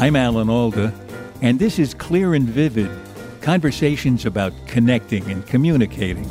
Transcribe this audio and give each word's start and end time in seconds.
I'm 0.00 0.14
Alan 0.14 0.48
Alda, 0.48 0.94
and 1.42 1.58
this 1.58 1.80
is 1.80 1.92
Clear 1.92 2.34
and 2.34 2.48
Vivid 2.48 2.88
conversations 3.40 4.24
about 4.24 4.52
connecting 4.68 5.28
and 5.28 5.44
communicating. 5.44 6.22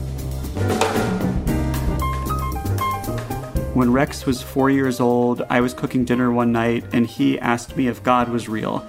When 3.74 3.92
Rex 3.92 4.26
was 4.26 4.42
four 4.42 4.70
years 4.70 5.02
old, 5.02 5.42
I 5.50 5.60
was 5.60 5.74
cooking 5.74 6.06
dinner 6.06 6.32
one 6.32 6.54
night 6.54 6.86
and 6.94 7.06
he 7.06 7.38
asked 7.40 7.76
me 7.76 7.90
if 7.90 8.02
God 8.02 8.30
was 8.30 8.48
real. 8.48 8.88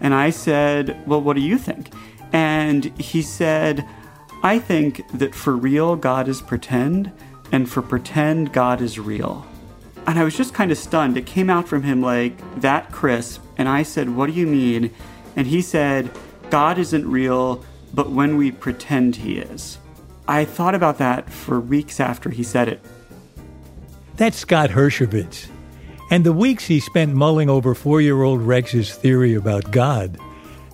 And 0.00 0.14
I 0.14 0.30
said, 0.30 1.02
Well, 1.04 1.20
what 1.20 1.34
do 1.34 1.42
you 1.42 1.58
think? 1.58 1.90
And 2.32 2.96
he 3.00 3.22
said, 3.22 3.84
I 4.44 4.60
think 4.60 5.04
that 5.18 5.34
for 5.34 5.56
real, 5.56 5.96
God 5.96 6.28
is 6.28 6.40
pretend, 6.40 7.10
and 7.50 7.68
for 7.68 7.82
pretend, 7.82 8.52
God 8.52 8.80
is 8.80 9.00
real. 9.00 9.44
And 10.06 10.18
I 10.18 10.24
was 10.24 10.36
just 10.36 10.54
kind 10.54 10.72
of 10.72 10.78
stunned. 10.78 11.16
It 11.16 11.26
came 11.26 11.48
out 11.48 11.68
from 11.68 11.82
him 11.82 12.02
like 12.02 12.34
that 12.60 12.90
crisp. 12.90 13.42
And 13.56 13.68
I 13.68 13.82
said, 13.82 14.16
What 14.16 14.26
do 14.26 14.32
you 14.32 14.46
mean? 14.46 14.90
And 15.36 15.46
he 15.46 15.62
said, 15.62 16.10
God 16.50 16.78
isn't 16.78 17.08
real, 17.08 17.64
but 17.94 18.10
when 18.10 18.36
we 18.36 18.50
pretend 18.50 19.16
he 19.16 19.38
is. 19.38 19.78
I 20.28 20.44
thought 20.44 20.74
about 20.74 20.98
that 20.98 21.30
for 21.30 21.60
weeks 21.60 22.00
after 22.00 22.30
he 22.30 22.42
said 22.42 22.68
it. 22.68 22.80
That's 24.16 24.36
Scott 24.36 24.70
Hershovitz. 24.70 25.48
And 26.10 26.24
the 26.24 26.32
weeks 26.32 26.66
he 26.66 26.78
spent 26.78 27.14
mulling 27.14 27.48
over 27.48 27.74
four 27.74 28.00
year 28.00 28.22
old 28.22 28.42
Rex's 28.42 28.94
theory 28.94 29.34
about 29.34 29.70
God, 29.70 30.18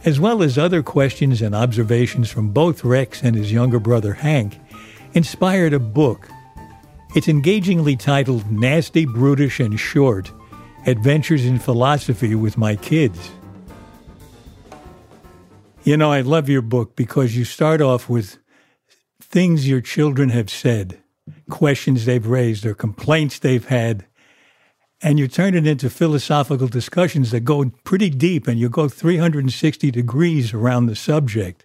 as 0.05 0.19
well 0.19 0.43
as 0.43 0.59
other 0.59 0.83
questions 0.83 1.41
and 1.41 1.55
observations 1.55 2.31
from 2.31 2.51
both 2.51 2.83
Rex 2.85 3.23
and 3.23 3.37
his 3.37 3.53
younger 3.53 3.79
brother 3.79 4.15
Hank, 4.15 4.59
inspired 5.15 5.73
a 5.73 5.79
book 5.79 6.29
it's 7.15 7.29
engagingly 7.29 7.97
titled 7.97 8.51
Nasty, 8.51 9.07
Brutish, 9.07 9.61
and 9.61 9.79
Short 9.79 10.31
Adventures 10.87 11.45
in 11.45 11.59
Philosophy 11.59 12.35
with 12.35 12.59
My 12.59 12.77
Kids. 12.77 13.31
You 15.85 15.97
know, 15.97 16.13
I 16.13 16.21
love 16.21 16.49
your 16.49 16.63
book 16.63 16.97
because 16.97 17.37
you 17.37 17.45
start 17.45 17.81
off 17.81 18.09
with 18.09 18.39
things 19.21 19.69
your 19.69 19.81
children 19.81 20.29
have 20.31 20.51
said, 20.51 20.99
questions 21.49 22.05
they've 22.05 22.27
raised, 22.27 22.67
or 22.67 22.75
complaints 22.75 23.39
they've 23.39 23.67
had, 23.67 24.05
and 25.01 25.19
you 25.19 25.29
turn 25.29 25.55
it 25.55 25.67
into 25.67 25.89
philosophical 25.89 26.69
discussions 26.69 27.31
that 27.31 27.41
go 27.41 27.71
pretty 27.85 28.11
deep 28.11 28.49
and 28.49 28.59
you 28.59 28.69
go 28.69 28.89
360 28.89 29.91
degrees 29.91 30.53
around 30.53 30.87
the 30.87 30.97
subject. 30.97 31.65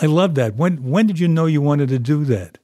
I 0.00 0.06
love 0.06 0.34
that. 0.34 0.56
When 0.56 0.82
when 0.82 1.06
did 1.06 1.18
you 1.20 1.28
know 1.28 1.46
you 1.46 1.60
wanted 1.60 1.90
to 1.90 1.98
do 1.98 2.24
that? 2.24 2.58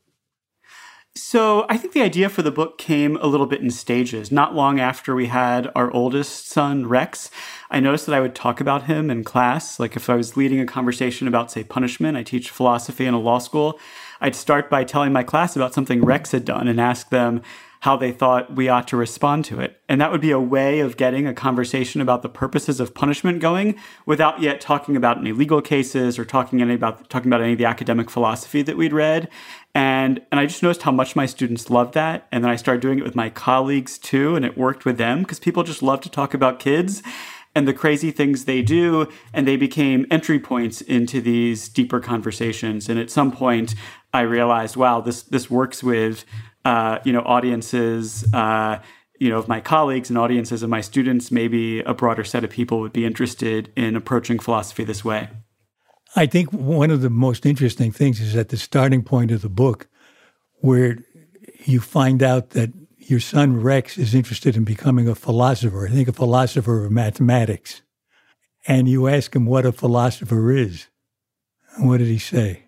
So 1.16 1.66
I 1.69 1.76
think 1.76 1.93
the 1.93 2.03
idea 2.03 2.28
for 2.28 2.43
the 2.43 2.53
book 2.53 2.78
came 2.78 3.16
a 3.16 3.26
little 3.26 3.47
bit 3.47 3.60
in 3.60 3.71
stages. 3.71 4.31
Not 4.31 4.54
long 4.54 4.78
after 4.78 5.15
we 5.15 5.26
had 5.26 5.69
our 5.75 5.91
oldest 5.91 6.48
son, 6.48 6.87
Rex, 6.87 7.31
I 7.69 7.81
noticed 7.81 8.06
that 8.06 8.15
I 8.15 8.21
would 8.21 8.34
talk 8.34 8.60
about 8.60 8.84
him 8.84 9.10
in 9.10 9.25
class. 9.25 9.81
Like 9.81 9.97
if 9.97 10.09
I 10.09 10.15
was 10.15 10.37
leading 10.37 10.60
a 10.60 10.66
conversation 10.66 11.26
about, 11.26 11.50
say, 11.50 11.65
punishment, 11.65 12.16
I 12.16 12.22
teach 12.22 12.50
philosophy 12.50 13.06
in 13.06 13.15
a 13.15 13.19
law 13.19 13.38
school, 13.38 13.81
I'd 14.21 14.37
start 14.37 14.71
by 14.71 14.84
telling 14.84 15.12
my 15.12 15.25
class 15.25 15.56
about 15.56 15.75
something 15.75 16.04
Rex 16.04 16.31
had 16.31 16.44
done 16.44 16.69
and 16.69 16.81
ask 16.81 17.10
them, 17.10 17.42
how 17.80 17.96
they 17.96 18.12
thought 18.12 18.54
we 18.54 18.68
ought 18.68 18.86
to 18.88 18.96
respond 18.96 19.44
to 19.46 19.58
it. 19.58 19.80
And 19.88 20.00
that 20.00 20.12
would 20.12 20.20
be 20.20 20.30
a 20.30 20.38
way 20.38 20.80
of 20.80 20.98
getting 20.98 21.26
a 21.26 21.32
conversation 21.32 22.02
about 22.02 22.22
the 22.22 22.28
purposes 22.28 22.78
of 22.78 22.94
punishment 22.94 23.41
going 23.41 23.74
without 24.04 24.41
yet 24.41 24.60
talking 24.60 24.96
about 24.96 25.18
any 25.18 25.32
legal 25.32 25.62
cases 25.62 26.18
or 26.18 26.26
talking 26.26 26.60
any 26.60 26.74
about 26.74 27.08
talking 27.08 27.30
about 27.30 27.41
any 27.41 27.52
of 27.52 27.58
the 27.58 27.64
academic 27.64 28.10
philosophy 28.10 28.60
that 28.62 28.76
we'd 28.76 28.92
read. 28.92 29.28
And 29.74 30.20
and 30.30 30.38
I 30.38 30.46
just 30.46 30.62
noticed 30.62 30.82
how 30.82 30.92
much 30.92 31.16
my 31.16 31.24
students 31.24 31.70
loved 31.70 31.94
that. 31.94 32.28
And 32.30 32.44
then 32.44 32.50
I 32.50 32.56
started 32.56 32.82
doing 32.82 32.98
it 32.98 33.04
with 33.04 33.16
my 33.16 33.30
colleagues 33.30 33.97
too, 33.97 34.36
and 34.36 34.44
it 34.44 34.58
worked 34.58 34.84
with 34.84 34.98
them 34.98 35.22
because 35.22 35.38
people 35.38 35.62
just 35.62 35.82
love 35.82 36.02
to 36.02 36.10
talk 36.10 36.34
about 36.34 36.60
kids 36.60 37.02
and 37.54 37.66
the 37.66 37.74
crazy 37.74 38.12
things 38.12 38.44
they 38.44 38.62
do, 38.62 39.08
and 39.32 39.47
they 39.47 39.56
became 39.56 40.06
entry 40.10 40.38
points 40.38 40.80
into 40.80 41.20
these 41.20 41.68
deeper 41.68 41.98
conversations. 41.98 42.88
And 42.88 42.98
at 42.98 43.10
some 43.10 43.32
point, 43.32 43.74
I 44.12 44.20
realized, 44.20 44.76
wow, 44.76 45.00
this 45.00 45.22
this 45.22 45.50
works 45.50 45.82
with 45.82 46.24
uh, 46.65 46.98
you 47.04 47.12
know, 47.12 47.22
audiences, 47.22 48.25
uh, 48.34 48.78
you 49.19 49.28
know, 49.28 49.38
of 49.38 49.48
my 49.48 49.60
colleagues 49.60 50.09
and 50.09 50.19
audiences 50.19 50.62
of 50.62 50.71
my 50.71 50.81
students, 50.81 51.31
maybe 51.31 51.81
a 51.81 51.94
broader 51.94 52.25
set 52.25 52.44
of 52.44 52.50
people 52.50 52.81
would 52.81 52.93
be 52.93 53.04
interested 53.04 53.71
in 53.76 53.97
approaching 53.97 54.38
philosophy 54.38 54.84
this 54.84 55.04
way. 55.04 55.28
I 56.16 56.26
think 56.26 56.53
one 56.53 56.91
of 56.91 57.03
the 57.03 57.10
most 57.10 57.47
interesting 57.47 57.93
things 57.93 58.21
is 58.21 58.34
at 58.34 58.48
the 58.48 58.56
starting 58.56 59.03
point 59.03 59.31
of 59.31 59.43
the 59.43 59.48
book, 59.48 59.88
where 60.60 60.98
you 61.65 61.81
find 61.81 62.22
out 62.22 62.50
that 62.50 62.72
your 62.98 63.21
son 63.21 63.60
Rex 63.60 63.98
is 63.98 64.15
interested 64.15 64.56
in 64.56 64.65
becoming 64.65 65.09
a 65.09 65.15
philosopher. 65.15 65.87
I 65.87 65.91
think 65.91 66.09
a 66.09 66.12
philosopher 66.12 66.84
of 66.84 66.92
mathematics. 66.92 67.82
And 68.66 68.88
you 68.88 69.09
ask 69.09 69.34
him 69.34 69.47
what 69.47 69.66
a 69.66 69.72
philosopher 69.72 70.53
is. 70.53 70.87
What 71.78 71.98
did 71.98 72.09
he 72.09 72.19
say? 72.19 72.65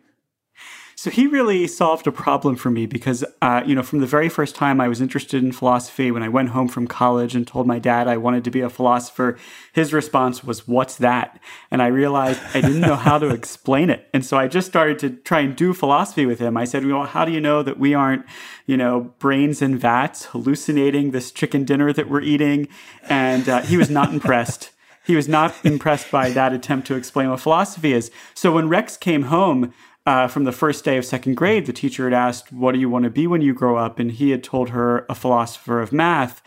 So 1.02 1.10
he 1.10 1.26
really 1.26 1.66
solved 1.66 2.06
a 2.06 2.12
problem 2.12 2.54
for 2.54 2.70
me 2.70 2.86
because, 2.86 3.24
uh, 3.42 3.64
you 3.66 3.74
know, 3.74 3.82
from 3.82 3.98
the 3.98 4.06
very 4.06 4.28
first 4.28 4.54
time 4.54 4.80
I 4.80 4.86
was 4.86 5.00
interested 5.00 5.42
in 5.42 5.50
philosophy, 5.50 6.12
when 6.12 6.22
I 6.22 6.28
went 6.28 6.50
home 6.50 6.68
from 6.68 6.86
college 6.86 7.34
and 7.34 7.44
told 7.44 7.66
my 7.66 7.80
dad 7.80 8.06
I 8.06 8.16
wanted 8.16 8.44
to 8.44 8.52
be 8.52 8.60
a 8.60 8.70
philosopher, 8.70 9.36
his 9.72 9.92
response 9.92 10.44
was, 10.44 10.68
What's 10.68 10.94
that? 10.98 11.40
And 11.72 11.82
I 11.82 11.88
realized 11.88 12.40
I 12.54 12.60
didn't 12.60 12.82
know 12.82 12.94
how 12.94 13.18
to 13.18 13.30
explain 13.34 13.90
it. 13.90 14.08
And 14.14 14.24
so 14.24 14.36
I 14.36 14.46
just 14.46 14.68
started 14.68 15.00
to 15.00 15.10
try 15.10 15.40
and 15.40 15.56
do 15.56 15.74
philosophy 15.74 16.24
with 16.24 16.38
him. 16.38 16.56
I 16.56 16.66
said, 16.66 16.86
Well, 16.86 17.06
how 17.06 17.24
do 17.24 17.32
you 17.32 17.40
know 17.40 17.64
that 17.64 17.80
we 17.80 17.94
aren't, 17.94 18.24
you 18.66 18.76
know, 18.76 19.12
brains 19.18 19.60
in 19.60 19.76
vats 19.76 20.26
hallucinating 20.26 21.10
this 21.10 21.32
chicken 21.32 21.64
dinner 21.64 21.92
that 21.92 22.08
we're 22.08 22.20
eating? 22.20 22.68
And 23.08 23.48
uh, 23.48 23.62
he 23.62 23.76
was 23.76 23.90
not 23.90 24.12
impressed. 24.12 24.70
He 25.04 25.16
was 25.16 25.26
not 25.26 25.52
impressed 25.64 26.12
by 26.12 26.30
that 26.30 26.52
attempt 26.52 26.86
to 26.86 26.94
explain 26.94 27.28
what 27.28 27.40
philosophy 27.40 27.92
is. 27.92 28.12
So 28.34 28.52
when 28.52 28.68
Rex 28.68 28.96
came 28.96 29.22
home, 29.22 29.74
uh, 30.06 30.28
from 30.28 30.44
the 30.44 30.52
first 30.52 30.84
day 30.84 30.96
of 30.96 31.04
second 31.04 31.36
grade, 31.36 31.66
the 31.66 31.72
teacher 31.72 32.04
had 32.04 32.12
asked, 32.12 32.52
What 32.52 32.72
do 32.72 32.80
you 32.80 32.88
want 32.88 33.04
to 33.04 33.10
be 33.10 33.26
when 33.26 33.40
you 33.40 33.54
grow 33.54 33.76
up? 33.76 33.98
And 33.98 34.10
he 34.10 34.30
had 34.30 34.42
told 34.42 34.70
her 34.70 35.06
a 35.08 35.14
philosopher 35.14 35.80
of 35.80 35.92
math. 35.92 36.42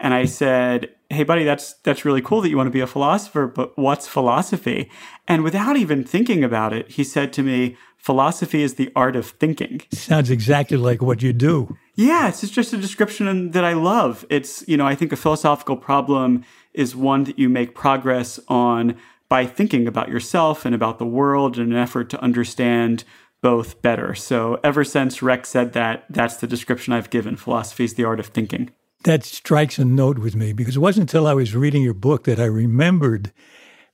And 0.00 0.14
I 0.14 0.24
said, 0.24 0.94
Hey, 1.10 1.22
buddy, 1.22 1.44
that's, 1.44 1.74
that's 1.84 2.04
really 2.04 2.22
cool 2.22 2.40
that 2.40 2.48
you 2.48 2.56
want 2.56 2.66
to 2.66 2.72
be 2.72 2.80
a 2.80 2.86
philosopher, 2.86 3.46
but 3.46 3.76
what's 3.78 4.08
philosophy? 4.08 4.90
And 5.28 5.44
without 5.44 5.76
even 5.76 6.02
thinking 6.02 6.42
about 6.42 6.72
it, 6.72 6.92
he 6.92 7.04
said 7.04 7.32
to 7.34 7.42
me, 7.42 7.76
Philosophy 7.98 8.62
is 8.62 8.74
the 8.74 8.92
art 8.94 9.16
of 9.16 9.26
thinking. 9.26 9.80
Sounds 9.90 10.28
exactly 10.28 10.76
like 10.76 11.00
what 11.00 11.22
you 11.22 11.32
do. 11.32 11.78
Yeah, 11.94 12.28
it's 12.28 12.46
just 12.50 12.74
a 12.74 12.76
description 12.76 13.52
that 13.52 13.64
I 13.64 13.72
love. 13.72 14.26
It's, 14.28 14.62
you 14.68 14.76
know, 14.76 14.86
I 14.86 14.94
think 14.94 15.10
a 15.12 15.16
philosophical 15.16 15.78
problem 15.78 16.44
is 16.74 16.94
one 16.94 17.24
that 17.24 17.38
you 17.38 17.48
make 17.48 17.74
progress 17.74 18.38
on 18.46 18.96
by 19.28 19.46
thinking 19.46 19.86
about 19.86 20.08
yourself 20.08 20.64
and 20.64 20.74
about 20.74 20.98
the 20.98 21.06
world 21.06 21.58
in 21.58 21.72
an 21.72 21.78
effort 21.78 22.10
to 22.10 22.20
understand 22.20 23.04
both 23.40 23.82
better. 23.82 24.14
So 24.14 24.58
ever 24.64 24.84
since 24.84 25.22
Rex 25.22 25.48
said 25.48 25.72
that, 25.74 26.04
that's 26.08 26.36
the 26.36 26.46
description 26.46 26.92
I've 26.92 27.10
given. 27.10 27.36
Philosophy 27.36 27.84
is 27.84 27.94
the 27.94 28.04
art 28.04 28.20
of 28.20 28.26
thinking. 28.26 28.70
That 29.04 29.22
strikes 29.24 29.78
a 29.78 29.84
note 29.84 30.18
with 30.18 30.34
me 30.34 30.52
because 30.52 30.76
it 30.76 30.80
wasn't 30.80 31.10
until 31.10 31.26
I 31.26 31.34
was 31.34 31.54
reading 31.54 31.82
your 31.82 31.94
book 31.94 32.24
that 32.24 32.40
I 32.40 32.46
remembered 32.46 33.32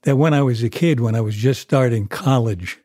that 0.03 0.17
when 0.17 0.33
I 0.35 0.43
was 0.43 0.63
a 0.63 0.71
kid, 0.71 1.01
when 1.01 1.17
I 1.17 1.21
was 1.21 1.35
just 1.35 1.61
starting 1.61 2.07
college, 2.07 2.79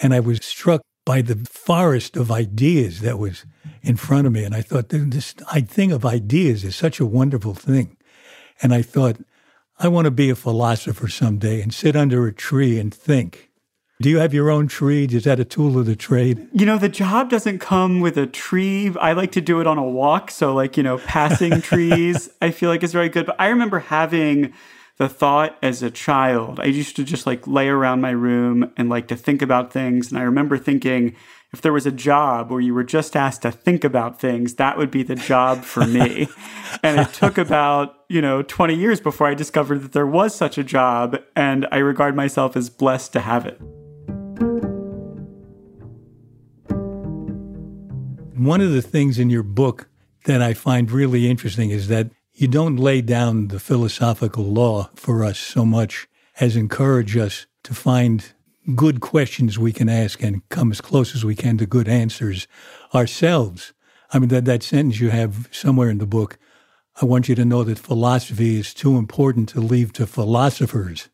and 0.00 0.12
I 0.12 0.20
was 0.20 0.44
struck 0.44 0.82
by 1.04 1.22
the 1.22 1.36
forest 1.48 2.16
of 2.16 2.30
ideas 2.30 3.00
that 3.00 3.18
was 3.18 3.46
in 3.82 3.96
front 3.96 4.26
of 4.26 4.32
me. 4.32 4.44
And 4.44 4.54
I 4.54 4.62
thought, 4.62 4.90
this 4.90 5.32
thing 5.32 5.92
of 5.92 6.04
ideas 6.04 6.64
is 6.64 6.76
such 6.76 7.00
a 7.00 7.06
wonderful 7.06 7.54
thing. 7.54 7.96
And 8.60 8.74
I 8.74 8.82
thought, 8.82 9.16
I 9.80 9.88
want 9.88 10.06
to 10.06 10.10
be 10.10 10.28
a 10.28 10.34
philosopher 10.34 11.08
someday 11.08 11.60
and 11.60 11.72
sit 11.72 11.94
under 11.94 12.26
a 12.26 12.32
tree 12.32 12.80
and 12.80 12.92
think. 12.92 13.48
Do 14.00 14.08
you 14.08 14.18
have 14.18 14.34
your 14.34 14.50
own 14.50 14.68
tree? 14.68 15.04
Is 15.04 15.24
that 15.24 15.40
a 15.40 15.44
tool 15.44 15.78
of 15.78 15.86
the 15.86 15.96
trade? 15.96 16.48
You 16.52 16.66
know, 16.66 16.78
the 16.78 16.88
job 16.88 17.30
doesn't 17.30 17.58
come 17.58 18.00
with 18.00 18.16
a 18.16 18.26
tree. 18.26 18.94
I 19.00 19.12
like 19.12 19.32
to 19.32 19.40
do 19.40 19.60
it 19.60 19.66
on 19.66 19.78
a 19.78 19.84
walk. 19.84 20.30
So, 20.30 20.54
like, 20.54 20.76
you 20.76 20.82
know, 20.82 20.98
passing 20.98 21.60
trees, 21.62 22.28
I 22.40 22.50
feel 22.50 22.70
like 22.70 22.82
is 22.82 22.92
very 22.92 23.08
good. 23.08 23.26
But 23.26 23.36
I 23.40 23.48
remember 23.48 23.80
having 23.80 24.52
the 24.98 25.08
thought 25.08 25.56
as 25.62 25.82
a 25.82 25.90
child. 25.90 26.60
I 26.60 26.66
used 26.66 26.96
to 26.96 27.04
just 27.04 27.26
like 27.26 27.46
lay 27.46 27.68
around 27.68 28.00
my 28.00 28.10
room 28.10 28.72
and 28.76 28.88
like 28.88 29.08
to 29.08 29.16
think 29.16 29.42
about 29.42 29.72
things. 29.72 30.10
And 30.10 30.18
I 30.18 30.22
remember 30.22 30.58
thinking, 30.58 31.14
if 31.52 31.62
there 31.62 31.72
was 31.72 31.86
a 31.86 31.92
job 31.92 32.50
where 32.50 32.60
you 32.60 32.74
were 32.74 32.84
just 32.84 33.16
asked 33.16 33.42
to 33.42 33.50
think 33.50 33.84
about 33.84 34.20
things, 34.20 34.54
that 34.54 34.76
would 34.76 34.90
be 34.90 35.02
the 35.02 35.14
job 35.14 35.62
for 35.62 35.86
me. 35.86 36.28
and 36.82 37.00
it 37.00 37.12
took 37.12 37.38
about, 37.38 37.97
you 38.08 38.22
know, 38.22 38.42
20 38.42 38.74
years 38.74 39.00
before 39.00 39.26
I 39.26 39.34
discovered 39.34 39.82
that 39.82 39.92
there 39.92 40.06
was 40.06 40.34
such 40.34 40.56
a 40.56 40.64
job. 40.64 41.18
And 41.36 41.66
I 41.70 41.78
regard 41.78 42.16
myself 42.16 42.56
as 42.56 42.70
blessed 42.70 43.12
to 43.12 43.20
have 43.20 43.44
it. 43.44 43.60
One 48.38 48.60
of 48.60 48.72
the 48.72 48.82
things 48.82 49.18
in 49.18 49.30
your 49.30 49.42
book 49.42 49.88
that 50.24 50.40
I 50.40 50.54
find 50.54 50.90
really 50.90 51.28
interesting 51.28 51.70
is 51.70 51.88
that 51.88 52.10
you 52.32 52.48
don't 52.48 52.76
lay 52.76 53.02
down 53.02 53.48
the 53.48 53.60
philosophical 53.60 54.44
law 54.44 54.90
for 54.94 55.24
us 55.24 55.38
so 55.38 55.66
much 55.66 56.08
as 56.40 56.56
encourage 56.56 57.16
us 57.16 57.46
to 57.64 57.74
find 57.74 58.32
good 58.74 59.00
questions 59.00 59.58
we 59.58 59.72
can 59.72 59.88
ask 59.88 60.22
and 60.22 60.48
come 60.48 60.70
as 60.70 60.80
close 60.80 61.14
as 61.14 61.24
we 61.24 61.34
can 61.34 61.58
to 61.58 61.66
good 61.66 61.88
answers 61.88 62.46
ourselves. 62.94 63.72
I 64.12 64.18
mean, 64.18 64.28
that, 64.28 64.44
that 64.44 64.62
sentence 64.62 65.00
you 65.00 65.10
have 65.10 65.48
somewhere 65.50 65.90
in 65.90 65.98
the 65.98 66.06
book, 66.06 66.38
I 67.00 67.04
want 67.04 67.28
you 67.28 67.34
to 67.36 67.44
know 67.44 67.62
that 67.64 67.78
philosophy 67.78 68.58
is 68.58 68.74
too 68.74 68.96
important 68.96 69.48
to 69.50 69.60
leave 69.60 69.92
to 69.94 70.06
philosophers. 70.06 71.08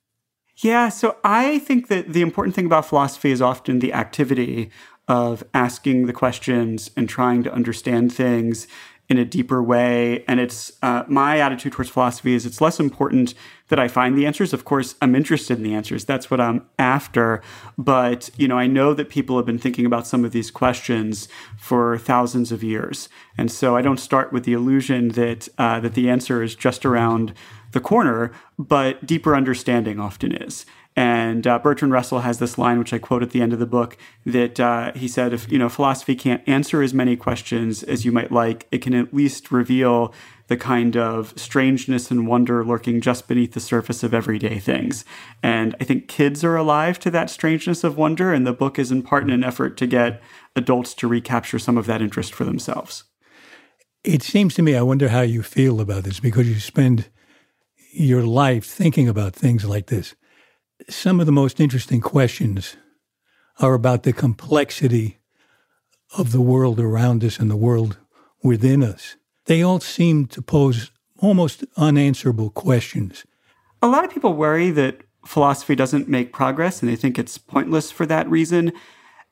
Yeah, 0.59 0.89
so 0.89 1.17
I 1.25 1.59
think 1.59 1.89
that 1.89 2.13
the 2.13 2.23
important 2.23 2.55
thing 2.55 2.67
about 2.67 2.87
philosophy 2.87 3.31
is 3.31 3.43
often 3.43 3.81
the 3.81 3.93
activity 3.93 4.71
of 5.09 5.45
asking 5.53 6.07
the 6.07 6.13
questions 6.13 6.91
and 6.97 7.09
trying 7.09 7.43
to 7.43 7.53
understand 7.53 8.13
things 8.13 8.67
in 9.09 9.19
a 9.19 9.25
deeper 9.25 9.63
way. 9.63 10.25
And 10.27 10.41
it's 10.41 10.73
uh, 10.83 11.05
my 11.09 11.39
attitude 11.39 11.73
towards 11.73 11.91
philosophy 11.91 12.35
is 12.35 12.47
it's 12.47 12.61
less 12.61 12.81
important 12.81 13.35
that 13.69 13.79
I 13.79 13.89
find 13.89 14.17
the 14.17 14.27
answers. 14.27 14.53
Of 14.53 14.65
course, 14.65 14.95
I'm 15.03 15.15
interested 15.15 15.59
in 15.59 15.65
the 15.65 15.75
answers. 15.75 16.05
That's 16.05 16.31
what 16.31 16.41
I'm 16.41 16.67
after. 16.79 17.43
But 17.77 18.31
you 18.37 18.49
know, 18.49 18.59
I 18.59 18.67
know 18.67 18.95
that 18.95 19.09
people 19.09 19.37
have 19.37 19.47
been 19.47 19.59
thinking 19.59 19.87
about 19.87 20.07
some 20.07 20.25
of 20.25 20.33
these 20.33 20.51
questions 20.51 21.29
for 21.59 21.99
thousands 21.99 22.53
of 22.53 22.63
years, 22.63 23.09
and 23.37 23.51
so 23.51 23.77
I 23.77 23.83
don't 23.83 24.01
start 24.01 24.33
with 24.33 24.45
the 24.45 24.53
illusion 24.53 25.09
that 25.11 25.49
uh, 25.59 25.81
that 25.81 25.95
the 25.95 26.09
answer 26.09 26.43
is 26.43 26.55
just 26.55 26.85
around 26.85 27.35
the 27.73 27.81
corner. 27.81 28.33
But 28.59 29.05
deeper 29.05 29.35
understanding 29.35 29.99
often 29.99 30.33
is. 30.33 30.65
And 30.97 31.45
uh, 31.45 31.59
Bertrand 31.59 31.93
Russell 31.93 32.21
has 32.21 32.39
this 32.39 32.57
line, 32.57 32.79
which 32.79 32.93
I 32.93 32.99
quote 32.99 33.25
at 33.25 33.31
the 33.31 33.43
end 33.43 33.53
of 33.53 33.59
the 33.59 33.67
book, 33.67 33.97
that 34.25 34.61
uh, 34.61 34.93
he 34.93 35.09
said, 35.09 35.33
"If 35.33 35.51
you 35.51 35.59
know 35.59 35.69
philosophy 35.69 36.15
can't 36.15 36.49
answer 36.49 36.83
as 36.83 36.95
many 36.95 37.17
questions 37.17 37.83
as 37.83 38.05
you 38.05 38.13
might 38.13 38.31
like, 38.31 38.69
it 38.71 38.79
can 38.79 38.95
at 38.95 39.13
least 39.13 39.51
reveal 39.51 40.15
the 40.47 40.57
kind 40.57 40.97
of 40.97 41.33
strangeness 41.37 42.11
and 42.11 42.29
wonder 42.29 42.65
lurking 42.65 43.01
just 43.01 43.27
beneath 43.27 43.55
the 43.55 43.61
surface 43.61 44.05
of 44.05 44.15
everyday 44.15 44.61
things." 44.61 45.05
And 45.43 45.75
I 45.81 45.85
think 45.85 46.07
kids 46.07 46.45
are 46.45 46.55
alive 46.55 47.01
to 47.01 47.11
that 47.11 47.29
strangeness 47.29 47.83
of 47.83 47.99
wonder, 47.99 48.33
and 48.33 48.47
the 48.47 48.53
book 48.53 48.79
is 48.79 48.93
in 48.93 49.03
part 49.03 49.25
in 49.25 49.31
an 49.31 49.43
effort 49.43 49.77
to 49.79 49.89
get 49.89 50.23
adults 50.55 50.95
to 50.95 51.09
recapture 51.09 51.59
some 51.59 51.77
of 51.77 51.87
that 51.87 52.03
interest 52.03 52.33
for 52.33 52.45
themselves. 52.45 53.03
It 54.05 54.23
seems 54.23 54.55
to 54.55 54.63
me, 54.63 54.77
I 54.77 54.83
wonder 54.83 55.09
how 55.09 55.23
you 55.23 55.43
feel 55.43 55.81
about 55.81 56.05
this 56.05 56.21
because 56.21 56.49
you 56.49 56.61
spend 56.61 57.09
your 57.91 58.23
life 58.23 58.67
thinking 58.67 59.09
about 59.09 59.35
things 59.35 59.65
like 59.65 59.87
this 59.87 60.15
some 60.89 61.21
of 61.21 61.27
the 61.27 61.33
most 61.33 61.61
interesting 61.61 62.01
questions 62.01 62.77
are 63.61 63.75
about 63.75 64.03
the 64.03 64.13
complexity 64.13 65.19
of 66.17 66.33
the 66.33 66.41
world 66.41 66.81
around 66.81 67.25
us 67.25 67.39
and 67.39 67.51
the 67.51 67.57
world 67.57 67.99
within 68.43 68.83
us. 68.83 69.17
They 69.47 69.63
all 69.63 69.81
seem 69.81 70.27
to 70.29 70.43
pose 70.43 70.91
almost 71.19 71.65
unanswerable 71.77 72.51
questions. 72.51 73.25
A 73.83 73.89
lot 73.89 74.05
of 74.05 74.11
people 74.11 74.35
worry 74.35 74.71
that 74.71 75.03
philosophy 75.25 75.75
doesn't 75.75 76.09
make 76.09 76.33
progress 76.33 76.83
and 76.83 76.91
they 76.91 76.97
think 76.97 77.19
it's 77.19 77.39
pointless 77.39 77.91
for 77.91 78.07
that 78.07 78.29
reason. 78.29 78.73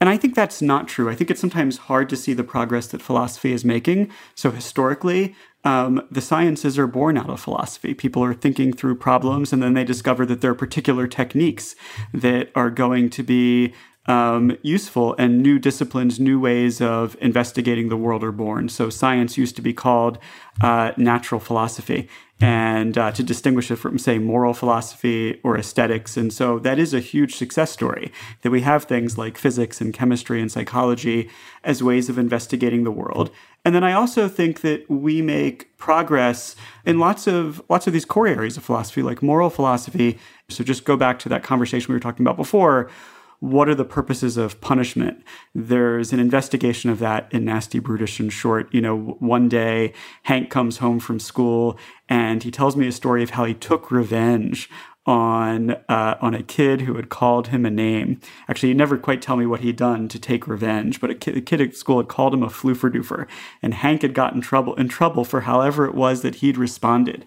And 0.00 0.08
I 0.08 0.16
think 0.16 0.34
that's 0.34 0.60
not 0.60 0.88
true. 0.88 1.08
I 1.08 1.14
think 1.14 1.30
it's 1.30 1.40
sometimes 1.40 1.78
hard 1.78 2.08
to 2.08 2.16
see 2.16 2.32
the 2.32 2.44
progress 2.44 2.88
that 2.88 3.02
philosophy 3.02 3.52
is 3.52 3.64
making. 3.64 4.10
So, 4.34 4.50
historically, 4.50 5.36
um, 5.64 6.06
the 6.10 6.20
sciences 6.20 6.78
are 6.78 6.86
born 6.86 7.16
out 7.16 7.30
of 7.30 7.40
philosophy. 7.40 7.94
People 7.94 8.24
are 8.24 8.34
thinking 8.34 8.72
through 8.72 8.96
problems, 8.96 9.52
and 9.52 9.62
then 9.62 9.74
they 9.74 9.84
discover 9.84 10.26
that 10.26 10.40
there 10.40 10.50
are 10.50 10.56
particular 10.56 11.06
techniques 11.06 11.76
that 12.12 12.50
are 12.54 12.70
going 12.70 13.10
to 13.10 13.22
be 13.22 13.72
um, 14.06 14.56
useful, 14.62 15.14
and 15.16 15.42
new 15.42 15.60
disciplines, 15.60 16.18
new 16.18 16.40
ways 16.40 16.80
of 16.80 17.16
investigating 17.20 17.88
the 17.88 17.96
world 17.96 18.24
are 18.24 18.32
born. 18.32 18.68
So, 18.68 18.90
science 18.90 19.38
used 19.38 19.54
to 19.56 19.62
be 19.62 19.72
called 19.72 20.18
uh, 20.60 20.90
natural 20.96 21.40
philosophy, 21.40 22.08
and 22.42 22.98
uh, 22.98 23.12
to 23.12 23.22
distinguish 23.22 23.70
it 23.70 23.76
from, 23.76 23.98
say, 23.98 24.18
moral 24.18 24.52
philosophy 24.52 25.40
or 25.44 25.56
aesthetics. 25.56 26.16
And 26.16 26.32
so, 26.32 26.58
that 26.58 26.78
is 26.78 26.92
a 26.92 27.00
huge 27.00 27.36
success 27.36 27.70
story 27.70 28.10
that 28.42 28.50
we 28.50 28.62
have 28.62 28.84
things 28.84 29.16
like 29.16 29.38
physics 29.38 29.80
and 29.80 29.94
chemistry 29.94 30.40
and 30.40 30.50
psychology 30.50 31.30
as 31.62 31.82
ways 31.82 32.08
of 32.08 32.18
investigating 32.18 32.82
the 32.82 32.90
world. 32.90 33.30
And 33.64 33.74
then 33.74 33.84
I 33.84 33.92
also 33.92 34.26
think 34.26 34.62
that 34.62 34.90
we 34.90 35.22
make 35.22 35.76
progress 35.78 36.56
in 36.84 36.98
lots 36.98 37.28
of 37.28 37.62
lots 37.68 37.86
of 37.86 37.92
these 37.92 38.04
core 38.04 38.26
areas 38.26 38.56
of 38.56 38.64
philosophy, 38.64 39.02
like 39.02 39.22
moral 39.22 39.50
philosophy. 39.50 40.18
So 40.48 40.64
just 40.64 40.84
go 40.84 40.96
back 40.96 41.20
to 41.20 41.28
that 41.28 41.44
conversation 41.44 41.92
we 41.92 41.94
were 41.94 42.00
talking 42.00 42.26
about 42.26 42.36
before. 42.36 42.90
What 43.42 43.68
are 43.68 43.74
the 43.74 43.84
purposes 43.84 44.36
of 44.36 44.60
punishment? 44.60 45.24
There's 45.52 46.12
an 46.12 46.20
investigation 46.20 46.90
of 46.90 47.00
that 47.00 47.26
in 47.32 47.44
Nasty 47.44 47.80
Brutish 47.80 48.20
and 48.20 48.32
Short. 48.32 48.72
You 48.72 48.80
know, 48.80 49.16
one 49.18 49.48
day 49.48 49.94
Hank 50.22 50.48
comes 50.48 50.78
home 50.78 51.00
from 51.00 51.18
school 51.18 51.76
and 52.08 52.40
he 52.40 52.52
tells 52.52 52.76
me 52.76 52.86
a 52.86 52.92
story 52.92 53.24
of 53.24 53.30
how 53.30 53.44
he 53.44 53.54
took 53.54 53.90
revenge 53.90 54.70
on 55.06 55.72
uh, 55.88 56.16
on 56.20 56.34
a 56.34 56.44
kid 56.44 56.82
who 56.82 56.94
had 56.94 57.08
called 57.08 57.48
him 57.48 57.66
a 57.66 57.70
name. 57.70 58.20
Actually, 58.48 58.68
he 58.68 58.74
never 58.76 58.96
quite 58.96 59.20
tell 59.20 59.34
me 59.34 59.44
what 59.44 59.58
he'd 59.58 59.74
done 59.74 60.06
to 60.06 60.20
take 60.20 60.46
revenge, 60.46 61.00
but 61.00 61.10
a 61.10 61.14
kid, 61.16 61.36
a 61.36 61.40
kid 61.40 61.60
at 61.60 61.74
school 61.74 61.96
had 61.96 62.06
called 62.06 62.32
him 62.32 62.44
a 62.44 62.48
floofer 62.48 62.94
doofer, 62.94 63.26
and 63.60 63.74
Hank 63.74 64.02
had 64.02 64.14
gotten 64.14 64.40
trouble 64.40 64.76
in 64.76 64.86
trouble 64.86 65.24
for 65.24 65.40
however 65.40 65.84
it 65.84 65.96
was 65.96 66.22
that 66.22 66.36
he'd 66.36 66.56
responded. 66.56 67.26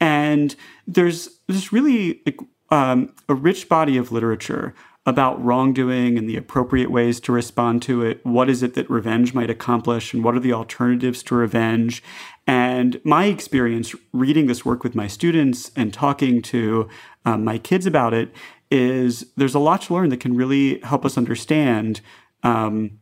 And 0.00 0.56
there's 0.88 1.38
this 1.46 1.72
really 1.72 2.24
um, 2.70 3.14
a 3.28 3.34
rich 3.34 3.68
body 3.68 3.96
of 3.96 4.10
literature 4.10 4.74
about 5.04 5.42
wrongdoing 5.44 6.16
and 6.16 6.28
the 6.28 6.36
appropriate 6.36 6.90
ways 6.90 7.18
to 7.18 7.32
respond 7.32 7.82
to 7.82 8.02
it. 8.02 8.24
What 8.24 8.48
is 8.48 8.62
it 8.62 8.74
that 8.74 8.88
revenge 8.88 9.34
might 9.34 9.50
accomplish, 9.50 10.14
and 10.14 10.22
what 10.22 10.36
are 10.36 10.40
the 10.40 10.52
alternatives 10.52 11.22
to 11.24 11.34
revenge? 11.34 12.02
And 12.46 13.00
my 13.04 13.24
experience 13.24 13.94
reading 14.12 14.46
this 14.46 14.64
work 14.64 14.84
with 14.84 14.94
my 14.94 15.08
students 15.08 15.72
and 15.74 15.92
talking 15.92 16.40
to 16.42 16.88
um, 17.24 17.44
my 17.44 17.58
kids 17.58 17.86
about 17.86 18.14
it 18.14 18.32
is 18.70 19.26
there's 19.36 19.54
a 19.54 19.60
lot 19.60 19.82
to 19.82 19.94
learn 19.94 20.08
that 20.10 20.20
can 20.20 20.36
really 20.36 20.80
help 20.80 21.04
us 21.04 21.18
understand 21.18 22.00
um, 22.42 22.98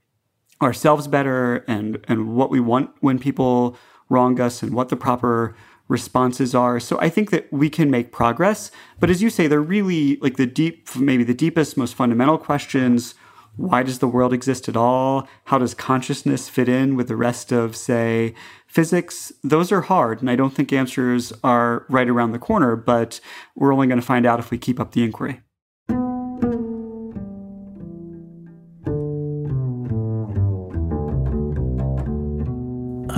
ourselves 0.62 1.06
better 1.06 1.64
and 1.68 2.04
and 2.08 2.34
what 2.34 2.50
we 2.50 2.60
want 2.60 2.90
when 3.00 3.18
people 3.18 3.76
wrong 4.08 4.40
us 4.40 4.62
and 4.62 4.74
what 4.74 4.88
the 4.88 4.96
proper 4.96 5.54
responses 5.90 6.54
are. 6.54 6.78
So 6.80 6.98
I 7.00 7.08
think 7.08 7.30
that 7.30 7.52
we 7.52 7.68
can 7.68 7.90
make 7.90 8.12
progress. 8.12 8.70
But 9.00 9.10
as 9.10 9.20
you 9.20 9.28
say, 9.28 9.48
they're 9.48 9.60
really 9.60 10.16
like 10.16 10.36
the 10.36 10.46
deep, 10.46 10.94
maybe 10.96 11.24
the 11.24 11.34
deepest, 11.34 11.76
most 11.76 11.94
fundamental 11.94 12.38
questions. 12.38 13.14
Why 13.56 13.82
does 13.82 13.98
the 13.98 14.06
world 14.06 14.32
exist 14.32 14.68
at 14.68 14.76
all? 14.76 15.28
How 15.46 15.58
does 15.58 15.74
consciousness 15.74 16.48
fit 16.48 16.68
in 16.68 16.94
with 16.94 17.08
the 17.08 17.16
rest 17.16 17.50
of, 17.50 17.74
say, 17.74 18.34
physics? 18.66 19.32
Those 19.42 19.72
are 19.72 19.80
hard. 19.82 20.20
And 20.20 20.30
I 20.30 20.36
don't 20.36 20.54
think 20.54 20.72
answers 20.72 21.32
are 21.42 21.84
right 21.88 22.08
around 22.08 22.30
the 22.30 22.38
corner, 22.38 22.76
but 22.76 23.20
we're 23.56 23.74
only 23.74 23.88
going 23.88 24.00
to 24.00 24.06
find 24.06 24.24
out 24.24 24.38
if 24.38 24.52
we 24.52 24.58
keep 24.58 24.78
up 24.78 24.92
the 24.92 25.02
inquiry. 25.02 25.40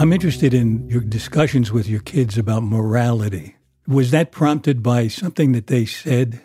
I'm 0.03 0.13
interested 0.13 0.53
in 0.53 0.89
your 0.89 1.01
discussions 1.01 1.71
with 1.71 1.89
your 1.89 2.01
kids 2.01 2.37
about 2.37 2.65
morality. 2.65 3.55
Was 3.87 4.11
that 4.11 4.33
prompted 4.33 4.83
by 4.83 5.07
something 5.07 5.53
that 5.53 5.69
they 5.69 5.85
said? 5.85 6.41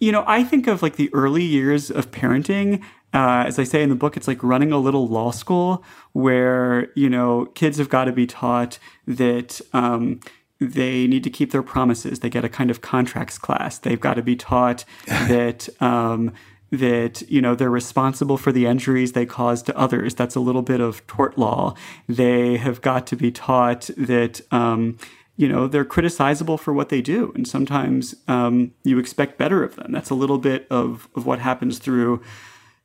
You 0.00 0.10
know, 0.10 0.24
I 0.26 0.42
think 0.42 0.66
of 0.66 0.82
like 0.82 0.96
the 0.96 1.08
early 1.14 1.44
years 1.44 1.88
of 1.88 2.10
parenting. 2.10 2.82
Uh, 3.14 3.44
as 3.46 3.60
I 3.60 3.62
say 3.62 3.84
in 3.84 3.90
the 3.90 3.94
book, 3.94 4.16
it's 4.16 4.26
like 4.26 4.42
running 4.42 4.72
a 4.72 4.78
little 4.78 5.06
law 5.06 5.30
school 5.30 5.84
where, 6.14 6.90
you 6.96 7.08
know, 7.08 7.46
kids 7.54 7.78
have 7.78 7.88
got 7.88 8.06
to 8.06 8.12
be 8.12 8.26
taught 8.26 8.80
that 9.06 9.60
um, 9.72 10.18
they 10.58 11.06
need 11.06 11.22
to 11.22 11.30
keep 11.30 11.52
their 11.52 11.62
promises. 11.62 12.18
They 12.18 12.28
get 12.28 12.44
a 12.44 12.48
kind 12.48 12.72
of 12.72 12.80
contracts 12.80 13.38
class. 13.38 13.78
They've 13.78 14.00
got 14.00 14.14
to 14.14 14.22
be 14.22 14.34
taught 14.34 14.84
that 15.06 15.68
um, 15.80 16.32
that 16.70 17.22
you 17.28 17.40
know 17.40 17.54
they're 17.54 17.70
responsible 17.70 18.36
for 18.36 18.52
the 18.52 18.66
injuries 18.66 19.12
they 19.12 19.26
cause 19.26 19.62
to 19.62 19.76
others. 19.76 20.14
That's 20.14 20.34
a 20.34 20.40
little 20.40 20.62
bit 20.62 20.80
of 20.80 21.06
tort 21.06 21.38
law. 21.38 21.74
They 22.08 22.56
have 22.56 22.80
got 22.80 23.06
to 23.08 23.16
be 23.16 23.30
taught 23.30 23.90
that. 23.96 24.40
Um, 24.52 24.98
you 25.38 25.46
know 25.46 25.68
they're 25.68 25.84
criticizable 25.84 26.58
for 26.58 26.72
what 26.72 26.88
they 26.88 27.02
do 27.02 27.30
and 27.34 27.46
sometimes 27.46 28.14
um, 28.26 28.72
you 28.84 28.98
expect 28.98 29.36
better 29.36 29.62
of 29.62 29.76
them 29.76 29.92
that's 29.92 30.08
a 30.08 30.14
little 30.14 30.38
bit 30.38 30.66
of, 30.70 31.10
of 31.14 31.26
what 31.26 31.40
happens 31.40 31.78
through 31.78 32.22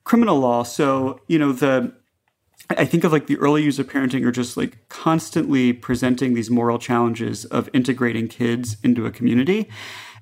criminal 0.03 0.37
law 0.37 0.61
so 0.61 1.21
you 1.27 1.39
know 1.39 1.53
the 1.53 1.93
I 2.77 2.85
think 2.85 3.03
of 3.03 3.11
like 3.11 3.27
the 3.27 3.37
early 3.37 3.63
years 3.63 3.79
of 3.79 3.87
parenting 3.87 4.25
are 4.25 4.31
just 4.31 4.57
like 4.57 4.77
constantly 4.89 5.73
presenting 5.73 6.33
these 6.33 6.49
moral 6.49 6.79
challenges 6.79 7.45
of 7.45 7.69
integrating 7.73 8.27
kids 8.27 8.77
into 8.83 9.05
a 9.05 9.11
community. 9.11 9.67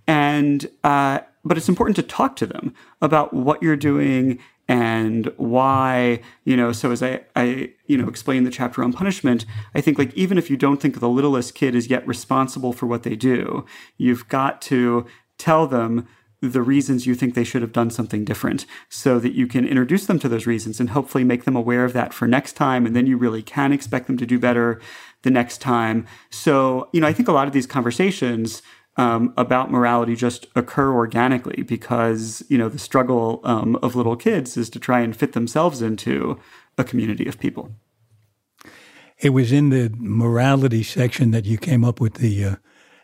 And, 0.08 0.70
uh, 0.84 1.20
but 1.50 1.58
it's 1.58 1.68
important 1.68 1.96
to 1.96 2.04
talk 2.04 2.36
to 2.36 2.46
them 2.46 2.76
about 3.02 3.34
what 3.34 3.64
you're 3.64 3.76
doing 3.76 4.38
and 4.68 5.34
why, 5.38 6.22
you 6.46 6.56
know, 6.56 6.72
so 6.72 6.92
as 6.92 7.02
I, 7.02 7.22
I, 7.36 7.72
you 7.88 7.98
know, 7.98 8.08
explain 8.08 8.44
the 8.44 8.52
chapter 8.52 8.84
on 8.84 8.94
punishment, 8.94 9.48
I 9.74 9.82
think 9.82 9.98
like 9.98 10.14
even 10.14 10.38
if 10.38 10.52
you 10.52 10.58
don't 10.58 10.80
think 10.80 11.00
the 11.00 11.10
littlest 11.10 11.56
kid 11.56 11.74
is 11.74 11.88
yet 11.88 12.08
responsible 12.08 12.72
for 12.72 12.86
what 12.86 13.02
they 13.02 13.16
do, 13.16 13.66
you've 13.98 14.30
got 14.30 14.62
to 14.64 15.08
tell 15.40 15.66
them 15.66 16.08
the 16.40 16.62
reasons 16.62 17.08
you 17.08 17.16
think 17.16 17.34
they 17.34 17.44
should 17.44 17.64
have 17.64 17.74
done 17.74 17.90
something 17.90 18.24
different 18.24 18.68
so 18.88 19.18
that 19.18 19.34
you 19.34 19.48
can 19.48 19.68
introduce 19.68 20.06
them 20.06 20.20
to 20.20 20.30
those 20.30 20.46
reasons 20.46 20.80
and 20.80 20.92
hopefully 20.92 21.24
make 21.24 21.46
them 21.46 21.56
aware 21.56 21.84
of 21.84 21.94
that 21.94 22.14
for 22.14 22.28
next 22.28 22.54
time. 22.54 22.86
And 22.86 22.96
then 22.96 23.08
you 23.08 23.18
really 23.18 23.42
can 23.42 23.74
expect 23.74 24.06
them 24.06 24.18
to 24.18 24.26
do 24.26 24.38
better 24.38 24.80
the 25.24 25.32
next 25.32 25.58
time. 25.58 26.06
So, 26.30 26.90
you 26.94 27.02
know, 27.02 27.08
I 27.08 27.14
think 27.14 27.28
a 27.28 27.34
lot 27.34 27.48
of 27.48 27.54
these 27.54 27.68
conversations 27.68 28.62
um, 29.00 29.34
about 29.38 29.72
morality 29.72 30.14
just 30.14 30.48
occur 30.58 30.94
organically 30.94 31.64
because, 31.64 32.44
you 32.50 32.58
know, 32.58 32.68
the 32.68 32.78
struggle 32.78 33.40
um, 33.46 33.78
of 33.78 33.96
little 33.96 34.18
kids 34.18 34.58
is 34.58 34.70
to 34.72 34.80
try 34.80 35.00
and 35.00 35.16
fit 35.16 35.32
themselves 35.32 35.82
into 35.82 36.38
a 36.78 36.84
community 36.84 37.26
of 37.26 37.40
people. 37.40 37.72
It 39.18 39.30
was 39.30 39.54
in 39.54 39.70
the 39.70 39.90
morality 39.98 40.84
section 40.84 41.32
that 41.32 41.46
you 41.46 41.58
came 41.58 41.86
up 41.86 42.02
with 42.02 42.16
the 42.16 42.44
uh, 42.44 42.56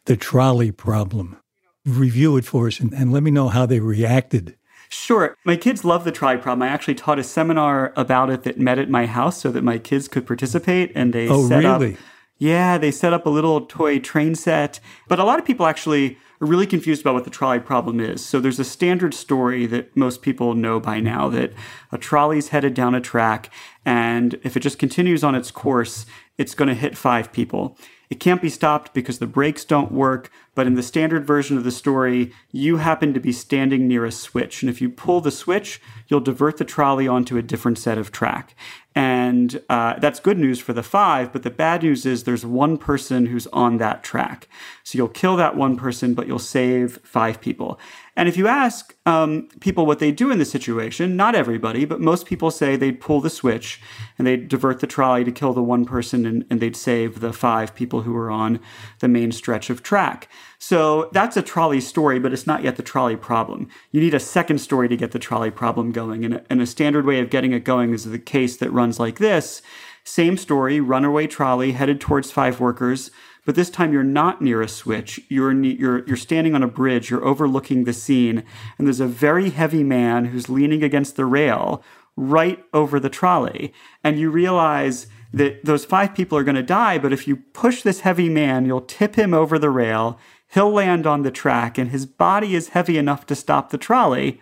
the 0.04 0.18
trolley 0.18 0.72
problem 0.72 1.38
review 1.86 2.36
it 2.36 2.46
for 2.46 2.68
us 2.68 2.80
and, 2.80 2.94
and 2.94 3.14
let 3.14 3.24
me 3.24 3.32
know 3.32 3.48
how 3.48 3.66
they 3.66 3.80
reacted. 3.80 4.58
Sure. 4.90 5.36
My 5.46 5.56
kids 5.56 5.86
love 5.86 6.04
the 6.04 6.12
trolley 6.12 6.38
problem. 6.38 6.64
I 6.64 6.72
actually 6.72 6.96
taught 6.96 7.20
a 7.20 7.24
seminar 7.24 7.94
about 7.96 8.30
it 8.30 8.44
that 8.44 8.60
met 8.60 8.80
at 8.80 8.90
my 8.90 9.06
house 9.06 9.40
so 9.40 9.52
that 9.52 9.64
my 9.64 9.78
kids 9.78 10.08
could 10.08 10.28
participate 10.28 10.92
and 10.94 11.14
they 11.14 11.30
oh, 11.30 11.48
set 11.48 11.64
really? 11.64 11.94
up 11.94 12.00
Yeah, 12.38 12.78
they 12.78 12.92
set 12.92 13.14
up 13.14 13.26
a 13.26 13.30
little 13.30 13.62
toy 13.62 14.00
train 14.00 14.36
set. 14.36 14.80
But 15.08 15.20
a 15.20 15.24
lot 15.24 15.40
of 15.40 15.46
people 15.46 15.66
actually 15.66 16.18
are 16.42 16.48
really 16.48 16.68
confused 16.68 17.02
about 17.02 17.14
what 17.14 17.24
the 17.24 17.30
trolley 17.30 17.60
problem 17.60 18.00
is. 18.00 18.26
So 18.26 18.42
there's 18.42 18.60
a 18.60 18.66
standard 18.66 19.14
story 19.14 19.66
that 19.68 19.96
most 19.96 20.22
people 20.22 20.54
know 20.54 20.80
by 20.82 21.00
now 21.00 21.30
that 21.30 21.54
a 21.94 21.98
trolley's 21.98 22.50
headed 22.50 22.74
down 22.74 22.94
a 22.94 23.00
track 23.00 23.50
and 23.86 24.38
if 24.44 24.58
it 24.58 24.60
just 24.60 24.80
continues 24.80 25.24
on 25.24 25.36
its 25.36 25.50
course, 25.52 26.06
it's 26.38 26.56
going 26.56 26.68
to 26.68 26.74
hit 26.74 26.98
5 26.98 27.32
people. 27.32 27.78
It 28.10 28.20
can't 28.20 28.42
be 28.42 28.50
stopped 28.50 28.94
because 28.94 29.20
the 29.20 29.28
brakes 29.28 29.64
don't 29.66 29.92
work, 29.92 30.30
but 30.54 30.68
in 30.68 30.76
the 30.76 30.84
standard 30.84 31.26
version 31.26 31.58
of 31.58 31.64
the 31.64 31.72
story, 31.72 32.34
you 32.52 32.78
happen 32.78 33.14
to 33.14 33.20
be 33.20 33.32
standing 33.32 33.88
near 33.88 34.06
a 34.06 34.12
switch. 34.12 34.62
And 34.62 34.70
if 34.70 34.82
you 34.82 34.90
pull 34.90 35.22
the 35.22 35.32
switch, 35.32 35.82
you'll 36.08 36.20
divert 36.20 36.58
the 36.58 36.66
trolley 36.66 37.08
onto 37.08 37.38
a 37.38 37.42
different 37.42 37.80
set 37.80 37.98
of 37.98 38.12
track. 38.12 38.56
And 38.96 39.62
uh, 39.70 40.00
that's 40.00 40.22
good 40.22 40.40
news 40.40 40.62
for 40.62 40.72
the 40.72 40.82
five, 40.82 41.34
but 41.34 41.44
the 41.44 41.50
bad 41.50 41.84
news 41.84 42.06
is 42.06 42.24
there's 42.24 42.46
one 42.46 42.78
person 42.78 43.26
who's 43.26 43.46
on 43.48 43.78
that 43.78 44.04
track. 44.04 44.48
So 44.84 44.98
you'll 44.98 45.10
kill 45.10 45.36
that 45.36 45.58
one 45.58 45.76
person, 45.76 46.14
but 46.14 46.28
you'll 46.28 46.40
save 46.40 47.00
five 47.04 47.42
people. 47.42 47.78
And 48.16 48.30
if 48.30 48.38
you 48.38 48.48
ask 48.48 48.96
um, 49.06 49.50
people 49.60 49.86
what 49.86 50.00
they 50.00 50.12
do 50.12 50.32
in 50.32 50.40
this 50.40 50.50
situation, 50.50 51.18
not 51.18 51.36
everybody, 51.36 51.84
but 51.84 52.00
most 52.00 52.26
people 52.26 52.50
say 52.50 52.76
they'd 52.76 53.02
pull 53.02 53.20
the 53.20 53.30
switch 53.30 53.82
and 54.18 54.26
they'd 54.26 54.48
divert 54.48 54.80
the 54.80 54.88
trolley 54.88 55.24
to 55.26 55.32
kill 55.32 55.52
the 55.52 55.62
one 55.62 55.84
person 55.84 56.26
and, 56.26 56.46
and 56.50 56.62
they'd 56.62 56.78
save 56.78 57.20
the 57.20 57.34
five 57.34 57.76
people 57.76 58.04
who 58.04 58.14
were 58.14 58.32
on 58.32 58.60
the 59.00 59.08
main 59.10 59.32
stretch 59.32 59.70
of 59.70 59.84
track. 59.84 60.30
So 60.60 61.10
that's 61.12 61.36
a 61.36 61.42
trolley 61.42 61.82
story, 61.82 62.18
but 62.20 62.32
it's 62.32 62.48
not 62.48 62.64
yet 62.64 62.78
the 62.78 62.84
trolley 62.84 63.18
problem. 63.18 63.68
You 63.92 64.00
need 64.00 64.14
a 64.14 64.20
second 64.20 64.60
story 64.60 64.88
to 64.88 64.98
get 64.98 65.12
the 65.12 65.20
trolley 65.20 65.52
problem 65.52 65.92
going. 65.92 66.24
And 66.24 66.36
a, 66.36 66.46
and 66.50 66.62
a 66.62 66.66
standard 66.66 67.06
way 67.06 67.20
of 67.20 67.30
getting 67.30 67.52
it 67.52 67.66
going 67.66 67.94
is 67.94 68.06
the 68.06 68.18
case 68.18 68.56
that 68.58 68.72
runs 68.72 69.00
like 69.00 69.20
this. 69.20 69.62
Same 70.06 70.38
story, 70.38 70.80
runaway 70.80 71.28
trolley 71.28 71.74
headed 71.74 72.00
towards 72.00 72.32
five 72.32 72.60
workers 72.60 73.12
but 73.46 73.56
this 73.56 73.70
time 73.70 73.94
you're 73.94 74.04
not 74.04 74.42
near 74.42 74.62
a 74.62 74.68
switch. 74.68 75.22
You're, 75.30 75.54
you're, 75.54 76.06
you're 76.06 76.18
standing 76.18 76.56
on 76.56 76.64
a 76.64 76.68
bridge, 76.68 77.10
you're 77.10 77.24
overlooking 77.24 77.84
the 77.84 77.94
scene, 77.94 78.44
and 78.78 78.88
there's 78.88 79.00
a 79.00 79.08
very 79.08 79.52
heavy 79.52 79.84
man 79.84 80.26
who's 80.26 80.50
leaning 80.50 80.84
against 80.84 81.16
the 81.16 81.26
rail 81.26 81.84
right 82.18 82.64
over 82.74 83.00
the 83.00 83.10
trolley. 83.10 83.74
And 84.04 84.20
you 84.20 84.30
realize 84.30 85.08
that 85.32 85.64
those 85.66 85.86
five 85.86 86.16
people 86.16 86.38
are 86.38 86.44
going 86.44 86.56
to 86.56 86.64
die, 86.64 86.98
but 86.98 87.14
if 87.14 87.28
you 87.28 87.36
push 87.36 87.82
this 87.82 88.02
heavy 88.02 88.30
man, 88.30 88.66
you'll 88.66 88.82
tip 88.82 89.16
him 89.16 89.34
over 89.34 89.60
the 89.60 89.70
rail, 89.70 90.18
he'll 90.54 90.72
land 90.72 91.06
on 91.06 91.24
the 91.24 91.32
track, 91.32 91.78
and 91.78 91.92
his 91.92 92.06
body 92.06 92.56
is 92.56 92.70
heavy 92.70 92.98
enough 92.98 93.26
to 93.28 93.36
stop 93.36 93.70
the 93.70 93.78
trolley. 93.78 94.40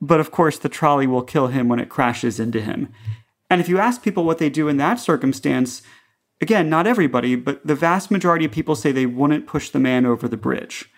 But 0.00 0.20
of 0.20 0.30
course, 0.30 0.58
the 0.58 0.70
trolley 0.70 1.06
will 1.06 1.22
kill 1.22 1.48
him 1.48 1.68
when 1.68 1.78
it 1.78 1.90
crashes 1.90 2.40
into 2.40 2.60
him. 2.60 2.88
And 3.50 3.60
if 3.60 3.68
you 3.68 3.78
ask 3.78 4.02
people 4.02 4.24
what 4.24 4.38
they 4.38 4.48
do 4.48 4.68
in 4.68 4.78
that 4.78 5.00
circumstance, 5.00 5.82
again, 6.40 6.68
not 6.68 6.86
everybody, 6.86 7.36
but 7.36 7.66
the 7.66 7.74
vast 7.74 8.10
majority 8.10 8.44
of 8.44 8.52
people 8.52 8.74
say 8.74 8.92
they 8.92 9.06
wouldn't 9.06 9.46
push 9.46 9.70
the 9.70 9.78
man 9.78 10.06
over 10.06 10.28
the 10.28 10.36
bridge. 10.36 10.90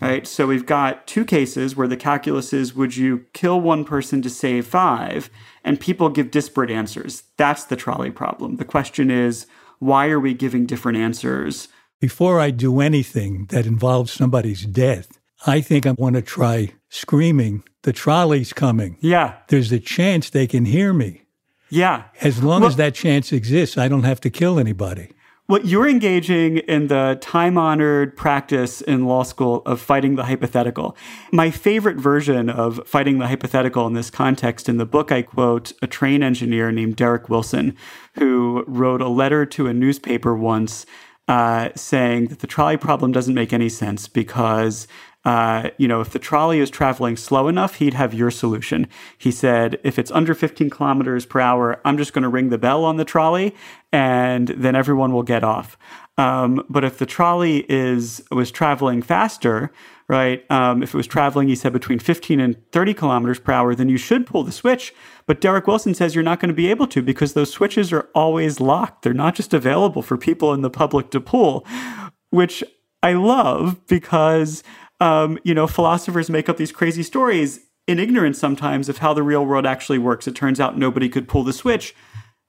Right? 0.00 0.28
So 0.28 0.46
we've 0.46 0.66
got 0.66 1.08
two 1.08 1.24
cases 1.24 1.74
where 1.74 1.88
the 1.88 1.96
calculus 1.96 2.52
is 2.52 2.72
would 2.72 2.96
you 2.96 3.24
kill 3.32 3.60
one 3.60 3.84
person 3.84 4.22
to 4.22 4.30
save 4.30 4.64
five? 4.64 5.28
And 5.64 5.80
people 5.80 6.08
give 6.08 6.30
disparate 6.30 6.70
answers. 6.70 7.24
That's 7.36 7.64
the 7.64 7.74
trolley 7.74 8.12
problem. 8.12 8.56
The 8.56 8.64
question 8.64 9.10
is, 9.10 9.46
why 9.80 10.08
are 10.08 10.20
we 10.20 10.34
giving 10.34 10.66
different 10.66 10.98
answers? 10.98 11.66
Before 12.00 12.38
I 12.38 12.50
do 12.50 12.80
anything 12.80 13.46
that 13.46 13.66
involves 13.66 14.12
somebody's 14.12 14.64
death, 14.66 15.18
I 15.46 15.60
think 15.60 15.84
I 15.84 15.92
want 15.92 16.14
to 16.14 16.22
try 16.22 16.74
screaming, 16.90 17.64
the 17.82 17.92
trolley's 17.92 18.52
coming. 18.52 18.98
Yeah. 19.00 19.34
There's 19.48 19.72
a 19.72 19.80
chance 19.80 20.30
they 20.30 20.46
can 20.46 20.64
hear 20.64 20.92
me. 20.92 21.22
Yeah. 21.70 22.04
As 22.20 22.42
long 22.42 22.62
well, 22.62 22.70
as 22.70 22.76
that 22.76 22.94
chance 22.94 23.32
exists, 23.32 23.76
I 23.76 23.88
don't 23.88 24.04
have 24.04 24.20
to 24.22 24.30
kill 24.30 24.58
anybody. 24.58 25.10
Well, 25.48 25.64
you're 25.64 25.88
engaging 25.88 26.58
in 26.58 26.88
the 26.88 27.16
time 27.22 27.56
honored 27.56 28.14
practice 28.18 28.82
in 28.82 29.06
law 29.06 29.22
school 29.22 29.62
of 29.64 29.80
fighting 29.80 30.16
the 30.16 30.24
hypothetical. 30.24 30.94
My 31.32 31.50
favorite 31.50 31.96
version 31.96 32.50
of 32.50 32.86
fighting 32.86 33.18
the 33.18 33.26
hypothetical 33.26 33.86
in 33.86 33.94
this 33.94 34.10
context 34.10 34.68
in 34.68 34.76
the 34.76 34.84
book, 34.84 35.10
I 35.10 35.22
quote 35.22 35.72
a 35.80 35.86
train 35.86 36.22
engineer 36.22 36.70
named 36.70 36.96
Derek 36.96 37.30
Wilson, 37.30 37.74
who 38.16 38.62
wrote 38.66 39.00
a 39.00 39.08
letter 39.08 39.46
to 39.46 39.68
a 39.68 39.72
newspaper 39.72 40.36
once 40.36 40.84
uh, 41.28 41.70
saying 41.74 42.26
that 42.26 42.40
the 42.40 42.46
trolley 42.46 42.76
problem 42.76 43.12
doesn't 43.12 43.34
make 43.34 43.54
any 43.54 43.70
sense 43.70 44.06
because 44.06 44.86
uh, 45.28 45.68
you 45.76 45.86
know, 45.86 46.00
if 46.00 46.08
the 46.08 46.18
trolley 46.18 46.58
is 46.58 46.70
traveling 46.70 47.14
slow 47.14 47.48
enough, 47.48 47.74
he'd 47.74 47.92
have 47.92 48.14
your 48.14 48.30
solution. 48.30 48.86
He 49.18 49.30
said, 49.30 49.78
if 49.84 49.98
it's 49.98 50.10
under 50.12 50.32
15 50.32 50.70
kilometers 50.70 51.26
per 51.26 51.38
hour, 51.38 51.82
I'm 51.84 51.98
just 51.98 52.14
going 52.14 52.22
to 52.22 52.30
ring 52.30 52.48
the 52.48 52.56
bell 52.56 52.82
on 52.82 52.96
the 52.96 53.04
trolley 53.04 53.54
and 53.92 54.48
then 54.48 54.74
everyone 54.74 55.12
will 55.12 55.22
get 55.22 55.44
off. 55.44 55.76
Um, 56.16 56.64
but 56.70 56.82
if 56.82 56.96
the 56.96 57.04
trolley 57.04 57.66
is 57.68 58.22
was 58.30 58.50
traveling 58.50 59.02
faster, 59.02 59.70
right? 60.08 60.50
Um, 60.50 60.82
if 60.82 60.94
it 60.94 60.96
was 60.96 61.06
traveling, 61.06 61.48
he 61.48 61.54
said 61.54 61.74
between 61.74 61.98
15 61.98 62.40
and 62.40 62.56
30 62.72 62.94
kilometers 62.94 63.38
per 63.38 63.52
hour, 63.52 63.74
then 63.74 63.90
you 63.90 63.98
should 63.98 64.26
pull 64.26 64.44
the 64.44 64.50
switch. 64.50 64.94
But 65.26 65.42
Derek 65.42 65.66
Wilson 65.66 65.92
says 65.92 66.14
you're 66.14 66.24
not 66.24 66.40
going 66.40 66.48
to 66.48 66.54
be 66.54 66.70
able 66.70 66.86
to 66.86 67.02
because 67.02 67.34
those 67.34 67.52
switches 67.52 67.92
are 67.92 68.08
always 68.14 68.60
locked. 68.60 69.02
They're 69.02 69.12
not 69.12 69.34
just 69.34 69.52
available 69.52 70.00
for 70.00 70.16
people 70.16 70.54
in 70.54 70.62
the 70.62 70.70
public 70.70 71.10
to 71.10 71.20
pull, 71.20 71.66
which 72.30 72.64
I 73.02 73.12
love 73.12 73.86
because 73.86 74.64
um, 75.00 75.38
you 75.44 75.54
know, 75.54 75.66
philosophers 75.66 76.30
make 76.30 76.48
up 76.48 76.56
these 76.56 76.72
crazy 76.72 77.02
stories 77.02 77.60
in 77.86 77.98
ignorance 77.98 78.38
sometimes 78.38 78.88
of 78.88 78.98
how 78.98 79.14
the 79.14 79.22
real 79.22 79.44
world 79.44 79.66
actually 79.66 79.98
works. 79.98 80.26
It 80.28 80.34
turns 80.34 80.60
out 80.60 80.76
nobody 80.76 81.08
could 81.08 81.28
pull 81.28 81.44
the 81.44 81.52
switch. 81.52 81.94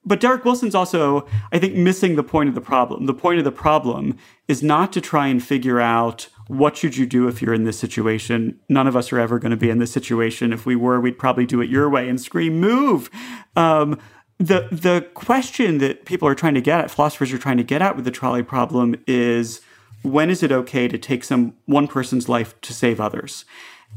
But 0.04 0.20
Derek 0.20 0.44
Wilson's 0.44 0.74
also, 0.74 1.26
I 1.52 1.58
think, 1.58 1.74
missing 1.74 2.16
the 2.16 2.22
point 2.22 2.48
of 2.48 2.54
the 2.54 2.60
problem. 2.60 3.04
The 3.04 3.14
point 3.14 3.38
of 3.38 3.44
the 3.44 3.52
problem 3.52 4.16
is 4.48 4.62
not 4.62 4.92
to 4.94 5.00
try 5.00 5.26
and 5.26 5.42
figure 5.42 5.78
out 5.80 6.28
what 6.46 6.76
should 6.76 6.96
you 6.96 7.06
do 7.06 7.28
if 7.28 7.42
you're 7.42 7.54
in 7.54 7.64
this 7.64 7.78
situation. 7.78 8.58
None 8.68 8.86
of 8.86 8.96
us 8.96 9.12
are 9.12 9.20
ever 9.20 9.38
going 9.38 9.50
to 9.50 9.56
be 9.56 9.68
in 9.68 9.78
this 9.78 9.92
situation. 9.92 10.52
If 10.52 10.64
we 10.64 10.74
were, 10.74 11.00
we'd 11.00 11.18
probably 11.18 11.44
do 11.44 11.60
it 11.60 11.68
your 11.68 11.88
way 11.88 12.08
and 12.08 12.20
scream, 12.20 12.58
move. 12.60 13.10
Um, 13.56 13.98
the 14.38 14.68
the 14.72 15.06
question 15.12 15.78
that 15.78 16.06
people 16.06 16.26
are 16.26 16.34
trying 16.34 16.54
to 16.54 16.62
get 16.62 16.80
at, 16.80 16.90
philosophers 16.90 17.30
are 17.32 17.38
trying 17.38 17.58
to 17.58 17.62
get 17.62 17.82
at 17.82 17.94
with 17.94 18.06
the 18.06 18.10
trolley 18.10 18.42
problem 18.42 18.96
is 19.06 19.60
when 20.02 20.30
is 20.30 20.42
it 20.42 20.52
okay 20.52 20.88
to 20.88 20.98
take 20.98 21.24
some 21.24 21.54
one 21.66 21.88
person's 21.88 22.28
life 22.28 22.60
to 22.62 22.72
save 22.72 23.00
others? 23.00 23.44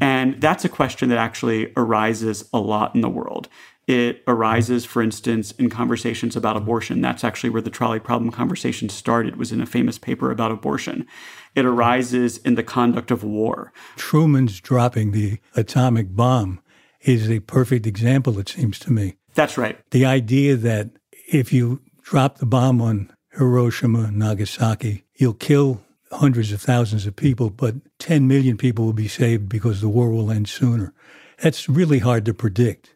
And 0.02 0.42
that's 0.42 0.66
a 0.66 0.70
question 0.70 1.10
that 1.10 1.18
actually 1.18 1.72
arises 1.78 2.50
a 2.52 2.60
lot 2.60 2.96
in 2.96 3.02
the 3.02 3.10
world. 3.10 3.48
It 3.86 4.24
arises, 4.28 4.86
for 4.86 5.02
instance, 5.02 5.52
in 5.52 5.70
conversations 5.70 6.36
about 6.36 6.56
abortion. 6.56 7.02
That's 7.02 7.24
actually 7.24 7.50
where 7.50 7.62
the 7.62 7.70
trolley 7.70 8.00
problem 8.00 8.32
conversation 8.32 8.88
started, 8.88 9.36
was 9.36 9.52
in 9.52 9.62
a 9.62 9.66
famous 9.66 9.98
paper 9.98 10.32
about 10.32 10.52
abortion. 10.52 11.06
It 11.54 11.66
arises 11.66 12.38
in 12.40 12.56
the 12.56 12.64
conduct 12.64 13.12
of 13.12 13.24
war. 13.24 13.74
Truman's 13.98 14.62
dropping 14.62 15.12
the 15.12 15.40
atomic 15.56 16.16
bomb 16.16 16.62
is 17.02 17.30
a 17.30 17.42
perfect 17.42 17.86
example, 17.86 18.40
it 18.40 18.48
seems 18.48 18.80
to 18.80 18.92
me. 18.92 19.18
That's 19.34 19.58
right. 19.58 19.78
The 19.92 20.06
idea 20.06 20.56
that 20.56 20.92
if 21.28 21.52
you 21.52 21.82
drop 22.02 22.38
the 22.38 22.46
bomb 22.46 22.82
on 22.82 23.12
Hiroshima 23.32 24.06
and 24.06 24.18
Nagasaki, 24.18 25.04
you'll 25.16 25.34
kill 25.34 25.82
hundreds 26.14 26.52
of 26.52 26.62
thousands 26.62 27.06
of 27.06 27.16
people, 27.16 27.50
but 27.50 27.76
10 28.00 28.28
million 28.28 28.58
people 28.58 28.86
will 28.86 28.94
be 28.94 29.08
saved 29.08 29.50
because 29.50 29.82
the 29.82 29.90
war 29.90 30.10
will 30.10 30.32
end 30.32 30.48
sooner. 30.50 30.94
That's 31.42 31.68
really 31.68 32.00
hard 32.00 32.26
to 32.26 32.34
predict. 32.34 32.96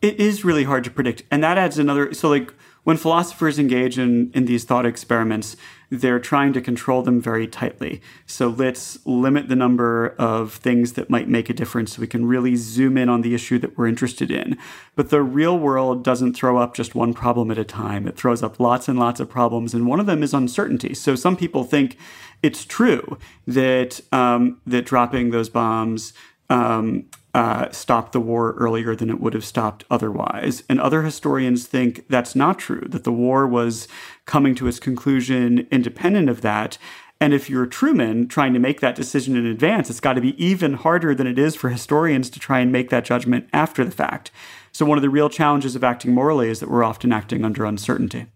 It 0.00 0.18
is 0.18 0.44
really 0.44 0.64
hard 0.64 0.84
to 0.84 0.90
predict. 0.90 1.22
And 1.30 1.42
that 1.44 1.58
adds 1.58 1.78
another. 1.78 2.12
So, 2.12 2.28
like, 2.28 2.52
when 2.84 2.96
philosophers 2.96 3.58
engage 3.58 3.98
in, 3.98 4.32
in 4.34 4.46
these 4.46 4.64
thought 4.64 4.84
experiments, 4.84 5.56
they're 5.92 6.18
trying 6.18 6.54
to 6.54 6.60
control 6.62 7.02
them 7.02 7.20
very 7.20 7.46
tightly. 7.46 8.00
So 8.24 8.48
let's 8.48 8.98
limit 9.04 9.50
the 9.50 9.56
number 9.56 10.14
of 10.18 10.54
things 10.54 10.94
that 10.94 11.10
might 11.10 11.28
make 11.28 11.50
a 11.50 11.52
difference 11.52 11.92
so 11.92 12.00
we 12.00 12.06
can 12.06 12.24
really 12.24 12.56
zoom 12.56 12.96
in 12.96 13.10
on 13.10 13.20
the 13.20 13.34
issue 13.34 13.58
that 13.58 13.76
we're 13.76 13.88
interested 13.88 14.30
in. 14.30 14.56
But 14.96 15.10
the 15.10 15.22
real 15.22 15.58
world 15.58 16.02
doesn't 16.02 16.32
throw 16.32 16.56
up 16.56 16.74
just 16.74 16.94
one 16.94 17.12
problem 17.12 17.50
at 17.50 17.58
a 17.58 17.64
time. 17.64 18.08
It 18.08 18.16
throws 18.16 18.42
up 18.42 18.58
lots 18.58 18.88
and 18.88 18.98
lots 18.98 19.20
of 19.20 19.28
problems, 19.28 19.74
and 19.74 19.86
one 19.86 20.00
of 20.00 20.06
them 20.06 20.22
is 20.22 20.32
uncertainty. 20.32 20.94
So 20.94 21.14
some 21.14 21.36
people 21.36 21.62
think 21.62 21.98
it's 22.42 22.64
true 22.64 23.18
that 23.46 24.00
um, 24.12 24.62
that 24.66 24.86
dropping 24.86 25.30
those 25.30 25.50
bombs 25.50 26.14
um, 26.52 27.06
uh, 27.34 27.70
stopped 27.70 28.12
the 28.12 28.20
war 28.20 28.52
earlier 28.58 28.94
than 28.94 29.08
it 29.08 29.18
would 29.18 29.32
have 29.32 29.44
stopped 29.44 29.84
otherwise. 29.90 30.62
And 30.68 30.78
other 30.78 31.02
historians 31.02 31.66
think 31.66 32.06
that's 32.08 32.36
not 32.36 32.58
true, 32.58 32.86
that 32.88 33.04
the 33.04 33.12
war 33.12 33.46
was 33.46 33.88
coming 34.26 34.54
to 34.56 34.68
its 34.68 34.78
conclusion 34.78 35.66
independent 35.70 36.28
of 36.28 36.42
that. 36.42 36.76
And 37.22 37.32
if 37.32 37.48
you're 37.48 37.64
Truman 37.64 38.28
trying 38.28 38.52
to 38.52 38.58
make 38.58 38.80
that 38.80 38.94
decision 38.94 39.34
in 39.34 39.46
advance, 39.46 39.88
it's 39.88 40.00
got 40.00 40.12
to 40.14 40.20
be 40.20 40.44
even 40.44 40.74
harder 40.74 41.14
than 41.14 41.26
it 41.26 41.38
is 41.38 41.56
for 41.56 41.70
historians 41.70 42.28
to 42.30 42.38
try 42.38 42.60
and 42.60 42.70
make 42.70 42.90
that 42.90 43.06
judgment 43.06 43.48
after 43.54 43.82
the 43.82 43.90
fact. 43.90 44.30
So, 44.72 44.84
one 44.84 44.98
of 44.98 45.02
the 45.02 45.10
real 45.10 45.30
challenges 45.30 45.74
of 45.74 45.84
acting 45.84 46.12
morally 46.12 46.50
is 46.50 46.60
that 46.60 46.68
we're 46.68 46.84
often 46.84 47.12
acting 47.12 47.44
under 47.44 47.64
uncertainty. 47.64 48.26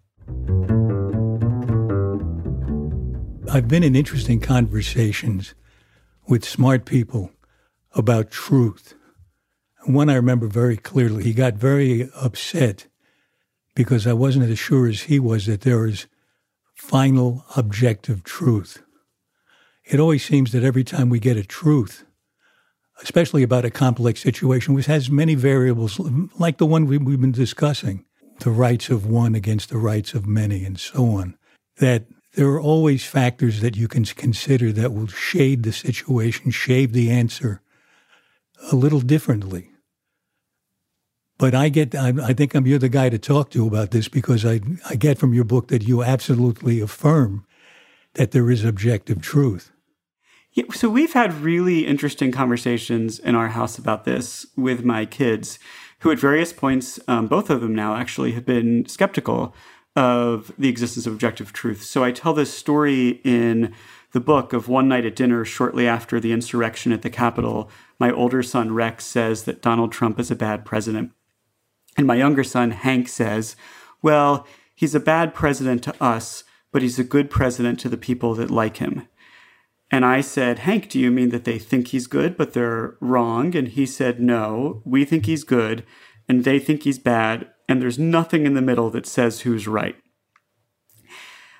I've 3.51 3.67
been 3.67 3.83
in 3.83 3.95
interesting 3.95 4.39
conversations 4.39 5.53
with 6.27 6.45
smart 6.45 6.85
people 6.85 7.31
about 7.97 8.31
truth. 8.31 8.93
One 9.85 10.09
I 10.09 10.15
remember 10.15 10.47
very 10.47 10.77
clearly, 10.77 11.23
he 11.23 11.33
got 11.33 11.55
very 11.55 12.09
upset 12.15 12.87
because 13.75 14.05
I 14.05 14.13
wasn't 14.13 14.49
as 14.49 14.59
sure 14.59 14.87
as 14.87 15.03
he 15.03 15.19
was 15.19 15.45
that 15.47 15.61
there 15.61 15.85
is 15.85 16.07
final 16.75 17.43
objective 17.55 18.23
truth. 18.23 18.83
It 19.83 19.99
always 19.99 20.23
seems 20.23 20.51
that 20.51 20.63
every 20.63 20.83
time 20.83 21.09
we 21.09 21.19
get 21.19 21.37
a 21.37 21.43
truth, 21.43 22.05
especially 23.01 23.43
about 23.43 23.65
a 23.65 23.71
complex 23.71 24.21
situation 24.21 24.73
which 24.73 24.85
has 24.87 25.09
many 25.09 25.35
variables, 25.35 25.99
like 26.37 26.57
the 26.57 26.65
one 26.65 26.85
we, 26.85 26.95
have 26.95 27.21
been 27.21 27.31
discussing, 27.31 28.05
the 28.39 28.51
rights 28.51 28.89
of 28.89 29.05
one 29.05 29.33
against 29.33 29.69
the 29.69 29.77
rights 29.77 30.13
of 30.13 30.27
many, 30.27 30.65
and 30.65 30.79
so 30.79 31.05
on, 31.11 31.37
that 31.77 32.05
there 32.33 32.47
are 32.47 32.61
always 32.61 33.05
factors 33.05 33.61
that 33.61 33.75
you 33.75 33.87
can 33.87 34.03
consider 34.05 34.71
that 34.71 34.93
will 34.93 35.07
shade 35.07 35.63
the 35.63 35.71
situation, 35.71 36.51
shade 36.51 36.93
the 36.93 37.09
answer 37.09 37.61
a 38.71 38.75
little 38.75 39.01
differently. 39.01 39.71
But 41.37 41.53
I 41.53 41.69
get, 41.69 41.93
I, 41.93 42.13
I 42.23 42.33
think 42.33 42.55
I'm 42.55 42.65
you're 42.65 42.79
the 42.79 42.89
guy 42.89 43.09
to 43.09 43.19
talk 43.19 43.51
to 43.51 43.67
about 43.67 43.91
this 43.91 44.07
because 44.07 44.45
I, 44.45 44.59
I 44.89 44.95
get 44.95 45.19
from 45.19 45.33
your 45.33 45.43
book 45.43 45.67
that 45.67 45.87
you 45.87 46.03
absolutely 46.03 46.81
affirm 46.81 47.45
that 48.13 48.31
there 48.31 48.49
is 48.49 48.65
objective 48.65 49.21
truth. 49.21 49.71
Yeah, 50.53 50.65
so 50.73 50.89
we've 50.89 51.13
had 51.13 51.41
really 51.41 51.85
interesting 51.85 52.31
conversations 52.31 53.19
in 53.19 53.35
our 53.35 53.49
house 53.49 53.77
about 53.77 54.05
this 54.05 54.47
with 54.55 54.83
my 54.83 55.05
kids, 55.05 55.59
who 55.99 56.11
at 56.11 56.17
various 56.17 56.51
points, 56.51 56.99
um, 57.07 57.27
both 57.27 57.51
of 57.51 57.61
them 57.61 57.75
now 57.75 57.95
actually, 57.95 58.31
have 58.31 58.45
been 58.45 58.87
skeptical 58.87 59.53
of 59.95 60.51
the 60.57 60.69
existence 60.69 61.05
of 61.05 61.13
objective 61.13 61.53
truth. 61.53 61.83
So 61.83 62.03
I 62.03 62.11
tell 62.11 62.33
this 62.33 62.51
story 62.51 63.21
in 63.23 63.73
the 64.13 64.19
book 64.19 64.53
of 64.53 64.67
one 64.67 64.87
night 64.87 65.05
at 65.05 65.15
dinner 65.15 65.45
shortly 65.45 65.87
after 65.87 66.19
the 66.19 66.31
insurrection 66.31 66.91
at 66.91 67.03
the 67.03 67.09
Capitol. 67.09 67.69
My 67.99 68.11
older 68.11 68.43
son 68.43 68.73
Rex 68.73 69.05
says 69.05 69.43
that 69.43 69.61
Donald 69.61 69.91
Trump 69.91 70.19
is 70.19 70.29
a 70.31 70.35
bad 70.35 70.65
president. 70.65 71.11
And 71.97 72.05
my 72.05 72.15
younger 72.15 72.43
son 72.43 72.71
Hank 72.71 73.07
says, 73.07 73.55
well, 74.01 74.45
he's 74.75 74.93
a 74.93 74.99
bad 74.99 75.33
president 75.33 75.83
to 75.83 76.03
us, 76.03 76.43
but 76.71 76.81
he's 76.81 76.99
a 76.99 77.03
good 77.03 77.29
president 77.29 77.79
to 77.79 77.89
the 77.89 77.97
people 77.97 78.35
that 78.35 78.51
like 78.51 78.77
him. 78.77 79.07
And 79.89 80.05
I 80.05 80.21
said, 80.21 80.59
Hank, 80.59 80.89
do 80.89 80.99
you 80.99 81.09
mean 81.09 81.29
that 81.29 81.45
they 81.45 81.57
think 81.57 81.87
he's 81.87 82.07
good, 82.07 82.37
but 82.37 82.53
they're 82.53 82.97
wrong? 82.99 83.55
And 83.55 83.69
he 83.69 83.85
said, 83.85 84.19
no, 84.19 84.81
we 84.85 85.05
think 85.05 85.25
he's 85.25 85.43
good, 85.43 85.85
and 86.27 86.43
they 86.43 86.59
think 86.59 86.83
he's 86.83 86.99
bad, 86.99 87.49
and 87.69 87.81
there's 87.81 87.97
nothing 87.97 88.45
in 88.45 88.53
the 88.53 88.61
middle 88.61 88.89
that 88.89 89.05
says 89.05 89.41
who's 89.41 89.67
right. 89.67 89.95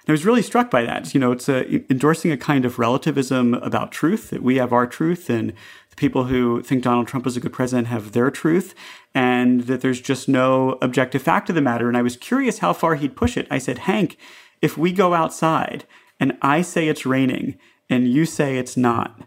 I 0.07 0.11
was 0.11 0.25
really 0.25 0.41
struck 0.41 0.69
by 0.69 0.83
that. 0.83 1.13
You 1.13 1.19
know, 1.19 1.33
it's 1.33 1.49
a, 1.49 1.65
endorsing 1.91 2.31
a 2.31 2.37
kind 2.37 2.63
of 2.63 2.79
relativism 2.79 3.55
about 3.55 3.91
truth 3.91 4.29
that 4.29 4.41
we 4.41 4.55
have 4.55 4.71
our 4.71 4.87
truth 4.87 5.29
and 5.29 5.53
people 5.97 6.25
who 6.25 6.61
think 6.61 6.83
Donald 6.83 7.07
Trump 7.07 7.27
is 7.27 7.35
a 7.35 7.39
good 7.41 7.51
president 7.51 7.87
have 7.87 8.13
their 8.13 8.31
truth 8.31 8.73
and 9.13 9.61
that 9.61 9.81
there's 9.81 9.99
just 9.99 10.29
no 10.29 10.77
objective 10.81 11.21
fact 11.21 11.49
of 11.49 11.55
the 11.55 11.61
matter. 11.61 11.87
And 11.87 11.97
I 11.97 12.01
was 12.01 12.15
curious 12.15 12.59
how 12.59 12.71
far 12.71 12.95
he'd 12.95 13.15
push 13.17 13.35
it. 13.35 13.47
I 13.51 13.57
said, 13.57 13.79
Hank, 13.79 14.17
if 14.61 14.77
we 14.77 14.91
go 14.93 15.13
outside 15.13 15.85
and 16.19 16.37
I 16.41 16.61
say 16.61 16.87
it's 16.87 17.05
raining 17.05 17.57
and 17.89 18.07
you 18.07 18.25
say 18.25 18.57
it's 18.57 18.77
not, 18.77 19.21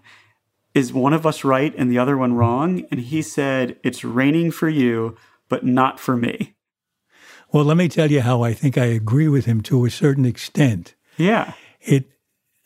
is 0.72 0.92
one 0.92 1.12
of 1.12 1.26
us 1.26 1.44
right 1.44 1.74
and 1.76 1.90
the 1.90 1.98
other 1.98 2.16
one 2.16 2.35
wrong? 2.35 2.87
And 2.90 3.00
he 3.00 3.20
said, 3.20 3.76
it's 3.83 4.04
raining 4.04 4.52
for 4.52 4.68
you, 4.68 5.16
but 5.48 5.66
not 5.66 5.98
for 5.98 6.16
me. 6.16 6.54
Well, 7.52 7.64
let 7.64 7.76
me 7.76 7.88
tell 7.88 8.11
you 8.11 8.20
how 8.20 8.42
I 8.42 8.52
think 8.52 8.78
I 8.78 8.85
agree 8.85 9.26
with 9.26 9.46
him 9.46 9.61
to 9.62 9.85
a 9.85 9.90
certain 9.90 10.24
extent. 10.24 10.94
Yeah. 11.16 11.54
It. 11.80 12.06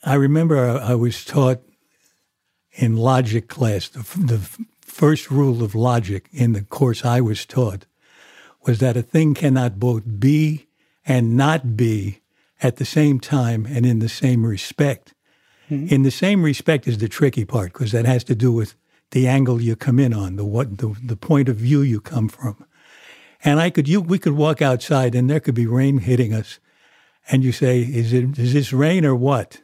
I 0.05 0.15
remember 0.15 0.59
I, 0.59 0.91
I 0.91 0.95
was 0.95 1.25
taught 1.25 1.63
in 2.75 2.97
logic 2.97 3.49
class 3.49 3.89
the, 3.89 4.01
the 4.19 4.49
first 4.81 5.31
rule 5.31 5.63
of 5.63 5.75
logic 5.75 6.29
in 6.33 6.53
the 6.53 6.63
course 6.63 7.05
I 7.05 7.21
was 7.21 7.45
taught 7.45 7.87
was 8.63 8.79
that 8.79 8.97
a 8.97 9.03
thing 9.03 9.35
cannot 9.35 9.79
both 9.79 10.03
be 10.19 10.67
and 11.07 11.37
not 11.37 11.77
be 11.77 12.21
at 12.63 12.77
the 12.77 12.85
same 12.85 13.21
time 13.21 13.67
and 13.67 13.85
in 13.85 13.99
the 13.99 14.09
same 14.09 14.47
respect. 14.47 15.15
Mm-hmm. 15.71 15.93
In 15.93 16.03
the 16.03 16.11
same 16.11 16.43
respect 16.43 16.87
is 16.87 16.99
the 16.99 17.09
tricky 17.09 17.45
part 17.45 17.73
because 17.73 17.93
that 17.93 18.07
has 18.07 18.25
to 18.25 18.35
do 18.35 18.53
with 18.53 18.75
the 19.11 19.27
angle 19.29 19.61
you 19.61 19.77
come 19.77 19.99
in 19.99 20.15
on, 20.15 20.37
the 20.37 20.45
what 20.45 20.79
the, 20.79 20.97
the 21.03 21.17
point 21.17 21.49
of 21.49 21.57
view 21.57 21.83
you 21.83 22.01
come 22.01 22.29
from. 22.29 22.65
And 23.45 23.61
I 23.61 23.71
could, 23.71 23.89
you, 23.89 24.01
we 24.01 24.19
could 24.19 24.33
walk 24.33 24.63
outside 24.63 25.15
and 25.15 25.29
there 25.29 25.41
could 25.41 25.55
be 25.55 25.67
rain 25.67 25.99
hitting 25.99 26.33
us. 26.33 26.59
And 27.31 27.45
you 27.45 27.53
say, 27.53 27.81
is 27.81 28.13
it, 28.13 28.39
is 28.39 28.55
this 28.55 28.73
rain 28.73 29.05
or 29.05 29.15
what? 29.15 29.61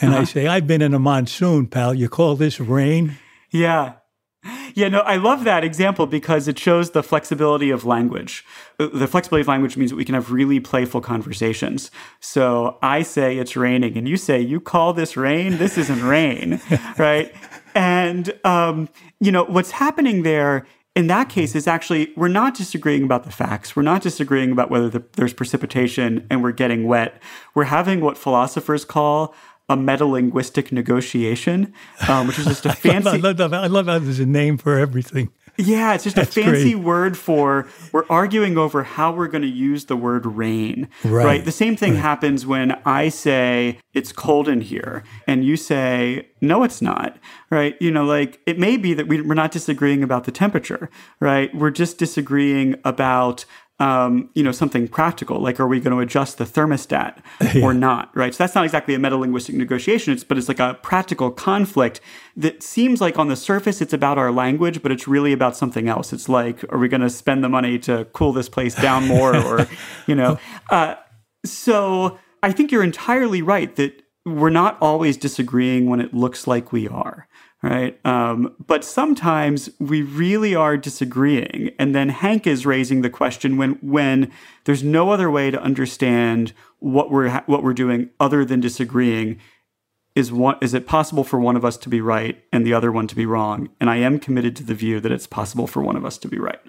And 0.00 0.12
uh-huh. 0.12 0.22
I 0.22 0.24
say, 0.24 0.46
I've 0.46 0.66
been 0.66 0.82
in 0.82 0.94
a 0.94 0.98
monsoon, 0.98 1.66
pal. 1.66 1.94
You 1.94 2.08
call 2.08 2.36
this 2.36 2.60
rain? 2.60 3.16
Yeah. 3.50 3.94
Yeah, 4.74 4.88
no, 4.88 5.00
I 5.00 5.16
love 5.16 5.44
that 5.44 5.62
example 5.62 6.06
because 6.06 6.48
it 6.48 6.58
shows 6.58 6.90
the 6.90 7.02
flexibility 7.02 7.70
of 7.70 7.84
language. 7.84 8.44
Uh, 8.80 8.88
the 8.92 9.06
flexibility 9.06 9.42
of 9.42 9.48
language 9.48 9.76
means 9.76 9.90
that 9.90 9.96
we 9.96 10.04
can 10.04 10.14
have 10.14 10.32
really 10.32 10.58
playful 10.58 11.00
conversations. 11.00 11.90
So 12.20 12.78
I 12.82 13.02
say 13.02 13.38
it's 13.38 13.54
raining, 13.54 13.96
and 13.96 14.08
you 14.08 14.16
say, 14.16 14.40
You 14.40 14.60
call 14.60 14.94
this 14.94 15.16
rain? 15.16 15.58
This 15.58 15.78
isn't 15.78 16.02
rain, 16.02 16.60
right? 16.98 17.32
And, 17.74 18.32
um, 18.44 18.88
you 19.20 19.30
know, 19.30 19.44
what's 19.44 19.70
happening 19.70 20.22
there 20.22 20.66
in 20.94 21.06
that 21.06 21.28
case 21.28 21.54
is 21.54 21.66
actually 21.66 22.12
we're 22.16 22.28
not 22.28 22.54
disagreeing 22.54 23.02
about 23.02 23.24
the 23.24 23.30
facts 23.30 23.74
we're 23.74 23.82
not 23.82 24.02
disagreeing 24.02 24.52
about 24.52 24.70
whether 24.70 24.90
the, 24.90 25.02
there's 25.12 25.32
precipitation 25.32 26.26
and 26.28 26.42
we're 26.42 26.52
getting 26.52 26.86
wet 26.86 27.20
we're 27.54 27.64
having 27.64 28.00
what 28.00 28.18
philosophers 28.18 28.84
call 28.84 29.34
a 29.68 29.76
metalinguistic 29.76 30.72
negotiation 30.72 31.72
um, 32.08 32.26
which 32.26 32.38
is 32.38 32.46
just 32.46 32.66
a 32.66 32.72
fancy 32.72 33.08
I 33.08 33.16
love, 33.16 33.40
I, 33.40 33.46
love, 33.46 33.52
I 33.54 33.66
love 33.66 33.86
how 33.86 33.98
there's 33.98 34.20
a 34.20 34.26
name 34.26 34.58
for 34.58 34.78
everything 34.78 35.30
yeah, 35.58 35.92
it's 35.92 36.04
just 36.04 36.16
That's 36.16 36.34
a 36.34 36.42
fancy 36.42 36.72
great. 36.72 36.84
word 36.84 37.18
for 37.18 37.68
we're 37.92 38.06
arguing 38.08 38.56
over 38.56 38.84
how 38.84 39.12
we're 39.12 39.28
going 39.28 39.42
to 39.42 39.48
use 39.48 39.84
the 39.84 39.96
word 39.96 40.24
rain. 40.24 40.88
Right. 41.04 41.24
right? 41.24 41.44
The 41.44 41.52
same 41.52 41.76
thing 41.76 41.92
right. 41.92 42.00
happens 42.00 42.46
when 42.46 42.72
I 42.86 43.10
say 43.10 43.78
it's 43.92 44.12
cold 44.12 44.48
in 44.48 44.62
here 44.62 45.02
and 45.26 45.44
you 45.44 45.58
say 45.58 46.28
no 46.40 46.62
it's 46.62 46.80
not. 46.80 47.18
Right? 47.50 47.76
You 47.80 47.90
know, 47.90 48.04
like 48.04 48.40
it 48.46 48.58
may 48.58 48.78
be 48.78 48.94
that 48.94 49.08
we, 49.08 49.20
we're 49.20 49.34
not 49.34 49.50
disagreeing 49.50 50.02
about 50.02 50.24
the 50.24 50.32
temperature, 50.32 50.88
right? 51.20 51.54
We're 51.54 51.70
just 51.70 51.98
disagreeing 51.98 52.76
about 52.84 53.44
um, 53.82 54.30
you 54.34 54.44
know, 54.44 54.52
something 54.52 54.86
practical, 54.86 55.40
like 55.40 55.58
are 55.58 55.66
we 55.66 55.80
going 55.80 55.90
to 55.90 55.98
adjust 55.98 56.38
the 56.38 56.44
thermostat 56.44 57.20
yeah. 57.54 57.64
or 57.64 57.74
not, 57.74 58.16
right? 58.16 58.32
So 58.32 58.44
that's 58.44 58.54
not 58.54 58.64
exactly 58.64 58.94
a 58.94 58.98
metalinguistic 58.98 59.54
negotiation, 59.54 60.12
it's, 60.12 60.22
but 60.22 60.38
it's 60.38 60.46
like 60.46 60.60
a 60.60 60.78
practical 60.82 61.32
conflict 61.32 62.00
that 62.36 62.62
seems 62.62 63.00
like 63.00 63.18
on 63.18 63.26
the 63.26 63.34
surface 63.34 63.80
it's 63.80 63.92
about 63.92 64.18
our 64.18 64.30
language, 64.30 64.84
but 64.84 64.92
it's 64.92 65.08
really 65.08 65.32
about 65.32 65.56
something 65.56 65.88
else. 65.88 66.12
It's 66.12 66.28
like, 66.28 66.62
are 66.72 66.78
we 66.78 66.86
going 66.86 67.00
to 67.00 67.10
spend 67.10 67.42
the 67.42 67.48
money 67.48 67.76
to 67.80 68.04
cool 68.12 68.32
this 68.32 68.48
place 68.48 68.76
down 68.76 69.08
more, 69.08 69.34
or 69.36 69.66
you 70.06 70.14
know? 70.14 70.38
Uh, 70.70 70.94
so 71.44 72.20
I 72.40 72.52
think 72.52 72.70
you're 72.70 72.84
entirely 72.84 73.42
right 73.42 73.74
that 73.74 74.00
we're 74.24 74.50
not 74.50 74.78
always 74.80 75.16
disagreeing 75.16 75.86
when 75.86 76.00
it 76.00 76.14
looks 76.14 76.46
like 76.46 76.72
we 76.72 76.86
are 76.86 77.26
right? 77.62 78.04
Um, 78.04 78.54
but 78.66 78.84
sometimes 78.84 79.70
we 79.78 80.02
really 80.02 80.54
are 80.54 80.76
disagreeing, 80.76 81.70
and 81.78 81.94
then 81.94 82.08
Hank 82.08 82.46
is 82.46 82.66
raising 82.66 83.02
the 83.02 83.10
question 83.10 83.56
when 83.56 83.72
when 83.82 84.32
there's 84.64 84.82
no 84.82 85.10
other 85.10 85.30
way 85.30 85.50
to 85.50 85.62
understand 85.62 86.52
what 86.80 87.10
we're 87.10 87.30
what 87.46 87.62
we're 87.62 87.74
doing 87.74 88.10
other 88.18 88.44
than 88.44 88.60
disagreeing. 88.60 89.38
Is 90.14 90.30
one 90.30 90.56
is 90.60 90.74
it 90.74 90.86
possible 90.86 91.24
for 91.24 91.40
one 91.40 91.56
of 91.56 91.64
us 91.64 91.78
to 91.78 91.88
be 91.88 92.02
right 92.02 92.42
and 92.52 92.66
the 92.66 92.74
other 92.74 92.92
one 92.92 93.06
to 93.06 93.16
be 93.16 93.24
wrong? 93.24 93.70
And 93.80 93.88
I 93.88 93.96
am 93.96 94.18
committed 94.18 94.54
to 94.56 94.64
the 94.64 94.74
view 94.74 95.00
that 95.00 95.12
it's 95.12 95.26
possible 95.26 95.66
for 95.66 95.82
one 95.82 95.96
of 95.96 96.04
us 96.04 96.18
to 96.18 96.28
be 96.28 96.38
right. 96.38 96.60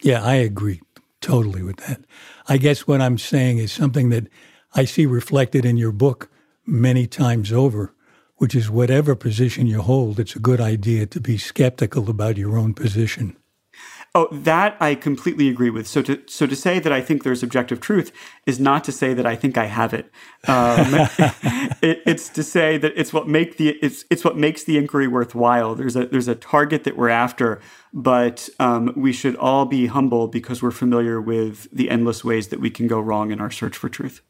Yeah, 0.00 0.24
I 0.24 0.36
agree 0.36 0.80
totally 1.20 1.62
with 1.62 1.76
that. 1.76 2.00
I 2.48 2.56
guess 2.56 2.86
what 2.86 3.00
I'm 3.00 3.18
saying 3.18 3.58
is 3.58 3.72
something 3.72 4.08
that 4.08 4.28
I 4.74 4.84
see 4.84 5.04
reflected 5.04 5.64
in 5.64 5.76
your 5.76 5.92
book 5.92 6.30
many 6.64 7.06
times 7.06 7.52
over 7.52 7.94
which 8.42 8.56
is 8.56 8.68
whatever 8.68 9.14
position 9.14 9.68
you 9.68 9.80
hold, 9.80 10.18
it's 10.18 10.34
a 10.34 10.40
good 10.40 10.60
idea 10.60 11.06
to 11.06 11.20
be 11.20 11.38
skeptical 11.38 12.10
about 12.10 12.36
your 12.36 12.58
own 12.58 12.74
position. 12.74 13.36
Oh, 14.16 14.26
that 14.32 14.76
I 14.80 14.96
completely 14.96 15.48
agree 15.48 15.70
with. 15.70 15.86
So 15.86 16.02
to 16.02 16.20
so 16.26 16.48
to 16.48 16.56
say 16.56 16.80
that 16.80 16.92
I 16.92 17.00
think 17.00 17.22
there's 17.22 17.44
objective 17.44 17.80
truth 17.80 18.10
is 18.44 18.58
not 18.58 18.82
to 18.82 18.90
say 18.90 19.14
that 19.14 19.24
I 19.24 19.36
think 19.36 19.56
I 19.56 19.66
have 19.66 19.94
it. 19.94 20.10
Um, 20.48 21.08
it. 21.82 22.02
It's 22.04 22.28
to 22.30 22.42
say 22.42 22.78
that 22.78 22.92
it's 22.96 23.12
what 23.12 23.28
make 23.28 23.58
the 23.58 23.78
it's 23.80 24.04
it's 24.10 24.24
what 24.24 24.36
makes 24.36 24.64
the 24.64 24.76
inquiry 24.76 25.06
worthwhile. 25.06 25.76
There's 25.76 25.94
a 25.94 26.06
there's 26.06 26.26
a 26.26 26.34
target 26.34 26.82
that 26.82 26.96
we're 26.96 27.10
after, 27.10 27.60
but 27.92 28.48
um, 28.58 28.92
we 28.96 29.12
should 29.12 29.36
all 29.36 29.66
be 29.66 29.86
humble 29.86 30.26
because 30.26 30.64
we're 30.64 30.72
familiar 30.72 31.20
with 31.20 31.68
the 31.72 31.88
endless 31.88 32.24
ways 32.24 32.48
that 32.48 32.58
we 32.58 32.70
can 32.70 32.88
go 32.88 32.98
wrong 32.98 33.30
in 33.30 33.40
our 33.40 33.52
search 33.52 33.76
for 33.76 33.88
truth. 33.88 34.20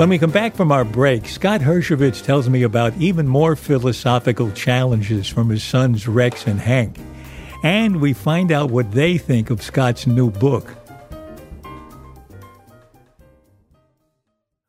When 0.00 0.08
we 0.08 0.18
come 0.18 0.30
back 0.30 0.56
from 0.56 0.72
our 0.72 0.86
break, 0.86 1.28
Scott 1.28 1.60
Hershovitz 1.60 2.24
tells 2.24 2.48
me 2.48 2.62
about 2.62 2.96
even 2.96 3.28
more 3.28 3.54
philosophical 3.54 4.50
challenges 4.52 5.28
from 5.28 5.50
his 5.50 5.62
sons 5.62 6.08
Rex 6.08 6.46
and 6.46 6.58
Hank. 6.58 6.98
And 7.62 8.00
we 8.00 8.14
find 8.14 8.50
out 8.50 8.70
what 8.70 8.92
they 8.92 9.18
think 9.18 9.50
of 9.50 9.62
Scott's 9.62 10.06
new 10.06 10.30
book. 10.30 10.74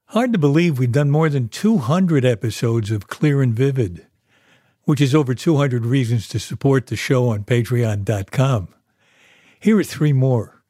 Hard 0.08 0.34
to 0.34 0.38
believe 0.38 0.78
we've 0.78 0.92
done 0.92 1.10
more 1.10 1.30
than 1.30 1.48
200 1.48 2.26
episodes 2.26 2.92
of 2.92 3.08
Clear 3.08 3.42
and 3.42 3.54
Vivid, 3.54 4.06
which 4.84 5.00
is 5.00 5.16
over 5.16 5.34
200 5.34 5.86
reasons 5.86 6.28
to 6.28 6.40
support 6.40 6.88
the 6.88 6.98
show 6.98 7.30
on 7.30 7.46
patreon.com. 7.46 8.68
Here 9.62 9.80
are 9.80 9.84
three 9.86 10.12
more. 10.12 10.62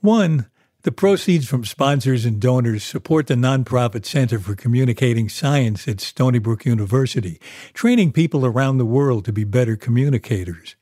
One, 0.00 0.49
the 0.82 0.92
proceeds 0.92 1.46
from 1.46 1.64
sponsors 1.64 2.24
and 2.24 2.40
donors 2.40 2.82
support 2.82 3.26
the 3.26 3.34
nonprofit 3.34 4.06
Center 4.06 4.38
for 4.38 4.54
Communicating 4.54 5.28
Science 5.28 5.86
at 5.86 6.00
Stony 6.00 6.38
Brook 6.38 6.64
University, 6.64 7.38
training 7.74 8.12
people 8.12 8.46
around 8.46 8.78
the 8.78 8.86
world 8.86 9.26
to 9.26 9.32
be 9.32 9.44
better 9.44 9.76
communicators. 9.76 10.76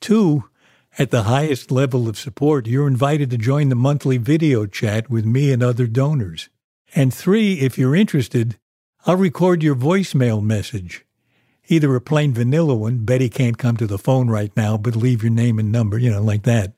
Two, 0.00 0.44
at 0.98 1.12
the 1.12 1.24
highest 1.24 1.70
level 1.70 2.08
of 2.08 2.18
support, 2.18 2.66
you're 2.66 2.88
invited 2.88 3.30
to 3.30 3.38
join 3.38 3.68
the 3.68 3.76
monthly 3.76 4.18
video 4.18 4.66
chat 4.66 5.08
with 5.08 5.24
me 5.24 5.52
and 5.52 5.62
other 5.62 5.86
donors. 5.86 6.48
And 6.96 7.14
three, 7.14 7.60
if 7.60 7.78
you're 7.78 7.94
interested, 7.94 8.58
I'll 9.06 9.16
record 9.16 9.62
your 9.62 9.76
voicemail 9.76 10.42
message. 10.42 11.04
Either 11.68 11.94
a 11.94 12.00
plain 12.00 12.32
vanilla 12.32 12.74
one, 12.74 13.04
Betty 13.04 13.28
can't 13.28 13.58
come 13.58 13.76
to 13.76 13.86
the 13.86 13.98
phone 13.98 14.28
right 14.28 14.50
now, 14.56 14.76
but 14.76 14.96
leave 14.96 15.22
your 15.22 15.30
name 15.30 15.60
and 15.60 15.70
number, 15.70 15.98
you 15.98 16.10
know, 16.10 16.22
like 16.22 16.42
that 16.42 16.77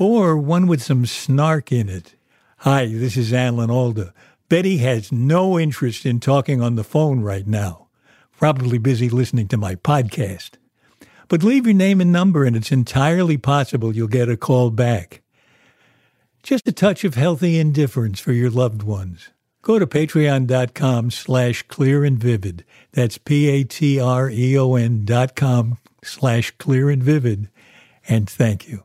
or 0.00 0.36
one 0.36 0.66
with 0.66 0.82
some 0.82 1.04
snark 1.04 1.70
in 1.70 1.88
it. 1.88 2.14
Hi, 2.60 2.86
this 2.86 3.18
is 3.18 3.34
Alan 3.34 3.70
Alda. 3.70 4.14
Betty 4.48 4.78
has 4.78 5.12
no 5.12 5.58
interest 5.58 6.06
in 6.06 6.20
talking 6.20 6.62
on 6.62 6.74
the 6.74 6.82
phone 6.82 7.20
right 7.20 7.46
now, 7.46 7.88
probably 8.38 8.78
busy 8.78 9.10
listening 9.10 9.46
to 9.48 9.58
my 9.58 9.74
podcast. 9.74 10.52
But 11.28 11.42
leave 11.42 11.66
your 11.66 11.74
name 11.74 12.00
and 12.00 12.10
number, 12.10 12.44
and 12.44 12.56
it's 12.56 12.72
entirely 12.72 13.36
possible 13.36 13.94
you'll 13.94 14.08
get 14.08 14.30
a 14.30 14.38
call 14.38 14.70
back. 14.70 15.20
Just 16.42 16.66
a 16.66 16.72
touch 16.72 17.04
of 17.04 17.14
healthy 17.14 17.58
indifference 17.58 18.18
for 18.20 18.32
your 18.32 18.50
loved 18.50 18.82
ones. 18.82 19.28
Go 19.60 19.78
to 19.78 19.86
patreon.com 19.86 21.10
slash 21.10 21.62
clear 21.64 22.04
and 22.04 22.18
vivid. 22.18 22.64
That's 22.92 23.18
P-A-T-R-E-O-N 23.18 25.04
dot 25.04 25.36
com 25.36 25.76
slash 26.02 26.52
clear 26.52 26.88
and 26.88 27.02
vivid. 27.02 27.50
And 28.08 28.28
thank 28.28 28.66
you. 28.66 28.84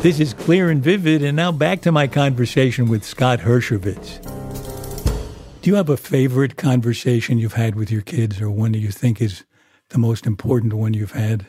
This 0.00 0.20
is 0.20 0.32
Clear 0.32 0.70
and 0.70 0.80
Vivid, 0.80 1.24
and 1.24 1.34
now 1.34 1.50
back 1.50 1.80
to 1.80 1.90
my 1.90 2.06
conversation 2.06 2.88
with 2.88 3.02
Scott 3.02 3.40
Hershovitz. 3.40 4.22
Do 5.60 5.68
you 5.68 5.74
have 5.74 5.88
a 5.88 5.96
favorite 5.96 6.56
conversation 6.56 7.38
you've 7.38 7.54
had 7.54 7.74
with 7.74 7.90
your 7.90 8.02
kids, 8.02 8.40
or 8.40 8.48
one 8.48 8.70
that 8.72 8.78
you 8.78 8.92
think 8.92 9.20
is 9.20 9.42
the 9.88 9.98
most 9.98 10.24
important 10.24 10.72
one 10.72 10.94
you've 10.94 11.12
had? 11.12 11.46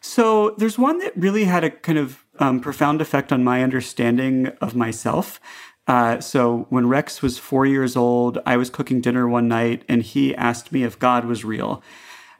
So 0.00 0.54
there's 0.56 0.78
one 0.78 0.98
that 0.98 1.16
really 1.16 1.46
had 1.46 1.64
a 1.64 1.70
kind 1.70 1.98
of 1.98 2.24
um, 2.38 2.60
profound 2.60 3.00
effect 3.00 3.32
on 3.32 3.42
my 3.42 3.60
understanding 3.60 4.46
of 4.60 4.76
myself. 4.76 5.40
Uh, 5.88 6.20
so 6.20 6.66
when 6.68 6.88
Rex 6.88 7.22
was 7.22 7.38
four 7.38 7.66
years 7.66 7.96
old, 7.96 8.38
I 8.46 8.56
was 8.56 8.70
cooking 8.70 9.00
dinner 9.00 9.28
one 9.28 9.48
night, 9.48 9.82
and 9.88 10.04
he 10.04 10.32
asked 10.36 10.70
me 10.70 10.84
if 10.84 10.96
God 10.96 11.24
was 11.24 11.44
real. 11.44 11.82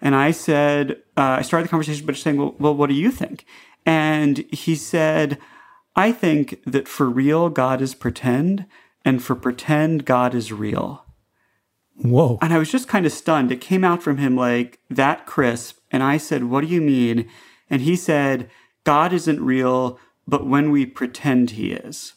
And 0.00 0.14
I 0.14 0.30
said, 0.30 0.92
uh, 1.16 1.38
I 1.38 1.42
started 1.42 1.66
the 1.66 1.70
conversation 1.70 2.06
by 2.06 2.12
just 2.12 2.22
saying, 2.22 2.38
well, 2.38 2.54
well, 2.58 2.74
what 2.74 2.88
do 2.88 2.94
you 2.94 3.10
think? 3.10 3.44
And 3.86 4.38
he 4.52 4.74
said, 4.74 5.38
I 5.96 6.12
think 6.12 6.62
that 6.64 6.88
for 6.88 7.08
real, 7.08 7.48
God 7.48 7.80
is 7.80 7.94
pretend, 7.94 8.66
and 9.04 9.22
for 9.22 9.34
pretend, 9.34 10.04
God 10.04 10.34
is 10.34 10.52
real. 10.52 11.04
Whoa. 11.96 12.38
And 12.40 12.52
I 12.52 12.58
was 12.58 12.70
just 12.70 12.88
kind 12.88 13.04
of 13.04 13.12
stunned. 13.12 13.52
It 13.52 13.60
came 13.60 13.84
out 13.84 14.02
from 14.02 14.18
him 14.18 14.36
like 14.36 14.78
that 14.88 15.26
crisp. 15.26 15.78
And 15.90 16.02
I 16.02 16.16
said, 16.16 16.44
What 16.44 16.62
do 16.62 16.66
you 16.68 16.80
mean? 16.80 17.28
And 17.68 17.82
he 17.82 17.96
said, 17.96 18.50
God 18.84 19.12
isn't 19.12 19.42
real, 19.42 19.98
but 20.26 20.46
when 20.46 20.70
we 20.70 20.86
pretend 20.86 21.50
he 21.50 21.72
is. 21.72 22.14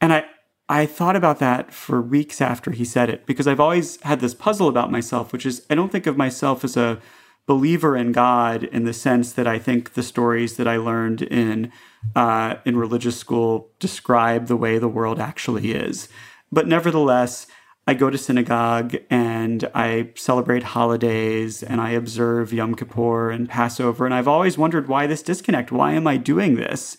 And 0.00 0.12
I, 0.12 0.24
I 0.68 0.86
thought 0.86 1.16
about 1.16 1.38
that 1.38 1.72
for 1.72 2.00
weeks 2.00 2.40
after 2.40 2.70
he 2.70 2.84
said 2.84 3.10
it 3.10 3.26
because 3.26 3.46
I've 3.46 3.60
always 3.60 4.00
had 4.02 4.20
this 4.20 4.34
puzzle 4.34 4.68
about 4.68 4.90
myself, 4.90 5.32
which 5.32 5.46
is 5.46 5.64
I 5.70 5.74
don't 5.74 5.92
think 5.92 6.06
of 6.06 6.16
myself 6.16 6.64
as 6.64 6.76
a 6.76 7.00
believer 7.46 7.96
in 7.96 8.12
God 8.12 8.64
in 8.64 8.84
the 8.84 8.92
sense 8.92 9.32
that 9.32 9.46
I 9.46 9.58
think 9.58 9.94
the 9.94 10.02
stories 10.02 10.56
that 10.56 10.68
I 10.68 10.76
learned 10.76 11.22
in 11.22 11.72
uh, 12.14 12.56
in 12.64 12.76
religious 12.76 13.18
school 13.18 13.70
describe 13.78 14.46
the 14.46 14.56
way 14.56 14.78
the 14.78 14.88
world 14.88 15.18
actually 15.18 15.72
is. 15.72 16.08
But 16.50 16.66
nevertheless, 16.66 17.46
I 17.86 17.94
go 17.94 18.08
to 18.08 18.18
synagogue 18.18 18.96
and 19.10 19.68
I 19.74 20.10
celebrate 20.14 20.62
holidays 20.62 21.62
and 21.62 21.80
I 21.80 21.90
observe 21.90 22.52
Yom 22.52 22.74
Kippur 22.74 23.30
and 23.30 23.48
Passover. 23.48 24.04
And 24.04 24.14
I've 24.14 24.28
always 24.28 24.56
wondered 24.56 24.88
why 24.88 25.06
this 25.06 25.22
disconnect. 25.22 25.72
Why 25.72 25.92
am 25.92 26.06
I 26.06 26.16
doing 26.16 26.54
this 26.54 26.96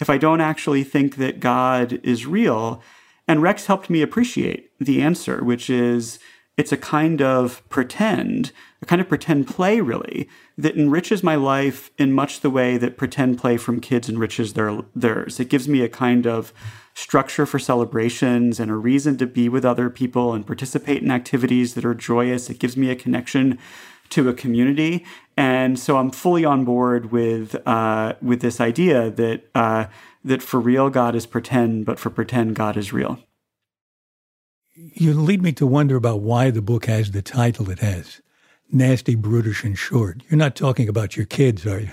if 0.00 0.10
I 0.10 0.18
don't 0.18 0.40
actually 0.40 0.84
think 0.84 1.16
that 1.16 1.40
God 1.40 2.00
is 2.02 2.26
real? 2.26 2.82
And 3.28 3.40
Rex 3.40 3.66
helped 3.66 3.88
me 3.88 4.02
appreciate 4.02 4.70
the 4.80 5.00
answer, 5.00 5.44
which 5.44 5.70
is 5.70 6.18
it's 6.56 6.72
a 6.72 6.76
kind 6.76 7.22
of 7.22 7.66
pretend, 7.70 8.52
a 8.82 8.86
kind 8.86 9.00
of 9.00 9.08
pretend 9.08 9.46
play, 9.46 9.80
really, 9.80 10.28
that 10.58 10.76
enriches 10.76 11.22
my 11.22 11.34
life 11.34 11.90
in 11.96 12.12
much 12.12 12.40
the 12.40 12.50
way 12.50 12.76
that 12.76 12.98
pretend 12.98 13.38
play 13.38 13.56
from 13.56 13.80
kids 13.80 14.08
enriches 14.08 14.52
their, 14.52 14.80
theirs. 14.94 15.40
It 15.40 15.48
gives 15.48 15.66
me 15.66 15.82
a 15.82 15.88
kind 15.88 16.26
of 16.26 16.52
structure 16.94 17.46
for 17.46 17.58
celebrations 17.58 18.60
and 18.60 18.70
a 18.70 18.74
reason 18.74 19.16
to 19.16 19.26
be 19.26 19.48
with 19.48 19.64
other 19.64 19.88
people 19.88 20.34
and 20.34 20.46
participate 20.46 21.02
in 21.02 21.10
activities 21.10 21.72
that 21.74 21.86
are 21.86 21.94
joyous. 21.94 22.50
It 22.50 22.58
gives 22.58 22.76
me 22.76 22.90
a 22.90 22.96
connection 22.96 23.58
to 24.10 24.28
a 24.28 24.34
community, 24.34 25.06
and 25.38 25.78
so 25.78 25.96
I'm 25.96 26.10
fully 26.10 26.44
on 26.44 26.66
board 26.66 27.10
with 27.10 27.56
uh, 27.66 28.12
with 28.20 28.42
this 28.42 28.60
idea 28.60 29.10
that 29.10 29.44
uh, 29.54 29.86
that 30.22 30.42
for 30.42 30.60
real 30.60 30.90
God 30.90 31.14
is 31.14 31.24
pretend, 31.24 31.86
but 31.86 31.98
for 31.98 32.10
pretend 32.10 32.54
God 32.54 32.76
is 32.76 32.92
real 32.92 33.18
you 34.74 35.12
lead 35.12 35.42
me 35.42 35.52
to 35.52 35.66
wonder 35.66 35.96
about 35.96 36.20
why 36.20 36.50
the 36.50 36.62
book 36.62 36.86
has 36.86 37.10
the 37.10 37.22
title 37.22 37.70
it 37.70 37.80
has 37.80 38.20
Nasty, 38.70 39.14
Brutish, 39.14 39.64
and 39.64 39.76
Short. 39.76 40.22
You're 40.30 40.38
not 40.38 40.56
talking 40.56 40.88
about 40.88 41.14
your 41.16 41.26
kids, 41.26 41.66
are 41.66 41.80
you? 41.80 41.90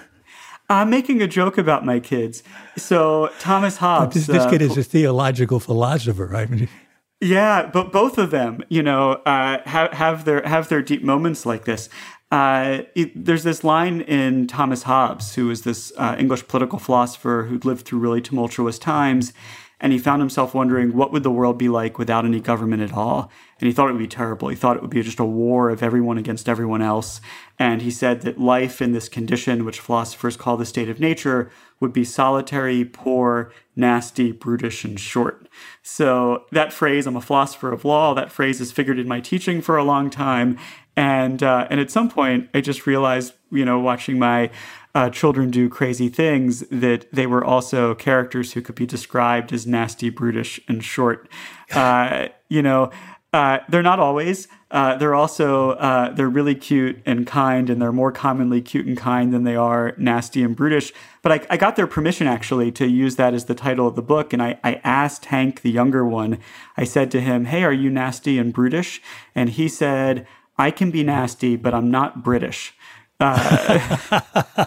I'm 0.69 0.89
making 0.89 1.21
a 1.21 1.27
joke 1.27 1.57
about 1.57 1.83
my 1.83 1.99
kids. 1.99 2.41
So, 2.77 3.31
Thomas 3.39 3.77
Hobbes. 3.77 4.15
This, 4.15 4.27
this, 4.27 4.45
kid 4.45 4.61
uh, 4.61 4.65
is 4.65 4.77
a 4.77 4.83
theological 4.83 5.59
philosopher, 5.59 6.25
right? 6.25 6.69
Yeah, 7.21 7.65
but 7.65 7.91
both 7.91 8.17
of 8.17 8.31
them, 8.31 8.63
you 8.69 8.81
know, 8.81 9.15
uh, 9.25 9.61
have, 9.65 9.91
have 9.91 10.23
their 10.23 10.41
have 10.47 10.69
their 10.69 10.81
deep 10.81 11.03
moments 11.03 11.45
like 11.45 11.65
this. 11.65 11.89
Uh, 12.31 12.83
it, 12.95 13.25
there's 13.25 13.43
this 13.43 13.65
line 13.65 13.99
in 13.99 14.47
Thomas 14.47 14.83
Hobbes, 14.83 15.35
who 15.35 15.51
is 15.51 15.63
this 15.63 15.91
uh, 15.97 16.15
English 16.17 16.47
political 16.47 16.79
philosopher 16.79 17.47
who'd 17.49 17.65
lived 17.65 17.85
through 17.85 17.99
really 17.99 18.21
tumultuous 18.21 18.79
times, 18.79 19.33
and 19.81 19.93
he 19.93 19.99
found 19.99 20.21
himself 20.21 20.53
wondering 20.53 20.93
what 20.93 21.11
would 21.11 21.23
the 21.23 21.31
world 21.31 21.57
be 21.57 21.69
like 21.69 21.97
without 21.97 22.25
any 22.25 22.39
government 22.39 22.81
at 22.81 22.93
all? 22.93 23.31
And 23.59 23.67
he 23.67 23.73
thought 23.73 23.89
it 23.89 23.93
would 23.93 23.99
be 23.99 24.07
terrible. 24.07 24.49
He 24.49 24.55
thought 24.55 24.75
it 24.75 24.81
would 24.81 24.91
be 24.91 25.01
just 25.01 25.19
a 25.19 25.25
war 25.25 25.69
of 25.69 25.81
everyone 25.81 26.17
against 26.17 26.49
everyone 26.49 26.81
else. 26.81 27.21
And 27.57 27.81
he 27.81 27.91
said 27.91 28.21
that 28.21 28.39
life 28.39 28.81
in 28.81 28.91
this 28.91 29.09
condition 29.09 29.65
which 29.65 29.79
philosophers 29.79 30.37
call 30.37 30.57
the 30.57 30.65
state 30.65 30.89
of 30.89 30.99
nature 30.99 31.51
would 31.79 31.93
be 31.93 32.03
solitary 32.03 32.83
poor 32.83 33.51
nasty 33.75 34.31
brutish 34.31 34.83
and 34.83 34.99
short. 34.99 35.47
So 35.81 36.45
that 36.51 36.73
phrase 36.73 37.07
i'm 37.07 37.15
a 37.15 37.21
philosopher 37.21 37.71
of 37.71 37.85
law 37.85 38.13
that 38.13 38.31
phrase 38.31 38.59
has 38.59 38.71
figured 38.71 38.99
in 38.99 39.07
my 39.07 39.21
teaching 39.21 39.61
for 39.61 39.77
a 39.77 39.83
long 39.83 40.09
time. 40.09 40.57
And 40.95 41.41
uh, 41.41 41.67
and 41.69 41.79
at 41.79 41.89
some 41.89 42.09
point 42.09 42.49
i 42.53 42.59
just 42.59 42.85
realized 42.85 43.33
you 43.51 43.63
know 43.63 43.79
watching 43.79 44.19
my 44.19 44.51
uh, 44.99 45.09
children 45.09 45.49
do 45.49 45.69
crazy 45.69 46.09
things, 46.09 46.59
that 46.69 47.09
they 47.13 47.25
were 47.25 47.41
also 47.41 47.95
characters 47.95 48.51
who 48.51 48.61
could 48.61 48.75
be 48.75 48.85
described 48.85 49.53
as 49.53 49.65
nasty, 49.65 50.09
brutish, 50.09 50.59
and 50.67 50.83
short. 50.83 51.29
Uh, 51.71 52.29
you 52.47 52.63
know, 52.63 52.89
uh, 53.31 53.59
they're 53.69 53.83
not 53.83 53.99
always. 53.99 54.47
Uh, 54.71 54.97
they're 54.97 55.13
also 55.13 55.73
uh, 55.73 56.11
they're 56.15 56.27
really 56.27 56.55
cute 56.55 56.99
and 57.05 57.27
kind, 57.27 57.69
and 57.69 57.79
they're 57.79 57.91
more 57.91 58.11
commonly 58.11 58.59
cute 58.59 58.87
and 58.87 58.97
kind 58.97 59.31
than 59.31 59.43
they 59.43 59.55
are 59.55 59.93
nasty 59.95 60.41
and 60.41 60.55
brutish. 60.55 60.91
But 61.21 61.31
I, 61.31 61.47
I 61.51 61.57
got 61.57 61.75
their 61.75 61.85
permission 61.85 62.25
actually 62.25 62.71
to 62.71 62.87
use 62.87 63.17
that 63.17 63.35
as 63.35 63.45
the 63.45 63.53
title 63.53 63.87
of 63.87 63.95
the 63.95 64.01
book, 64.01 64.33
and 64.33 64.41
I, 64.41 64.59
I 64.63 64.81
asked 64.83 65.25
Hank, 65.25 65.61
the 65.61 65.69
younger 65.69 66.03
one. 66.03 66.39
I 66.75 66.85
said 66.85 67.11
to 67.11 67.21
him, 67.21 67.45
"Hey, 67.45 67.63
are 67.63 67.71
you 67.71 67.91
nasty 67.91 68.39
and 68.39 68.51
brutish?" 68.51 68.99
And 69.35 69.51
he 69.51 69.67
said, 69.67 70.25
"I 70.57 70.71
can 70.71 70.89
be 70.89 71.03
nasty, 71.03 71.55
but 71.55 71.75
I'm 71.75 71.91
not 71.91 72.23
British." 72.23 72.73
Uh, 73.19 74.19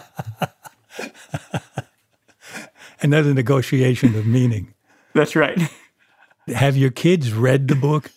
Another 3.01 3.33
negotiation 3.33 4.15
of 4.15 4.25
meaning. 4.25 4.73
That's 5.13 5.35
right. 5.35 5.59
Have 6.47 6.77
your 6.77 6.89
kids 6.89 7.33
read 7.33 7.67
the 7.67 7.75
book? 7.75 8.11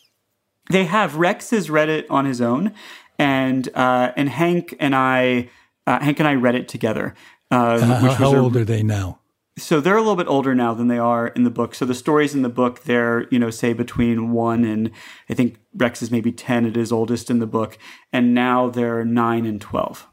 They 0.71 0.85
have. 0.85 1.17
Rex 1.17 1.51
has 1.51 1.71
read 1.71 1.89
it 1.89 2.09
on 2.11 2.25
his 2.25 2.41
own, 2.41 2.73
and 3.19 3.69
uh, 3.75 4.13
and 4.17 4.29
Hank 4.29 4.75
and 4.81 4.95
I, 4.95 5.49
uh, 5.87 6.01
Hank 6.01 6.19
and 6.19 6.29
I 6.29 6.35
read 6.35 6.55
it 6.55 6.69
together. 6.69 7.15
Uh, 7.51 7.81
how, 7.81 8.13
how 8.13 8.37
old 8.37 8.57
are 8.57 8.65
they 8.65 8.83
now? 8.83 9.21
So 9.59 9.81
they're 9.81 9.97
a 9.97 10.01
little 10.01 10.17
bit 10.17 10.27
older 10.27 10.55
now 10.55 10.75
than 10.75 10.89
they 10.89 10.99
are 10.99 11.29
in 11.29 11.45
the 11.45 11.51
book. 11.51 11.75
So 11.75 11.85
the 11.85 11.95
stories 11.95 12.35
in 12.35 12.43
the 12.43 12.49
book, 12.49 12.83
they're 12.83 13.27
you 13.31 13.39
know 13.39 13.51
say 13.51 13.73
between 13.73 14.33
one 14.33 14.65
and 14.65 14.91
I 15.31 15.35
think 15.35 15.59
Rex 15.75 16.03
is 16.03 16.11
maybe 16.11 16.33
ten 16.33 16.67
at 16.67 16.77
his 16.77 16.93
oldest 16.93 17.31
in 17.31 17.39
the 17.39 17.47
book, 17.47 17.79
and 18.13 18.35
now 18.35 18.69
they're 18.69 19.05
nine 19.05 19.47
and 19.47 19.61
twelve. 19.61 20.07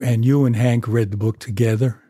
And 0.00 0.24
you 0.24 0.44
and 0.44 0.56
Hank 0.56 0.88
read 0.88 1.10
the 1.10 1.16
book 1.16 1.38
together? 1.38 2.00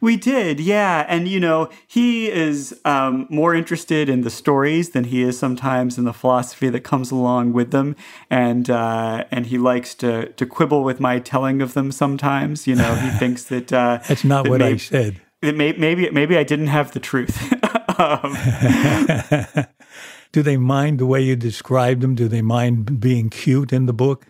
We 0.00 0.16
did, 0.16 0.60
yeah. 0.60 1.04
And, 1.08 1.28
you 1.28 1.38
know, 1.38 1.68
he 1.86 2.30
is 2.30 2.78
um, 2.84 3.26
more 3.30 3.54
interested 3.54 4.08
in 4.08 4.22
the 4.22 4.30
stories 4.30 4.90
than 4.90 5.04
he 5.04 5.22
is 5.22 5.38
sometimes 5.38 5.98
in 5.98 6.04
the 6.04 6.12
philosophy 6.12 6.68
that 6.70 6.80
comes 6.80 7.10
along 7.10 7.52
with 7.52 7.70
them. 7.70 7.96
And, 8.30 8.68
uh, 8.68 9.24
and 9.30 9.46
he 9.46 9.58
likes 9.58 9.94
to, 9.96 10.30
to 10.32 10.46
quibble 10.46 10.82
with 10.82 11.00
my 11.00 11.18
telling 11.18 11.62
of 11.62 11.74
them 11.74 11.92
sometimes. 11.92 12.66
You 12.66 12.76
know, 12.76 12.94
he 12.94 13.10
thinks 13.18 13.44
that. 13.44 13.72
Uh, 13.72 14.00
That's 14.08 14.24
not 14.24 14.44
that 14.44 14.50
what 14.50 14.62
I 14.62 14.76
said. 14.76 15.20
That 15.42 15.56
may, 15.56 15.72
maybe, 15.72 16.10
maybe 16.10 16.36
I 16.36 16.44
didn't 16.44 16.68
have 16.68 16.92
the 16.92 17.00
truth. 17.00 17.52
um, 17.98 18.36
Do 20.32 20.42
they 20.42 20.56
mind 20.56 21.00
the 21.00 21.06
way 21.06 21.22
you 21.22 21.34
described 21.36 22.02
them? 22.02 22.14
Do 22.14 22.28
they 22.28 22.42
mind 22.42 23.00
being 23.00 23.30
cute 23.30 23.72
in 23.72 23.86
the 23.86 23.92
book? 23.92 24.26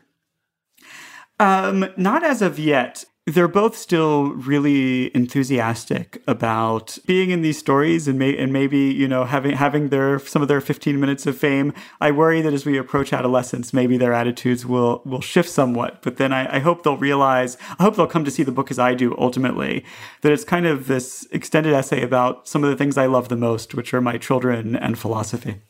Um, 1.40 1.88
not 1.96 2.22
as 2.22 2.42
of 2.42 2.58
yet. 2.58 3.04
They're 3.26 3.48
both 3.48 3.76
still 3.76 4.32
really 4.32 5.14
enthusiastic 5.14 6.22
about 6.26 6.98
being 7.06 7.30
in 7.30 7.40
these 7.40 7.58
stories 7.58 8.06
and, 8.08 8.18
may, 8.18 8.36
and 8.36 8.52
maybe 8.52 8.78
you 8.78 9.08
know 9.08 9.24
having 9.24 9.52
having 9.56 9.88
their 9.88 10.18
some 10.18 10.42
of 10.42 10.48
their 10.48 10.60
15 10.60 11.00
minutes 11.00 11.26
of 11.26 11.38
fame. 11.38 11.72
I 12.00 12.10
worry 12.10 12.42
that 12.42 12.52
as 12.52 12.66
we 12.66 12.76
approach 12.76 13.12
adolescence, 13.12 13.72
maybe 13.72 13.96
their 13.96 14.12
attitudes 14.12 14.66
will 14.66 15.00
will 15.06 15.20
shift 15.22 15.48
somewhat. 15.48 16.02
But 16.02 16.18
then 16.18 16.32
I, 16.32 16.56
I 16.56 16.58
hope 16.58 16.82
they'll 16.82 16.98
realize. 16.98 17.56
I 17.78 17.84
hope 17.84 17.96
they'll 17.96 18.06
come 18.06 18.24
to 18.24 18.30
see 18.30 18.42
the 18.42 18.52
book 18.52 18.70
as 18.70 18.78
I 18.78 18.94
do. 18.94 19.16
Ultimately, 19.16 19.84
that 20.20 20.32
it's 20.32 20.44
kind 20.44 20.66
of 20.66 20.88
this 20.88 21.26
extended 21.32 21.72
essay 21.72 22.02
about 22.02 22.48
some 22.48 22.64
of 22.64 22.70
the 22.70 22.76
things 22.76 22.98
I 22.98 23.06
love 23.06 23.30
the 23.30 23.36
most, 23.36 23.74
which 23.74 23.94
are 23.94 24.02
my 24.02 24.18
children 24.18 24.76
and 24.76 24.98
philosophy. 24.98 25.62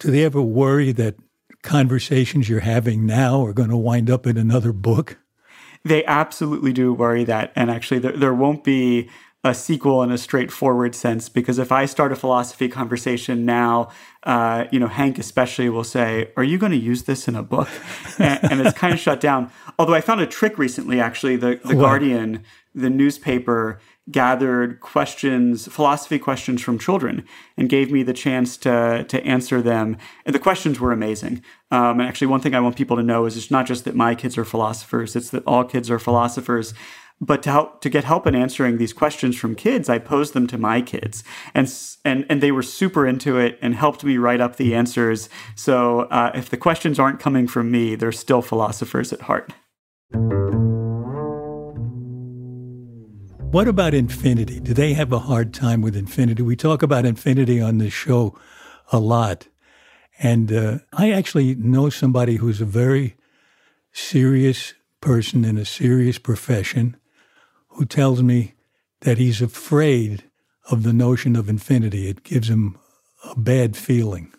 Do 0.00 0.10
they 0.10 0.24
ever 0.24 0.42
worry 0.42 0.90
that 0.92 1.16
conversations 1.64 2.48
you're 2.48 2.60
having 2.60 3.04
now 3.04 3.44
are 3.44 3.52
going 3.52 3.70
to 3.70 3.76
wind 3.76 4.08
up 4.08 4.26
in 4.26 4.36
another 4.36 4.72
book? 4.72 5.18
They 5.84 6.04
absolutely 6.04 6.72
do 6.72 6.94
worry 6.94 7.24
that. 7.24 7.52
And 7.56 7.70
actually, 7.70 7.98
there, 7.98 8.16
there 8.16 8.34
won't 8.34 8.62
be 8.62 9.10
a 9.42 9.54
sequel 9.54 10.02
in 10.02 10.10
a 10.10 10.16
straightforward 10.16 10.94
sense 10.94 11.28
because 11.28 11.58
if 11.58 11.70
I 11.70 11.84
start 11.84 12.12
a 12.12 12.16
philosophy 12.16 12.66
conversation 12.68 13.44
now, 13.44 13.90
uh, 14.22 14.64
you 14.72 14.80
know, 14.80 14.86
Hank 14.86 15.18
especially 15.18 15.68
will 15.68 15.84
say, 15.84 16.30
"Are 16.36 16.44
you 16.44 16.56
going 16.56 16.72
to 16.72 16.78
use 16.78 17.02
this 17.02 17.28
in 17.28 17.36
a 17.36 17.42
book?" 17.42 17.68
and, 18.18 18.40
and, 18.50 18.60
it's 18.62 18.76
kind 18.78 18.94
of 18.94 19.00
shut 19.00 19.20
down. 19.20 19.50
Although 19.78 19.92
I 19.92 20.00
found 20.00 20.22
a 20.22 20.26
trick 20.26 20.56
recently, 20.56 20.98
actually, 20.98 21.36
the 21.36 21.60
the 21.62 21.74
Guardian, 21.74 22.42
the 22.74 22.88
newspaper, 22.88 23.80
gathered 24.10 24.80
questions, 24.80 25.66
philosophy 25.66 26.18
questions 26.18 26.60
from 26.60 26.78
children, 26.78 27.24
and 27.56 27.68
gave 27.68 27.90
me 27.90 28.02
the 28.02 28.12
chance 28.12 28.56
to 28.58 29.04
to 29.08 29.24
answer 29.24 29.62
them. 29.62 29.96
And 30.26 30.34
the 30.34 30.40
questions 30.40 30.78
were 30.78 30.92
amazing. 30.92 31.42
Um, 31.70 32.00
and 32.00 32.08
actually, 32.08 32.26
one 32.26 32.40
thing 32.40 32.54
I 32.54 32.60
want 32.60 32.76
people 32.76 32.96
to 32.96 33.02
know 33.02 33.24
is 33.24 33.36
it's 33.36 33.50
not 33.50 33.66
just 33.66 33.84
that 33.84 33.94
my 33.94 34.14
kids 34.14 34.36
are 34.36 34.44
philosophers; 34.44 35.16
it's 35.16 35.30
that 35.30 35.44
all 35.46 35.64
kids 35.64 35.90
are 35.90 35.98
philosophers. 35.98 36.74
But 37.20 37.42
to 37.44 37.50
help 37.50 37.80
to 37.80 37.88
get 37.88 38.04
help 38.04 38.26
in 38.26 38.34
answering 38.34 38.76
these 38.76 38.92
questions 38.92 39.36
from 39.36 39.54
kids, 39.54 39.88
I 39.88 39.98
posed 39.98 40.34
them 40.34 40.46
to 40.48 40.58
my 40.58 40.82
kids, 40.82 41.24
and 41.54 41.72
and 42.04 42.26
and 42.28 42.42
they 42.42 42.52
were 42.52 42.62
super 42.62 43.06
into 43.06 43.38
it 43.38 43.58
and 43.62 43.74
helped 43.74 44.04
me 44.04 44.18
write 44.18 44.40
up 44.40 44.56
the 44.56 44.74
answers. 44.74 45.28
So 45.54 46.00
uh, 46.10 46.32
if 46.34 46.50
the 46.50 46.56
questions 46.56 46.98
aren't 46.98 47.20
coming 47.20 47.46
from 47.46 47.70
me, 47.70 47.94
they're 47.94 48.12
still 48.12 48.42
philosophers 48.42 49.12
at 49.12 49.22
heart. 49.22 49.52
What 53.54 53.68
about 53.68 53.94
infinity? 53.94 54.58
Do 54.58 54.74
they 54.74 54.94
have 54.94 55.12
a 55.12 55.20
hard 55.20 55.54
time 55.54 55.80
with 55.80 55.94
infinity? 55.94 56.42
We 56.42 56.56
talk 56.56 56.82
about 56.82 57.06
infinity 57.06 57.60
on 57.60 57.78
this 57.78 57.92
show 57.92 58.36
a 58.90 58.98
lot. 58.98 59.46
And 60.18 60.52
uh, 60.52 60.78
I 60.92 61.12
actually 61.12 61.54
know 61.54 61.88
somebody 61.88 62.34
who's 62.34 62.60
a 62.60 62.64
very 62.64 63.14
serious 63.92 64.74
person 65.00 65.44
in 65.44 65.56
a 65.56 65.64
serious 65.64 66.18
profession 66.18 66.96
who 67.68 67.84
tells 67.84 68.24
me 68.24 68.54
that 69.02 69.18
he's 69.18 69.40
afraid 69.40 70.24
of 70.68 70.82
the 70.82 70.92
notion 70.92 71.36
of 71.36 71.48
infinity. 71.48 72.08
It 72.08 72.24
gives 72.24 72.50
him 72.50 72.76
a 73.24 73.38
bad 73.38 73.76
feeling. 73.76 74.32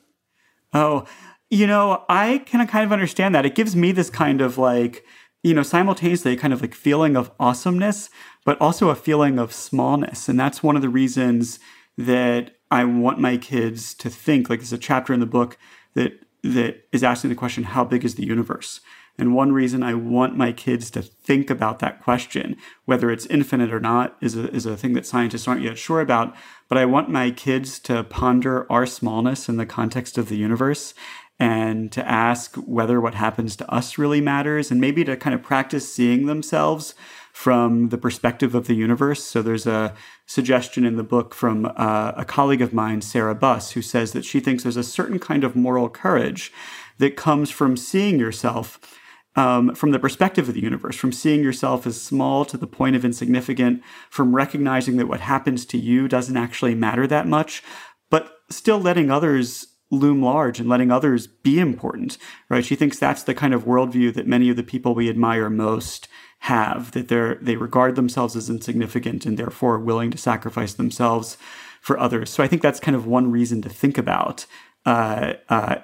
Oh, 0.73 1.05
you 1.49 1.67
know, 1.67 2.03
I 2.09 2.39
can 2.39 2.67
kind 2.67 2.83
of 2.83 2.91
understand 2.91 3.33
that. 3.33 3.45
It 3.45 3.55
gives 3.55 3.77
me 3.77 3.93
this 3.93 4.09
kind 4.09 4.41
of 4.41 4.57
like, 4.57 5.05
you 5.41 5.53
know, 5.53 5.63
simultaneously 5.63 6.35
kind 6.35 6.51
of 6.51 6.59
like 6.59 6.75
feeling 6.75 7.15
of 7.15 7.31
awesomeness, 7.39 8.09
but 8.45 8.59
also 8.61 8.89
a 8.89 8.95
feeling 8.95 9.37
of 9.37 9.51
smallness. 9.51 10.29
And 10.29 10.39
that's 10.39 10.63
one 10.63 10.77
of 10.77 10.81
the 10.81 10.89
reasons 10.89 11.59
that 11.97 12.55
I 12.71 12.85
want 12.85 13.19
my 13.19 13.35
kids 13.37 13.93
to 13.95 14.09
think 14.09 14.49
like 14.49 14.59
there's 14.59 14.73
a 14.73 14.77
chapter 14.77 15.13
in 15.13 15.19
the 15.19 15.25
book 15.25 15.57
that 15.95 16.13
that 16.43 16.85
is 16.91 17.03
asking 17.03 17.31
the 17.31 17.35
question, 17.35 17.63
how 17.63 17.83
big 17.83 18.05
is 18.05 18.15
the 18.15 18.25
universe? 18.25 18.79
And 19.17 19.33
one 19.33 19.51
reason 19.51 19.81
I 19.81 19.93
want 19.93 20.37
my 20.37 20.51
kids 20.51 20.91
to 20.91 21.01
think 21.01 21.49
about 21.49 21.79
that 21.79 22.03
question, 22.03 22.57
whether 22.83 23.09
it's 23.09 23.25
infinite 23.27 23.73
or 23.73 23.79
not, 23.79 24.15
is 24.21 24.35
a, 24.35 24.53
is 24.53 24.65
a 24.65 24.77
thing 24.77 24.93
that 24.93 25.05
scientists 25.05 25.47
aren't 25.47 25.61
yet 25.61 25.77
sure 25.77 26.01
about. 26.01 26.35
But 26.67 26.77
I 26.77 26.85
want 26.85 27.09
my 27.09 27.31
kids 27.31 27.79
to 27.79 28.03
ponder 28.03 28.71
our 28.71 28.85
smallness 28.85 29.47
in 29.49 29.57
the 29.57 29.65
context 29.65 30.17
of 30.17 30.29
the 30.29 30.37
universe 30.37 30.93
and 31.39 31.91
to 31.93 32.07
ask 32.07 32.55
whether 32.57 33.01
what 33.01 33.15
happens 33.15 33.55
to 33.55 33.73
us 33.73 33.97
really 33.97 34.21
matters 34.21 34.69
and 34.69 34.79
maybe 34.79 35.03
to 35.05 35.17
kind 35.17 35.33
of 35.33 35.41
practice 35.41 35.91
seeing 35.91 36.25
themselves 36.25 36.93
from 37.35 37.89
the 37.89 37.97
perspective 37.97 38.55
of 38.55 38.65
the 38.65 38.73
universe. 38.73 39.21
So 39.21 39.41
there's 39.41 39.67
a 39.67 39.93
suggestion 40.25 40.85
in 40.85 40.95
the 40.95 41.03
book 41.03 41.35
from 41.35 41.65
uh, 41.75 42.13
a 42.15 42.23
colleague 42.23 42.61
of 42.61 42.73
mine, 42.73 43.01
Sarah 43.01 43.35
Buss, 43.35 43.71
who 43.71 43.81
says 43.81 44.13
that 44.13 44.23
she 44.23 44.39
thinks 44.39 44.63
there's 44.63 44.77
a 44.77 44.83
certain 44.83 45.19
kind 45.19 45.43
of 45.43 45.53
moral 45.53 45.89
courage 45.89 46.53
that 46.97 47.17
comes 47.17 47.51
from 47.51 47.75
seeing 47.75 48.17
yourself 48.17 48.79
um, 49.35 49.75
from 49.75 49.91
the 49.91 49.99
perspective 49.99 50.47
of 50.47 50.55
the 50.55 50.63
universe, 50.63 50.95
from 50.95 51.11
seeing 51.11 51.43
yourself 51.43 51.85
as 51.85 52.01
small 52.01 52.45
to 52.45 52.55
the 52.55 52.65
point 52.65 52.95
of 52.95 53.03
insignificant, 53.03 53.83
from 54.09 54.33
recognizing 54.33 54.95
that 54.95 55.09
what 55.09 55.19
happens 55.19 55.65
to 55.65 55.77
you 55.77 56.07
doesn't 56.07 56.37
actually 56.37 56.73
matter 56.73 57.05
that 57.05 57.27
much, 57.27 57.61
but 58.09 58.31
still 58.49 58.79
letting 58.79 59.11
others 59.11 59.67
loom 59.91 60.23
large 60.23 60.61
and 60.61 60.69
letting 60.69 60.89
others 60.89 61.27
be 61.27 61.59
important, 61.59 62.17
right? 62.47 62.63
She 62.63 62.77
thinks 62.77 62.97
that's 62.97 63.23
the 63.23 63.35
kind 63.35 63.53
of 63.53 63.65
worldview 63.65 64.13
that 64.13 64.25
many 64.25 64.49
of 64.49 64.55
the 64.55 64.63
people 64.63 64.95
we 64.95 65.09
admire 65.09 65.49
most 65.49 66.07
have, 66.45 66.91
that 66.91 67.07
they're, 67.07 67.35
they 67.41 67.55
regard 67.55 67.95
themselves 67.95 68.35
as 68.35 68.49
insignificant 68.49 69.25
and 69.25 69.37
therefore 69.37 69.79
willing 69.79 70.11
to 70.11 70.17
sacrifice 70.17 70.73
themselves 70.73 71.37
for 71.81 71.97
others. 71.99 72.29
So 72.29 72.43
I 72.43 72.47
think 72.47 72.61
that's 72.61 72.79
kind 72.79 72.95
of 72.95 73.07
one 73.07 73.31
reason 73.31 73.61
to 73.63 73.69
think 73.69 73.97
about, 73.97 74.45
uh, 74.85 75.33
uh, 75.49 75.77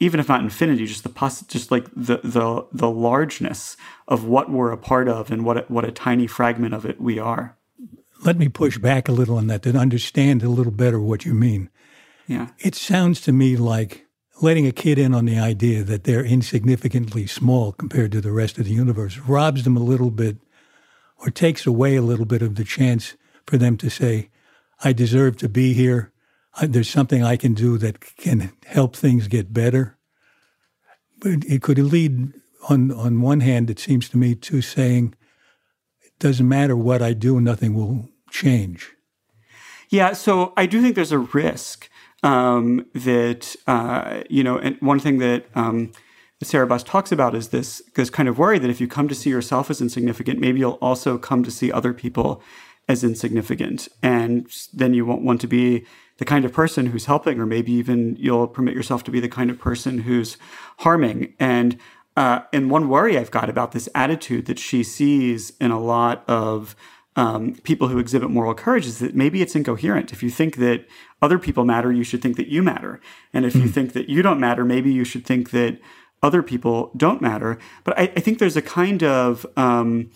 even 0.00 0.18
if 0.18 0.28
not 0.28 0.40
infinity, 0.40 0.86
just 0.86 1.02
the 1.02 1.10
poss- 1.10 1.46
just 1.46 1.70
like 1.70 1.86
the, 1.94 2.20
the, 2.24 2.66
the 2.72 2.90
largeness 2.90 3.76
of 4.08 4.24
what 4.24 4.50
we're 4.50 4.72
a 4.72 4.78
part 4.78 5.08
of 5.08 5.30
and 5.30 5.44
what, 5.44 5.58
a, 5.58 5.64
what 5.68 5.84
a 5.84 5.92
tiny 5.92 6.26
fragment 6.26 6.72
of 6.72 6.86
it 6.86 6.98
we 6.98 7.18
are. 7.18 7.58
Let 8.24 8.38
me 8.38 8.48
push 8.48 8.78
back 8.78 9.08
a 9.08 9.12
little 9.12 9.36
on 9.36 9.48
that 9.48 9.62
to 9.62 9.76
understand 9.76 10.42
a 10.42 10.48
little 10.48 10.72
better 10.72 10.98
what 10.98 11.26
you 11.26 11.34
mean. 11.34 11.68
Yeah. 12.26 12.48
It 12.58 12.74
sounds 12.74 13.20
to 13.22 13.32
me 13.32 13.56
like 13.56 14.05
letting 14.40 14.66
a 14.66 14.72
kid 14.72 14.98
in 14.98 15.14
on 15.14 15.24
the 15.24 15.38
idea 15.38 15.82
that 15.82 16.04
they're 16.04 16.24
insignificantly 16.24 17.26
small 17.26 17.72
compared 17.72 18.12
to 18.12 18.20
the 18.20 18.32
rest 18.32 18.58
of 18.58 18.64
the 18.64 18.72
universe 18.72 19.18
robs 19.18 19.64
them 19.64 19.76
a 19.76 19.80
little 19.80 20.10
bit 20.10 20.36
or 21.18 21.30
takes 21.30 21.66
away 21.66 21.96
a 21.96 22.02
little 22.02 22.26
bit 22.26 22.42
of 22.42 22.56
the 22.56 22.64
chance 22.64 23.16
for 23.46 23.56
them 23.56 23.76
to 23.78 23.88
say, 23.88 24.28
I 24.84 24.92
deserve 24.92 25.38
to 25.38 25.48
be 25.48 25.72
here. 25.72 26.12
There's 26.60 26.90
something 26.90 27.22
I 27.22 27.36
can 27.36 27.54
do 27.54 27.78
that 27.78 28.00
can 28.16 28.52
help 28.66 28.94
things 28.94 29.28
get 29.28 29.52
better. 29.52 29.96
But 31.20 31.44
it 31.46 31.62
could 31.62 31.78
lead, 31.78 32.34
on, 32.68 32.92
on 32.92 33.22
one 33.22 33.40
hand, 33.40 33.70
it 33.70 33.78
seems 33.78 34.08
to 34.10 34.18
me, 34.18 34.34
to 34.34 34.60
saying, 34.60 35.14
it 36.04 36.18
doesn't 36.18 36.48
matter 36.48 36.76
what 36.76 37.00
I 37.00 37.14
do, 37.14 37.40
nothing 37.40 37.74
will 37.74 38.10
change. 38.30 38.92
Yeah, 39.88 40.12
so 40.12 40.52
I 40.56 40.66
do 40.66 40.82
think 40.82 40.94
there's 40.94 41.12
a 41.12 41.18
risk 41.18 41.88
um, 42.26 42.84
that 42.92 43.54
uh, 43.68 44.24
you 44.28 44.42
know, 44.42 44.58
and 44.58 44.76
one 44.80 44.98
thing 44.98 45.18
that 45.18 45.46
um, 45.54 45.92
Sarah 46.42 46.66
Buss 46.66 46.82
talks 46.82 47.12
about 47.12 47.36
is 47.36 47.48
this 47.48 47.80
this 47.94 48.10
kind 48.10 48.28
of 48.28 48.36
worry 48.36 48.58
that 48.58 48.68
if 48.68 48.80
you 48.80 48.88
come 48.88 49.06
to 49.06 49.14
see 49.14 49.30
yourself 49.30 49.70
as 49.70 49.80
insignificant, 49.80 50.40
maybe 50.40 50.58
you'll 50.58 50.72
also 50.82 51.18
come 51.18 51.44
to 51.44 51.50
see 51.52 51.70
other 51.70 51.92
people 51.92 52.42
as 52.88 53.04
insignificant, 53.04 53.88
and 54.02 54.48
then 54.74 54.92
you 54.92 55.06
won't 55.06 55.22
want 55.22 55.40
to 55.40 55.46
be 55.46 55.86
the 56.18 56.24
kind 56.24 56.44
of 56.44 56.52
person 56.52 56.86
who's 56.86 57.04
helping, 57.04 57.38
or 57.38 57.46
maybe 57.46 57.70
even 57.72 58.16
you'll 58.18 58.48
permit 58.48 58.74
yourself 58.74 59.04
to 59.04 59.10
be 59.12 59.20
the 59.20 59.28
kind 59.28 59.48
of 59.50 59.58
person 59.58 59.98
who's 59.98 60.36
harming. 60.78 61.32
And 61.38 61.78
uh, 62.16 62.40
and 62.52 62.70
one 62.70 62.88
worry 62.88 63.16
I've 63.16 63.30
got 63.30 63.48
about 63.48 63.70
this 63.70 63.88
attitude 63.94 64.46
that 64.46 64.58
she 64.58 64.82
sees 64.82 65.52
in 65.60 65.70
a 65.70 65.78
lot 65.78 66.24
of 66.26 66.74
um, 67.16 67.54
people 67.62 67.88
who 67.88 67.98
exhibit 67.98 68.30
moral 68.30 68.54
courage 68.54 68.86
is 68.86 68.98
that 68.98 69.14
maybe 69.14 69.40
it's 69.40 69.56
incoherent. 69.56 70.12
If 70.12 70.22
you 70.22 70.30
think 70.30 70.56
that 70.56 70.86
other 71.22 71.38
people 71.38 71.64
matter, 71.64 71.90
you 71.90 72.04
should 72.04 72.22
think 72.22 72.36
that 72.36 72.48
you 72.48 72.62
matter. 72.62 73.00
And 73.32 73.46
if 73.46 73.54
mm. 73.54 73.62
you 73.62 73.62
hmm. 73.62 73.72
think 73.72 73.92
that 73.94 74.10
you 74.10 74.20
don't 74.20 74.38
matter, 74.38 74.64
maybe 74.64 74.92
you 74.92 75.04
should 75.04 75.24
think 75.24 75.50
that 75.50 75.80
other 76.22 76.42
people 76.42 76.90
don't 76.96 77.22
matter. 77.22 77.58
But 77.84 77.98
I, 77.98 78.02
I 78.02 78.20
think 78.20 78.38
there's 78.38 78.56
a 78.56 78.62
kind 78.62 79.02
of 79.02 79.46
um, 79.56 80.10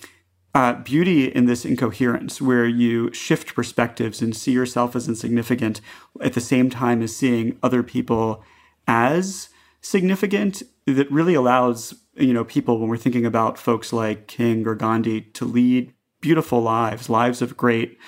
uh, 0.55 0.75
beauty 0.75 1.27
in 1.27 1.47
this 1.47 1.65
incoherence 1.65 2.41
where 2.41 2.67
you 2.67 3.13
shift 3.15 3.55
perspectives 3.55 4.21
and 4.21 4.37
see 4.37 4.53
yourself 4.53 4.95
as 4.95 5.09
insignificant 5.09 5.81
at 6.21 6.35
the 6.35 6.41
same 6.41 6.69
time 6.69 7.03
as 7.03 7.17
seeing 7.17 7.59
other 7.63 7.83
people 7.83 8.45
as 8.87 9.49
significant 9.81 10.63
that 10.87 11.11
really 11.11 11.35
allows 11.35 11.95
you 12.15 12.35
know 12.35 12.45
people 12.45 12.79
when 12.79 12.89
we're 12.89 12.97
thinking 12.97 13.25
about 13.25 13.57
folks 13.57 13.93
like 13.93 14.27
king 14.27 14.67
or 14.67 14.75
gandhi 14.75 15.21
to 15.21 15.45
lead 15.45 15.95
beautiful 16.21 16.61
lives, 16.61 17.09
lives 17.09 17.43
of 17.43 17.57
great 17.57 17.99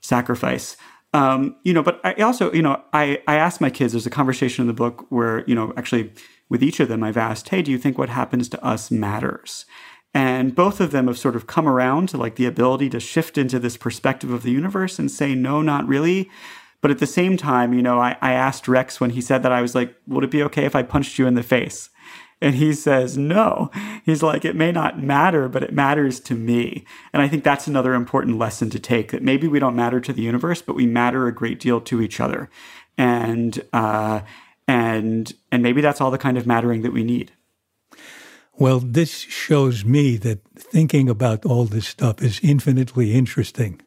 sacrifice. 0.00 0.76
Um, 1.12 1.56
you 1.64 1.72
know, 1.72 1.82
but 1.82 2.00
I 2.04 2.14
also, 2.14 2.52
you 2.52 2.62
know, 2.62 2.82
I, 2.92 3.22
I 3.26 3.36
asked 3.36 3.60
my 3.60 3.70
kids, 3.70 3.92
there's 3.92 4.06
a 4.06 4.10
conversation 4.10 4.62
in 4.62 4.68
the 4.68 4.72
book 4.72 5.06
where, 5.10 5.44
you 5.46 5.54
know, 5.54 5.72
actually 5.76 6.12
with 6.48 6.62
each 6.62 6.80
of 6.80 6.88
them, 6.88 7.02
I've 7.02 7.16
asked, 7.16 7.48
hey, 7.48 7.62
do 7.62 7.70
you 7.70 7.78
think 7.78 7.98
what 7.98 8.08
happens 8.08 8.48
to 8.50 8.64
us 8.64 8.90
matters? 8.90 9.66
And 10.12 10.54
both 10.54 10.80
of 10.80 10.90
them 10.90 11.06
have 11.06 11.18
sort 11.18 11.36
of 11.36 11.46
come 11.46 11.68
around 11.68 12.08
to 12.10 12.16
like 12.16 12.36
the 12.36 12.46
ability 12.46 12.90
to 12.90 13.00
shift 13.00 13.38
into 13.38 13.58
this 13.58 13.76
perspective 13.76 14.32
of 14.32 14.42
the 14.42 14.50
universe 14.50 14.98
and 14.98 15.10
say, 15.10 15.34
no, 15.34 15.62
not 15.62 15.86
really. 15.86 16.28
But 16.80 16.90
at 16.90 16.98
the 16.98 17.06
same 17.06 17.36
time, 17.36 17.72
you 17.72 17.82
know, 17.82 18.00
I, 18.00 18.16
I 18.20 18.32
asked 18.32 18.66
Rex 18.66 19.00
when 19.00 19.10
he 19.10 19.20
said 19.20 19.42
that, 19.42 19.52
I 19.52 19.62
was 19.62 19.74
like, 19.74 19.94
would 20.06 20.24
it 20.24 20.30
be 20.30 20.42
okay 20.44 20.64
if 20.64 20.74
I 20.74 20.82
punched 20.82 21.18
you 21.18 21.26
in 21.26 21.34
the 21.34 21.42
face? 21.42 21.90
And 22.40 22.54
he 22.54 22.72
says, 22.72 23.18
no. 23.18 23.70
He's 24.04 24.22
like, 24.22 24.46
it 24.46 24.56
may 24.56 24.72
not 24.72 25.02
matter, 25.02 25.48
but 25.48 25.62
it 25.62 25.74
matters 25.74 26.20
to 26.20 26.34
me. 26.34 26.86
And 27.12 27.20
I 27.20 27.28
think 27.28 27.44
that's 27.44 27.66
another 27.66 27.92
important 27.92 28.38
lesson 28.38 28.70
to 28.70 28.78
take 28.78 29.10
that 29.10 29.22
maybe 29.22 29.46
we 29.46 29.58
don't 29.58 29.76
matter 29.76 30.00
to 30.00 30.12
the 30.12 30.22
universe, 30.22 30.62
but 30.62 30.74
we 30.74 30.86
matter 30.86 31.26
a 31.26 31.34
great 31.34 31.60
deal 31.60 31.80
to 31.82 32.00
each 32.00 32.18
other. 32.18 32.48
And, 32.96 33.62
uh, 33.74 34.20
and, 34.66 35.32
and 35.52 35.62
maybe 35.62 35.82
that's 35.82 36.00
all 36.00 36.10
the 36.10 36.16
kind 36.18 36.38
of 36.38 36.46
mattering 36.46 36.80
that 36.82 36.92
we 36.92 37.04
need. 37.04 37.32
Well, 38.54 38.80
this 38.80 39.10
shows 39.20 39.84
me 39.84 40.16
that 40.18 40.40
thinking 40.54 41.08
about 41.08 41.44
all 41.44 41.64
this 41.64 41.88
stuff 41.88 42.22
is 42.22 42.40
infinitely 42.42 43.14
interesting. 43.14 43.80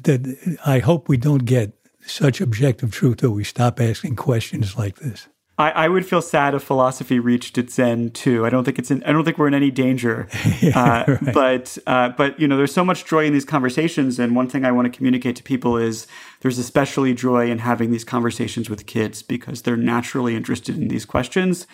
That 0.00 0.56
I 0.64 0.80
hope 0.80 1.08
we 1.08 1.16
don't 1.16 1.44
get 1.44 1.72
such 2.06 2.40
objective 2.40 2.92
truth 2.92 3.18
that 3.18 3.30
we 3.30 3.44
stop 3.44 3.80
asking 3.80 4.16
questions 4.16 4.76
like 4.76 4.96
this. 4.96 5.28
I, 5.56 5.70
I, 5.70 5.88
would 5.88 6.04
feel 6.04 6.20
sad 6.20 6.54
if 6.54 6.64
philosophy 6.64 7.20
reached 7.20 7.58
its 7.58 7.78
end 7.78 8.14
too. 8.14 8.44
I 8.44 8.50
don't 8.50 8.64
think 8.64 8.78
it's 8.78 8.90
in, 8.90 9.04
I 9.04 9.12
don't 9.12 9.24
think 9.24 9.38
we're 9.38 9.46
in 9.46 9.54
any 9.54 9.70
danger. 9.70 10.26
yeah, 10.60 11.04
uh, 11.08 11.18
right. 11.22 11.34
But 11.34 11.78
uh, 11.86 12.08
but 12.10 12.38
you 12.40 12.48
know, 12.48 12.56
there's 12.56 12.72
so 12.74 12.84
much 12.84 13.04
joy 13.04 13.24
in 13.24 13.32
these 13.32 13.44
conversations, 13.44 14.18
and 14.18 14.34
one 14.34 14.48
thing 14.48 14.64
I 14.64 14.72
want 14.72 14.92
to 14.92 14.96
communicate 14.96 15.36
to 15.36 15.42
people 15.42 15.76
is 15.76 16.08
there's 16.40 16.58
especially 16.58 17.14
joy 17.14 17.50
in 17.50 17.60
having 17.60 17.92
these 17.92 18.04
conversations 18.04 18.68
with 18.68 18.86
kids 18.86 19.22
because 19.22 19.62
they're 19.62 19.76
naturally 19.76 20.34
interested 20.34 20.76
in 20.76 20.88
these 20.88 21.04
questions, 21.04 21.68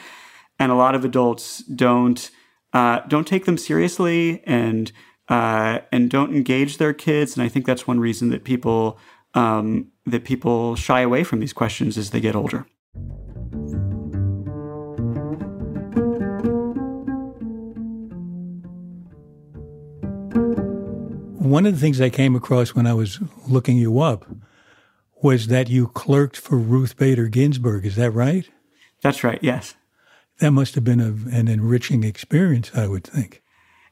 and 0.59 0.71
a 0.71 0.75
lot 0.75 0.95
of 0.95 1.05
adults 1.05 1.59
don't 1.65 2.31
uh, 2.75 3.01
don't 3.09 3.27
take 3.27 3.47
them 3.47 3.57
seriously 3.57 4.43
and 4.45 4.93
uh, 5.29 5.79
and 5.91 6.11
don't 6.11 6.35
engage 6.35 6.77
their 6.77 6.93
kids, 6.93 7.35
and 7.35 7.43
I 7.43 7.49
think 7.49 7.65
that's 7.65 7.87
one 7.87 7.99
reason 7.99 8.29
that 8.29 8.45
people 8.45 8.99
um, 9.33 9.91
that 10.05 10.25
people 10.25 10.77
shy 10.77 11.01
away 11.01 11.25
from 11.25 11.41
these 11.41 11.55
questions 11.55 11.97
as 11.97 12.11
they 12.11 12.21
get 12.21 12.37
older. 12.37 12.67
One 21.51 21.67
of 21.67 21.75
the 21.75 21.81
things 21.81 22.01
I 22.01 22.11
came 22.11 22.37
across 22.37 22.77
when 22.77 22.87
I 22.87 22.95
was 22.95 23.19
looking 23.49 23.77
you 23.77 23.99
up 23.99 24.25
was 25.21 25.49
that 25.49 25.69
you 25.69 25.89
clerked 25.89 26.37
for 26.37 26.57
Ruth 26.57 26.97
Bader 26.97 27.27
Ginsburg. 27.27 27.85
Is 27.85 27.97
that 27.97 28.13
right? 28.13 28.49
That's 29.03 29.25
right, 29.25 29.41
yes. 29.43 29.75
That 30.39 30.53
must 30.53 30.77
have 30.77 30.85
been 30.85 31.01
a, 31.01 31.09
an 31.37 31.49
enriching 31.49 32.05
experience, 32.05 32.71
I 32.73 32.87
would 32.87 33.03
think. 33.03 33.43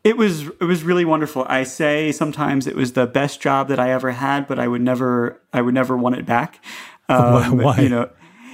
It 0.04 0.16
was 0.16 0.42
it 0.42 0.64
was 0.64 0.84
really 0.84 1.04
wonderful. 1.04 1.44
I 1.48 1.64
say 1.64 2.12
sometimes 2.12 2.68
it 2.68 2.76
was 2.76 2.92
the 2.92 3.08
best 3.08 3.40
job 3.40 3.66
that 3.68 3.80
I 3.80 3.90
ever 3.90 4.12
had, 4.12 4.46
but 4.46 4.60
I 4.60 4.68
would 4.68 4.80
never 4.80 5.42
I 5.52 5.60
would 5.60 5.74
never 5.74 5.96
want 5.96 6.14
it 6.14 6.26
back. 6.26 6.64
Um, 7.10 7.56
Why? 7.62 7.78
You 7.78 7.88
know, 7.88 8.10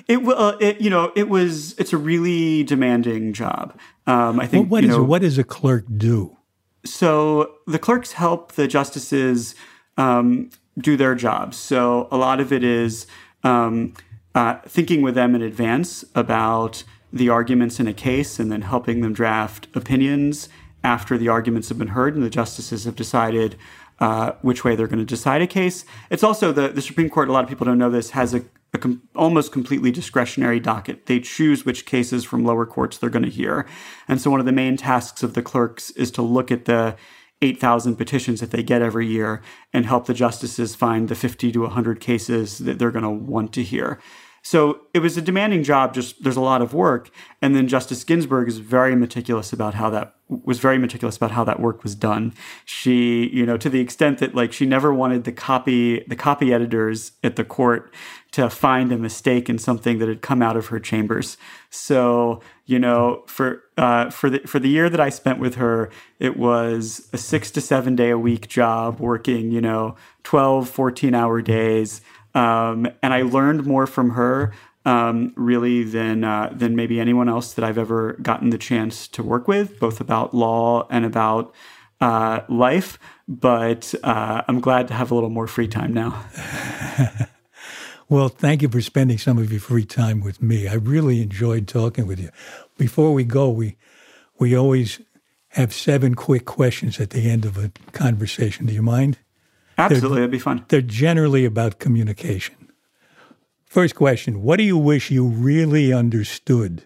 it 0.07 0.23
will. 0.23 0.39
Uh, 0.39 0.57
it 0.61 0.81
you 0.81 0.89
know 0.89 1.11
it 1.17 1.29
was 1.29 1.77
it's 1.77 1.93
a 1.93 1.97
really 1.97 2.63
demanding 2.63 3.33
job. 3.33 3.77
Um, 4.07 4.39
I 4.39 4.47
think. 4.47 4.71
Well, 4.71 4.79
what 4.79 4.85
you 4.85 4.91
is 4.91 4.97
know, 4.97 5.03
what 5.03 5.23
does 5.23 5.39
a 5.39 5.43
clerk 5.43 5.87
do? 5.97 6.37
So 6.85 7.57
the 7.67 7.79
clerks 7.79 8.13
help 8.13 8.53
the 8.53 8.69
justices 8.69 9.55
um, 9.97 10.51
do 10.79 10.97
their 10.97 11.15
jobs. 11.15 11.57
So 11.57 12.09
a 12.11 12.17
lot 12.17 12.41
of 12.41 12.53
it 12.53 12.65
is 12.65 13.07
um, 13.43 13.95
uh, 14.35 14.57
thinking 14.67 15.03
with 15.03 15.15
them 15.15 15.35
in 15.35 15.43
advance 15.43 16.05
about 16.15 16.85
the 17.13 17.29
arguments 17.29 17.79
in 17.79 17.87
a 17.87 17.95
case 17.95 18.41
and 18.41 18.51
then 18.51 18.63
helping 18.63 19.01
them 19.01 19.13
draft 19.13 19.69
opinions 19.75 20.49
after 20.83 21.17
the 21.17 21.29
arguments 21.29 21.69
have 21.69 21.79
been 21.79 21.89
heard 21.89 22.15
and 22.15 22.25
the 22.25 22.31
justices 22.31 22.85
have 22.85 22.97
decided 22.97 23.57
uh, 24.01 24.33
which 24.43 24.65
way 24.65 24.75
they're 24.75 24.89
going 24.89 24.99
to 24.99 25.05
decide 25.05 25.41
a 25.41 25.47
case. 25.47 25.85
It's 26.11 26.25
also 26.25 26.53
the, 26.53 26.69
the 26.69 26.83
Supreme 26.83 27.09
Court, 27.09 27.29
a 27.29 27.33
lot 27.33 27.45
of 27.45 27.49
people 27.49 27.65
don't 27.65 27.79
know 27.79 27.91
this, 27.91 28.11
has 28.11 28.35
a 28.35 28.45
a 28.75 28.79
com- 28.79 29.03
almost 29.15 29.53
completely 29.53 29.91
discretionary 29.91 30.61
docket. 30.61 31.07
They 31.07 31.21
choose 31.21 31.65
which 31.65 31.87
cases 31.87 32.25
from 32.25 32.45
lower 32.45 32.67
courts 32.67 32.99
they're 32.99 33.11
going 33.11 33.25
to 33.25 33.31
hear. 33.31 33.67
And 34.09 34.21
so 34.21 34.31
one 34.31 34.41
of 34.41 34.47
the 34.47 34.53
main 34.53 34.77
tasks 34.77 35.23
of 35.23 35.35
the 35.35 35.43
clerks 35.43 35.91
is 35.93 36.11
to 36.13 36.23
look 36.23 36.51
at 36.51 36.65
the 36.65 36.97
8,000 37.41 37.97
petitions 37.97 38.41
that 38.41 38.51
they 38.51 38.63
get 38.63 38.83
every 38.83 39.07
year 39.07 39.43
and 39.73 39.87
help 39.87 40.07
the 40.07 40.15
justices 40.15 40.75
find 40.75 41.09
the 41.09 41.15
50 41.15 41.53
to 41.53 41.61
100 41.61 42.01
cases 42.01 42.59
that 42.59 42.79
they're 42.79 42.91
going 42.91 43.05
to 43.05 43.11
want 43.11 43.53
to 43.55 43.63
hear. 43.63 44.01
So 44.47 44.83
it 44.93 44.99
was 44.99 45.17
a 45.17 45.23
demanding 45.23 45.63
job. 45.63 45.95
Just 45.95 46.23
there's 46.23 46.37
a 46.37 46.43
lot 46.43 46.61
of 46.61 46.75
work, 46.75 47.09
and 47.41 47.57
then 47.57 47.67
Justice 47.67 48.05
Ginsburg 48.05 48.47
is 48.47 48.59
very 48.59 48.95
meticulous 48.95 49.55
about 49.55 49.73
how 49.73 49.89
that 49.89 50.17
was 50.29 50.59
very 50.59 50.77
meticulous 50.77 51.17
about 51.17 51.31
how 51.31 51.45
that 51.45 51.61
work 51.61 51.83
was 51.83 51.95
done. 51.95 52.35
She, 52.67 53.31
you 53.33 53.47
know, 53.47 53.57
to 53.57 53.71
the 53.71 53.81
extent 53.81 54.19
that 54.19 54.35
like 54.35 54.53
she 54.53 54.67
never 54.67 54.93
wanted 54.93 55.25
the 55.25 55.33
copy 55.33 56.05
the 56.09 56.15
copy 56.15 56.53
editors 56.53 57.13
at 57.25 57.37
the 57.37 57.45
court 57.45 57.91
to 58.35 58.51
find 58.51 58.91
a 58.91 58.99
mistake 58.99 59.49
in 59.49 59.59
something 59.59 59.99
that 60.01 60.09
had 60.09 60.21
come 60.21 60.43
out 60.43 60.57
of 60.57 60.67
her 60.67 60.81
chambers. 60.81 61.37
So, 61.71 62.41
you 62.67 62.81
know, 62.81 63.23
for 63.29 63.63
uh, 63.79 64.11
for 64.11 64.29
the 64.29 64.41
for 64.41 64.59
the 64.59 64.69
year 64.69 64.91
that 64.91 64.99
I 64.99 65.09
spent 65.09 65.39
with 65.39 65.55
her, 65.55 65.89
it 66.19 66.37
was 66.37 67.09
a 67.13 67.19
6 67.19 67.53
to 67.53 67.61
7 67.61 67.95
day 67.95 68.11
a 68.11 68.19
week 68.19 68.49
job 68.49 68.99
working, 68.99 69.53
you 69.53 69.61
know, 69.61 69.95
12, 70.25 70.69
14 70.69 71.15
hour 71.15 71.43
days. 71.43 72.01
Um, 72.35 72.89
and 73.05 73.15
I 73.15 73.23
learned 73.23 73.67
more 73.67 73.87
from 73.87 74.11
her 74.11 74.53
um, 74.85 75.33
really 75.37 75.85
than 75.85 76.25
uh, 76.25 76.53
than 76.53 76.75
maybe 76.75 76.99
anyone 76.99 77.29
else 77.29 77.55
that 77.55 77.65
I've 77.65 77.79
ever 77.79 78.15
gotten 78.15 78.51
the 78.51 78.59
chance 78.59 79.07
to 79.09 79.23
work 79.23 79.47
with, 79.47 79.79
both 79.79 80.01
about 80.01 80.35
law 80.35 80.89
and 80.91 81.05
about 81.05 81.55
uh, 82.01 82.41
life. 82.49 82.99
But 83.29 83.95
uh, 84.03 84.43
I'm 84.49 84.59
glad 84.59 84.89
to 84.89 84.95
have 84.95 85.13
a 85.13 85.15
little 85.15 85.31
more 85.31 85.47
free 85.47 85.69
time 85.69 85.95
now. 85.95 86.25
well, 88.09 88.29
thank 88.29 88.63
you 88.63 88.69
for 88.69 88.81
spending 88.81 89.19
some 89.19 89.39
of 89.39 89.51
your 89.51 89.61
free 89.61 89.85
time 89.85 90.21
with 90.21 90.43
me. 90.43 90.69
I 90.69 90.75
really 90.75 91.23
enjoyed 91.23 91.67
talking 91.67 92.07
with 92.07 92.21
you. 92.21 92.31
Before 92.77 93.13
we 93.13 93.25
go, 93.25 93.51
we 93.51 93.77
we 94.39 94.57
always 94.57 95.01
have 95.49 95.73
seven 95.73 96.15
quick 96.15 96.45
questions 96.45 97.01
at 97.01 97.11
the 97.11 97.31
end 97.31 97.45
of 97.45 97.57
a 97.57 97.71
conversation. 97.93 98.67
Do 98.67 98.75
you 98.75 98.83
mind? 98.83 99.19
Absolutely, 99.79 100.09
they're, 100.09 100.17
that'd 100.17 100.31
be 100.31 100.39
fun. 100.39 100.65
They're 100.69 100.83
generally 100.83 101.45
about 101.45 101.79
communication. 101.79 102.55
First 103.65 103.95
question 103.95 104.43
What 104.43 104.57
do 104.57 104.63
you 104.65 104.79
wish 104.79 105.11
you 105.11 105.27
really 105.27 105.93
understood? 105.93 106.85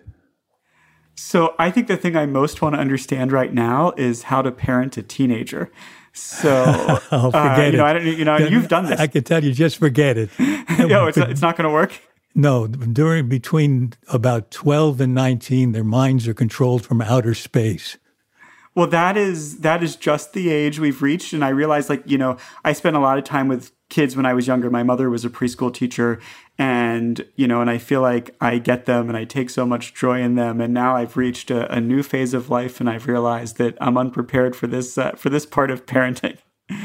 So, 1.14 1.54
I 1.58 1.70
think 1.72 1.88
the 1.88 1.96
thing 1.96 2.16
I 2.16 2.26
most 2.26 2.62
want 2.62 2.76
to 2.76 2.80
understand 2.80 3.32
right 3.32 3.52
now 3.52 3.92
is 3.96 4.24
how 4.24 4.40
to 4.40 4.52
parent 4.52 4.96
a 4.96 5.02
teenager. 5.02 5.70
So, 6.18 6.64
oh, 7.12 7.30
forget 7.30 7.58
uh, 7.58 7.62
you 7.62 7.68
it. 7.68 7.76
Know, 7.76 7.84
I 7.84 7.92
don't, 7.92 8.06
you 8.06 8.24
know, 8.24 8.36
you've 8.36 8.68
done 8.68 8.86
this. 8.86 9.00
I 9.00 9.06
can 9.06 9.24
tell 9.24 9.42
you, 9.42 9.52
just 9.52 9.78
forget 9.78 10.16
it. 10.18 10.30
no, 10.38 11.06
it's, 11.06 11.18
it's 11.18 11.42
not 11.42 11.56
going 11.56 11.68
to 11.68 11.72
work. 11.72 12.00
No, 12.34 12.66
during 12.66 13.28
between 13.28 13.94
about 14.08 14.50
12 14.50 15.00
and 15.00 15.14
19, 15.14 15.72
their 15.72 15.84
minds 15.84 16.28
are 16.28 16.34
controlled 16.34 16.84
from 16.84 17.00
outer 17.00 17.34
space. 17.34 17.96
Well, 18.74 18.86
that 18.86 19.16
is 19.16 19.58
that 19.60 19.82
is 19.82 19.96
just 19.96 20.34
the 20.34 20.50
age 20.50 20.78
we've 20.78 21.02
reached, 21.02 21.32
and 21.32 21.44
I 21.44 21.48
realize, 21.48 21.90
like 21.90 22.04
you 22.06 22.16
know, 22.16 22.36
I 22.64 22.72
spent 22.74 22.94
a 22.94 23.00
lot 23.00 23.18
of 23.18 23.24
time 23.24 23.48
with 23.48 23.72
kids 23.88 24.14
when 24.14 24.24
I 24.24 24.34
was 24.34 24.46
younger. 24.46 24.70
My 24.70 24.84
mother 24.84 25.10
was 25.10 25.24
a 25.24 25.30
preschool 25.30 25.74
teacher, 25.74 26.20
and 26.58 27.24
you 27.36 27.46
know 27.46 27.60
and 27.60 27.70
i 27.70 27.78
feel 27.78 28.00
like 28.00 28.34
i 28.40 28.58
get 28.58 28.84
them 28.86 29.08
and 29.08 29.16
i 29.16 29.24
take 29.24 29.48
so 29.48 29.64
much 29.64 29.94
joy 29.94 30.20
in 30.20 30.34
them. 30.34 30.60
And 30.60 30.74
now 30.74 30.96
i've 30.96 31.16
reached 31.16 31.50
a, 31.50 31.72
a 31.72 31.80
new 31.80 32.02
phase 32.02 32.34
of 32.34 32.50
life 32.50 32.80
and 32.80 32.90
i've 32.90 33.06
realized 33.06 33.56
that 33.58 33.78
i'm 33.80 33.96
unprepared 33.96 34.56
for 34.56 34.66
this 34.66 34.98
uh, 34.98 35.12
for 35.12 35.30
this 35.30 35.46
part 35.46 35.70
of 35.70 35.86
parenting. 35.86 36.38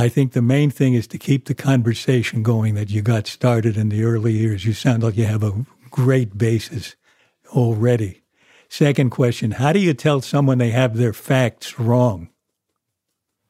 I 0.00 0.08
think 0.08 0.32
the 0.32 0.42
main 0.42 0.70
thing 0.70 0.94
is 0.94 1.08
to 1.08 1.18
keep 1.18 1.46
the 1.46 1.54
conversation 1.54 2.44
going 2.44 2.74
that 2.74 2.88
you 2.88 3.02
got 3.02 3.26
started 3.26 3.76
in 3.76 3.88
the 3.88 4.04
early 4.04 4.32
years. 4.32 4.64
You 4.64 4.72
sound 4.72 5.02
like 5.02 5.16
you 5.16 5.24
have 5.24 5.42
a 5.42 5.66
great 5.90 6.38
basis 6.38 6.94
already. 7.48 8.22
Second 8.68 9.10
question 9.10 9.52
how 9.52 9.72
do 9.72 9.80
you 9.80 9.94
tell 9.94 10.20
someone 10.20 10.58
they 10.58 10.70
have 10.70 10.96
their 10.96 11.12
facts 11.12 11.78
wrong? 11.78 12.28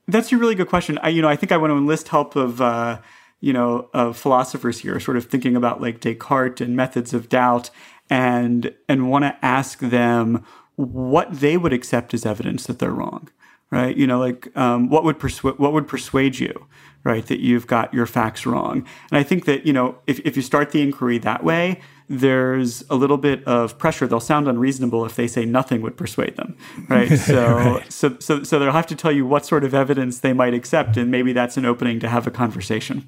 That's 0.06 0.32
a 0.32 0.38
really 0.38 0.54
good 0.54 0.68
question. 0.68 0.98
I 1.02 1.08
you 1.08 1.22
know 1.22 1.28
i 1.28 1.36
think 1.36 1.52
i 1.52 1.56
want 1.56 1.70
to 1.70 1.76
enlist 1.76 2.08
help 2.08 2.36
of 2.36 2.60
uh, 2.60 2.98
you 3.40 3.52
know, 3.52 3.88
of 3.94 4.16
philosophers 4.16 4.80
here, 4.80 4.98
sort 4.98 5.16
of 5.16 5.26
thinking 5.26 5.56
about 5.56 5.80
like 5.80 6.00
Descartes 6.00 6.60
and 6.60 6.76
methods 6.76 7.14
of 7.14 7.28
doubt, 7.28 7.70
and 8.10 8.74
and 8.88 9.10
want 9.10 9.24
to 9.24 9.36
ask 9.44 9.78
them 9.78 10.44
what 10.76 11.28
they 11.32 11.56
would 11.56 11.72
accept 11.72 12.14
as 12.14 12.24
evidence 12.24 12.66
that 12.66 12.78
they're 12.78 12.92
wrong, 12.92 13.28
right? 13.70 13.96
You 13.96 14.06
know, 14.06 14.18
like 14.18 14.56
um, 14.56 14.88
what 14.88 15.04
would 15.04 15.18
persuade 15.18 15.58
what 15.58 15.72
would 15.72 15.86
persuade 15.86 16.38
you, 16.38 16.66
right, 17.04 17.26
that 17.26 17.40
you've 17.40 17.66
got 17.66 17.92
your 17.94 18.06
facts 18.06 18.46
wrong? 18.46 18.86
And 19.10 19.18
I 19.18 19.22
think 19.22 19.44
that 19.44 19.66
you 19.66 19.72
know, 19.72 19.98
if 20.06 20.20
if 20.20 20.36
you 20.36 20.42
start 20.42 20.70
the 20.72 20.82
inquiry 20.82 21.18
that 21.18 21.44
way, 21.44 21.80
there's 22.08 22.82
a 22.88 22.96
little 22.96 23.18
bit 23.18 23.44
of 23.44 23.78
pressure. 23.78 24.06
They'll 24.06 24.20
sound 24.20 24.48
unreasonable 24.48 25.04
if 25.04 25.14
they 25.14 25.26
say 25.26 25.44
nothing 25.44 25.82
would 25.82 25.96
persuade 25.96 26.36
them, 26.36 26.56
right? 26.88 27.08
So, 27.18 27.56
right. 27.56 27.92
so, 27.92 28.16
so, 28.20 28.42
so 28.42 28.58
they'll 28.58 28.72
have 28.72 28.86
to 28.86 28.94
tell 28.94 29.12
you 29.12 29.26
what 29.26 29.44
sort 29.44 29.64
of 29.64 29.74
evidence 29.74 30.20
they 30.20 30.32
might 30.32 30.54
accept, 30.54 30.96
and 30.96 31.10
maybe 31.10 31.32
that's 31.32 31.56
an 31.56 31.66
opening 31.66 32.00
to 32.00 32.08
have 32.08 32.26
a 32.26 32.30
conversation. 32.30 33.06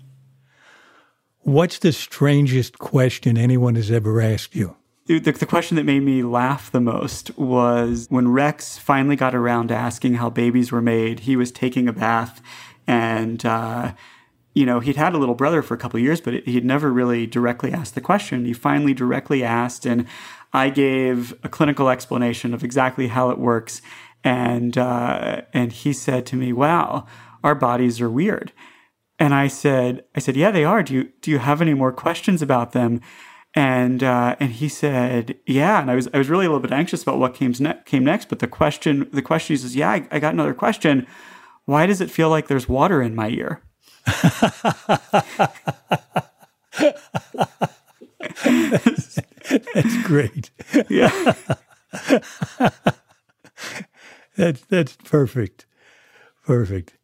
What's 1.43 1.79
the 1.79 1.93
strangest 1.93 2.79
question 2.79 3.39
anyone 3.39 3.75
has 3.75 3.91
ever 3.91 4.21
asked 4.21 4.55
you? 4.55 4.77
The, 5.07 5.19
the, 5.19 5.47
question 5.47 5.77
that 5.77 5.85
made 5.85 6.05
me 6.05 6.23
laugh 6.23 6.71
the 6.71 6.81
most 6.81 7.37
was 7.37 8.07
when 8.11 8.29
Rex 8.29 8.79
finally 8.79 9.17
got 9.17 9.35
around 9.35 9.69
to 9.69 9.75
asking 9.75 10.15
how 10.15 10.31
babies 10.31 10.71
were 10.71 10.83
made. 10.83 11.21
He 11.21 11.35
was 11.35 11.51
taking 11.51 11.89
a 11.89 11.93
bath, 11.93 12.41
and 12.87 13.45
uh, 13.45 13.95
you 14.55 14.65
know 14.65 14.79
he'd 14.79 14.95
had 14.95 15.15
a 15.15 15.19
little 15.19 15.35
brother 15.35 15.63
for 15.63 15.75
a 15.75 15.79
couple 15.79 15.99
years, 15.99 16.21
but 16.21 16.45
he'd 16.45 16.65
never 16.65 16.93
really 16.93 17.27
directly 17.27 17.73
asked 17.73 17.97
the 17.97 18.01
question. 18.01 18.45
He 18.45 18.53
finally 18.53 18.95
directly 18.95 19.43
asked, 19.43 19.85
and 19.85 20.07
I 20.53 20.71
gave 20.71 21.35
a 21.43 21.49
clinical 21.49 21.89
explanation 21.89 22.55
of 22.55 22.63
exactly 22.63 23.09
how 23.09 23.31
it 23.31 23.39
works, 23.39 23.83
and 24.23 24.79
uh, 24.79 25.41
and 25.53 25.73
he 25.73 25.93
said 25.93 26.25
to 26.27 26.37
me, 26.37 26.53
"Wow, 26.53 27.07
our 27.43 27.57
bodies 27.57 28.01
are 28.01 28.11
weird." 28.11 28.53
And 29.21 29.35
I 29.35 29.49
said, 29.49 30.05
I 30.17 30.21
said, 30.21 30.35
yeah, 30.35 30.51
they 30.51 30.65
are. 30.65 30.83
Do 30.83 30.95
you 30.95 31.13
do 31.21 31.31
you 31.31 31.39
have 31.39 31.61
any 31.61 31.75
more 31.75 31.93
questions 31.93 32.41
about 32.41 32.73
them? 32.73 33.03
And 33.55 34.03
uh, 34.03 34.35
and 34.41 34.51
he 34.51 34.69
said, 34.69 35.37
yeah. 35.47 35.83
And 35.83 35.91
I 35.91 35.95
was 35.95 36.09
I 36.15 36.19
was 36.19 36.31
really 36.31 36.47
a 36.47 36.49
little 36.49 36.63
bit 36.63 36.73
anxious 36.73 37.03
about 37.03 37.19
what 37.19 37.35
came 37.35 37.53
ne- 37.61 37.79
came 37.85 38.03
next. 38.03 38.31
But 38.31 38.39
the 38.39 38.49
question 38.49 39.11
the 39.13 39.21
question 39.21 39.55
he 39.55 39.59
says, 39.59 39.77
yeah, 39.77 39.91
I, 39.91 40.09
I 40.11 40.19
got 40.21 40.33
another 40.33 40.55
question. 40.55 41.07
Why 41.67 41.85
does 41.85 42.01
it 42.01 42.11
feel 42.11 42.31
like 42.31 42.49
there's 42.49 42.67
water 42.67 43.03
in 43.03 43.15
my 43.15 43.29
ear? 43.29 43.63
that's 49.75 50.03
great. 50.05 50.51
Yeah. 50.89 51.35
that's 54.37 54.63
that's 54.63 54.97
perfect. 55.05 55.67
Perfect. 56.47 56.95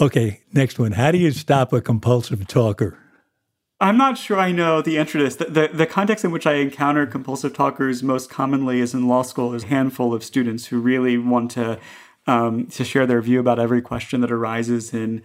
Okay, 0.00 0.42
next 0.52 0.78
one. 0.78 0.92
How 0.92 1.10
do 1.10 1.18
you 1.18 1.32
stop 1.32 1.72
a 1.72 1.80
compulsive 1.80 2.46
talker? 2.46 2.96
I'm 3.80 3.96
not 3.96 4.16
sure 4.16 4.38
I 4.38 4.52
know 4.52 4.80
the 4.80 4.98
answer 4.98 5.18
to 5.18 5.24
this. 5.24 5.36
The, 5.36 5.44
the, 5.46 5.68
the, 5.72 5.86
context 5.86 6.24
in 6.24 6.30
which 6.30 6.46
I 6.46 6.54
encounter 6.54 7.06
compulsive 7.06 7.54
talkers 7.54 8.02
most 8.02 8.28
commonly 8.28 8.80
is 8.80 8.92
in 8.92 9.06
law 9.06 9.22
school. 9.22 9.50
There's 9.50 9.64
a 9.64 9.68
handful 9.68 10.12
of 10.12 10.24
students 10.24 10.66
who 10.66 10.80
really 10.80 11.16
want 11.16 11.52
to 11.52 11.78
um, 12.26 12.66
to 12.66 12.84
share 12.84 13.06
their 13.06 13.22
view 13.22 13.40
about 13.40 13.58
every 13.58 13.80
question 13.80 14.20
that 14.20 14.30
arises 14.30 14.92
in 14.92 15.22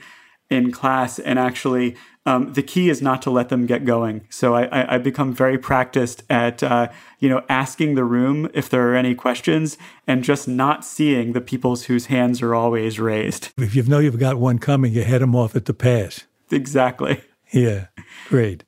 in 0.49 0.71
class, 0.71 1.19
and 1.19 1.39
actually 1.39 1.95
um, 2.25 2.53
the 2.53 2.63
key 2.63 2.89
is 2.89 3.01
not 3.01 3.21
to 3.23 3.29
let 3.29 3.49
them 3.49 3.65
get 3.65 3.85
going. 3.85 4.25
So 4.29 4.55
I, 4.55 4.63
I, 4.65 4.95
I 4.95 4.97
become 4.97 5.33
very 5.33 5.57
practiced 5.57 6.23
at 6.29 6.63
uh, 6.63 6.89
you 7.19 7.29
know 7.29 7.43
asking 7.49 7.95
the 7.95 8.03
room 8.03 8.49
if 8.53 8.69
there 8.69 8.89
are 8.89 8.95
any 8.95 9.15
questions 9.15 9.77
and 10.07 10.23
just 10.23 10.47
not 10.47 10.85
seeing 10.85 11.33
the 11.33 11.41
people's 11.41 11.85
whose 11.85 12.07
hands 12.07 12.41
are 12.41 12.55
always 12.55 12.99
raised. 12.99 13.49
If 13.57 13.75
you 13.75 13.83
know 13.83 13.99
you've 13.99 14.19
got 14.19 14.37
one 14.37 14.59
coming, 14.59 14.93
you 14.93 15.03
head 15.03 15.21
them 15.21 15.35
off 15.35 15.55
at 15.55 15.65
the 15.65 15.73
pass. 15.73 16.25
Exactly. 16.51 17.21
Yeah, 17.51 17.87
great. 18.29 18.63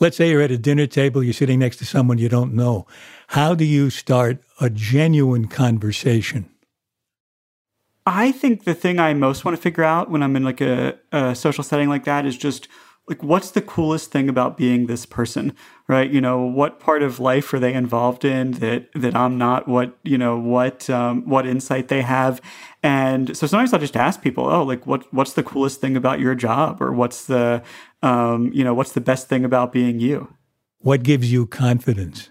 Let's 0.00 0.16
say 0.16 0.30
you're 0.30 0.42
at 0.42 0.50
a 0.50 0.58
dinner 0.58 0.86
table, 0.86 1.22
you're 1.22 1.32
sitting 1.32 1.60
next 1.60 1.76
to 1.78 1.86
someone 1.86 2.18
you 2.18 2.28
don't 2.28 2.52
know. 2.52 2.86
How 3.28 3.54
do 3.54 3.64
you 3.64 3.88
start 3.90 4.42
a 4.60 4.68
genuine 4.68 5.46
conversation? 5.46 6.50
I 8.06 8.32
think 8.32 8.64
the 8.64 8.74
thing 8.74 8.98
I 8.98 9.14
most 9.14 9.44
want 9.44 9.56
to 9.56 9.62
figure 9.62 9.84
out 9.84 10.10
when 10.10 10.22
I'm 10.22 10.36
in 10.36 10.44
like 10.44 10.60
a, 10.60 10.98
a, 11.10 11.34
social 11.34 11.64
setting 11.64 11.88
like 11.88 12.04
that 12.04 12.26
is 12.26 12.36
just 12.36 12.68
like 13.08 13.22
what's 13.22 13.50
the 13.50 13.62
coolest 13.62 14.10
thing 14.10 14.28
about 14.28 14.56
being 14.56 14.86
this 14.86 15.04
person, 15.04 15.54
right? 15.88 16.10
You 16.10 16.20
know, 16.20 16.42
what 16.42 16.80
part 16.80 17.02
of 17.02 17.20
life 17.20 17.52
are 17.52 17.58
they 17.58 17.74
involved 17.74 18.24
in 18.24 18.52
that 18.52 18.88
that 18.94 19.14
I'm 19.14 19.36
not? 19.36 19.68
What 19.68 19.98
you 20.02 20.16
know, 20.16 20.38
what 20.38 20.88
um, 20.88 21.28
what 21.28 21.46
insight 21.46 21.88
they 21.88 22.02
have, 22.02 22.40
and 22.82 23.36
so 23.36 23.46
sometimes 23.46 23.72
I'll 23.72 23.80
just 23.80 23.96
ask 23.96 24.22
people, 24.22 24.46
oh, 24.46 24.62
like 24.62 24.86
what 24.86 25.12
what's 25.12 25.34
the 25.34 25.42
coolest 25.42 25.80
thing 25.80 25.96
about 25.96 26.20
your 26.20 26.34
job, 26.34 26.80
or 26.80 26.92
what's 26.92 27.26
the 27.26 27.62
um, 28.02 28.50
you 28.54 28.64
know 28.64 28.74
what's 28.74 28.92
the 28.92 29.02
best 29.02 29.28
thing 29.28 29.44
about 29.44 29.72
being 29.72 30.00
you? 30.00 30.34
What 30.78 31.02
gives 31.02 31.30
you 31.30 31.46
confidence? 31.46 32.30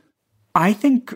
I 0.56 0.74
think 0.74 1.16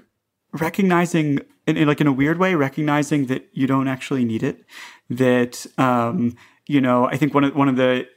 recognizing 0.54 1.42
in, 1.68 1.78
in, 1.78 1.88
like 1.88 2.02
in 2.02 2.08
a 2.08 2.12
weird 2.12 2.40
way 2.40 2.56
recognizing 2.56 3.28
that 3.28 3.48
you 3.54 3.68
don't 3.68 3.88
actually 3.88 4.26
need 4.26 4.44
it 4.44 4.64
that 5.10 5.66
um, 5.78 6.36
you 6.68 6.82
know 6.82 7.06
i 7.06 7.18
think 7.18 7.34
one 7.34 7.44
of 7.44 7.56
one 7.56 7.70
of 7.70 7.76
the 7.76 8.08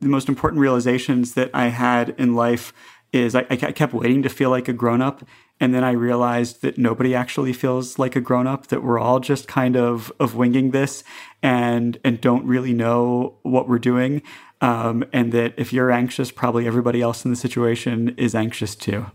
the 0.00 0.08
most 0.08 0.28
important 0.28 0.60
realizations 0.60 1.34
that 1.34 1.50
i 1.54 1.68
had 1.68 2.10
in 2.18 2.34
life 2.34 2.72
is 3.10 3.34
I, 3.34 3.46
I 3.50 3.56
kept 3.56 3.94
waiting 3.94 4.22
to 4.22 4.28
feel 4.28 4.50
like 4.50 4.68
a 4.68 4.72
grown 4.72 5.00
up 5.00 5.24
and 5.60 5.74
then 5.74 5.82
i 5.82 5.90
realized 5.90 6.62
that 6.62 6.78
nobody 6.78 7.14
actually 7.14 7.52
feels 7.52 7.98
like 7.98 8.14
a 8.14 8.20
grown 8.20 8.46
up 8.46 8.68
that 8.68 8.82
we're 8.82 8.98
all 8.98 9.18
just 9.18 9.48
kind 9.48 9.76
of 9.76 10.12
of 10.20 10.36
winging 10.36 10.70
this 10.70 11.02
and 11.42 11.98
and 12.04 12.20
don't 12.20 12.46
really 12.46 12.72
know 12.72 13.38
what 13.42 13.68
we're 13.68 13.78
doing 13.78 14.22
um, 14.60 15.04
and 15.12 15.32
that 15.32 15.54
if 15.56 15.72
you're 15.72 15.90
anxious, 15.90 16.30
probably 16.30 16.66
everybody 16.66 17.00
else 17.00 17.24
in 17.24 17.30
the 17.30 17.36
situation 17.36 18.14
is 18.16 18.34
anxious 18.34 18.74
too. 18.74 19.06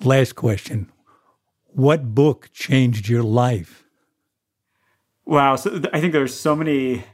Last 0.00 0.34
question 0.34 0.90
What 1.68 2.14
book 2.14 2.50
changed 2.52 3.08
your 3.08 3.22
life? 3.22 3.84
Wow. 5.24 5.56
So 5.56 5.70
th- 5.70 5.86
I 5.92 6.00
think 6.00 6.12
there's 6.12 6.34
so 6.34 6.56
many 6.56 7.04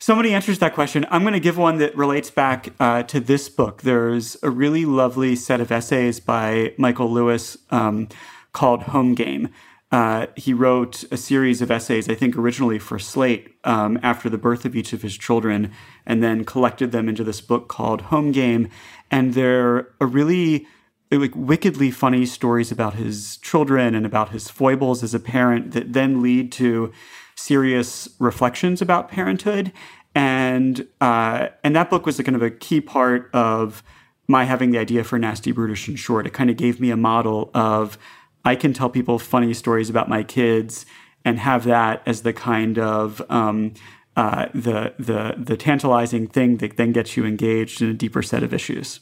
so 0.00 0.14
many 0.14 0.32
answers 0.32 0.56
to 0.56 0.60
that 0.60 0.74
question. 0.74 1.04
I'm 1.10 1.22
going 1.22 1.34
to 1.34 1.40
give 1.40 1.58
one 1.58 1.78
that 1.78 1.96
relates 1.96 2.30
back 2.30 2.68
uh, 2.78 3.02
to 3.04 3.18
this 3.18 3.48
book. 3.48 3.82
There's 3.82 4.36
a 4.44 4.50
really 4.50 4.84
lovely 4.84 5.34
set 5.34 5.60
of 5.60 5.72
essays 5.72 6.20
by 6.20 6.72
Michael 6.78 7.10
Lewis 7.10 7.58
um, 7.70 8.08
called 8.52 8.84
Home 8.84 9.14
Game. 9.14 9.48
Uh, 9.90 10.26
he 10.36 10.52
wrote 10.52 11.04
a 11.10 11.16
series 11.16 11.62
of 11.62 11.70
essays, 11.70 12.08
I 12.08 12.14
think 12.14 12.36
originally 12.36 12.78
for 12.78 12.98
Slate, 12.98 13.56
um, 13.64 13.98
after 14.02 14.28
the 14.28 14.38
birth 14.38 14.64
of 14.64 14.76
each 14.76 14.92
of 14.92 15.02
his 15.02 15.16
children, 15.16 15.72
and 16.06 16.22
then 16.22 16.44
collected 16.44 16.92
them 16.92 17.08
into 17.08 17.24
this 17.24 17.40
book 17.40 17.68
called 17.68 18.02
Home 18.02 18.30
Game. 18.30 18.68
And 19.10 19.34
they're 19.34 19.88
a 20.00 20.06
really 20.06 20.66
like 21.10 21.32
wickedly 21.34 21.90
funny 21.90 22.26
stories 22.26 22.70
about 22.70 22.94
his 22.94 23.38
children 23.38 23.94
and 23.94 24.04
about 24.04 24.30
his 24.30 24.50
foibles 24.50 25.02
as 25.02 25.14
a 25.14 25.20
parent 25.20 25.72
that 25.72 25.92
then 25.92 26.22
lead 26.22 26.52
to 26.52 26.92
serious 27.34 28.08
reflections 28.18 28.82
about 28.82 29.08
parenthood. 29.08 29.72
And 30.14 30.86
uh, 31.00 31.48
and 31.62 31.74
that 31.76 31.90
book 31.90 32.04
was 32.04 32.18
a 32.18 32.24
kind 32.24 32.36
of 32.36 32.42
a 32.42 32.50
key 32.50 32.80
part 32.80 33.30
of 33.32 33.82
my 34.26 34.44
having 34.44 34.70
the 34.70 34.78
idea 34.78 35.04
for 35.04 35.18
Nasty 35.18 35.52
Brutish 35.52 35.88
and 35.88 35.98
Short. 35.98 36.26
It 36.26 36.32
kind 36.34 36.50
of 36.50 36.56
gave 36.56 36.80
me 36.80 36.90
a 36.90 36.96
model 36.96 37.50
of 37.54 37.98
I 38.44 38.56
can 38.56 38.72
tell 38.72 38.90
people 38.90 39.18
funny 39.18 39.54
stories 39.54 39.88
about 39.88 40.08
my 40.08 40.22
kids 40.22 40.86
and 41.24 41.38
have 41.38 41.64
that 41.64 42.02
as 42.06 42.22
the 42.22 42.32
kind 42.32 42.78
of 42.78 43.22
um, 43.30 43.74
uh, 44.16 44.46
the 44.54 44.94
the 44.98 45.34
the 45.38 45.56
tantalizing 45.56 46.26
thing 46.26 46.56
that 46.58 46.76
then 46.76 46.92
gets 46.92 47.16
you 47.16 47.24
engaged 47.24 47.80
in 47.80 47.88
a 47.88 47.94
deeper 47.94 48.22
set 48.22 48.42
of 48.42 48.52
issues. 48.52 49.00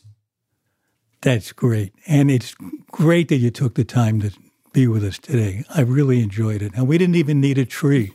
That's 1.27 1.51
great, 1.51 1.93
and 2.07 2.31
it's 2.31 2.55
great 2.93 3.27
that 3.31 3.39
you 3.39 3.51
took 3.51 3.75
the 3.75 3.83
time 3.83 4.21
to 4.21 4.31
be 4.73 4.87
with 4.87 5.03
us 5.03 5.19
today. 5.19 5.65
I 5.75 5.81
really 5.81 6.23
enjoyed 6.23 6.63
it, 6.63 6.73
and 6.77 6.87
we 6.87 6.99
didn't 6.99 7.17
even 7.17 7.41
need 7.41 7.59
a 7.59 7.65
tree. 7.65 8.13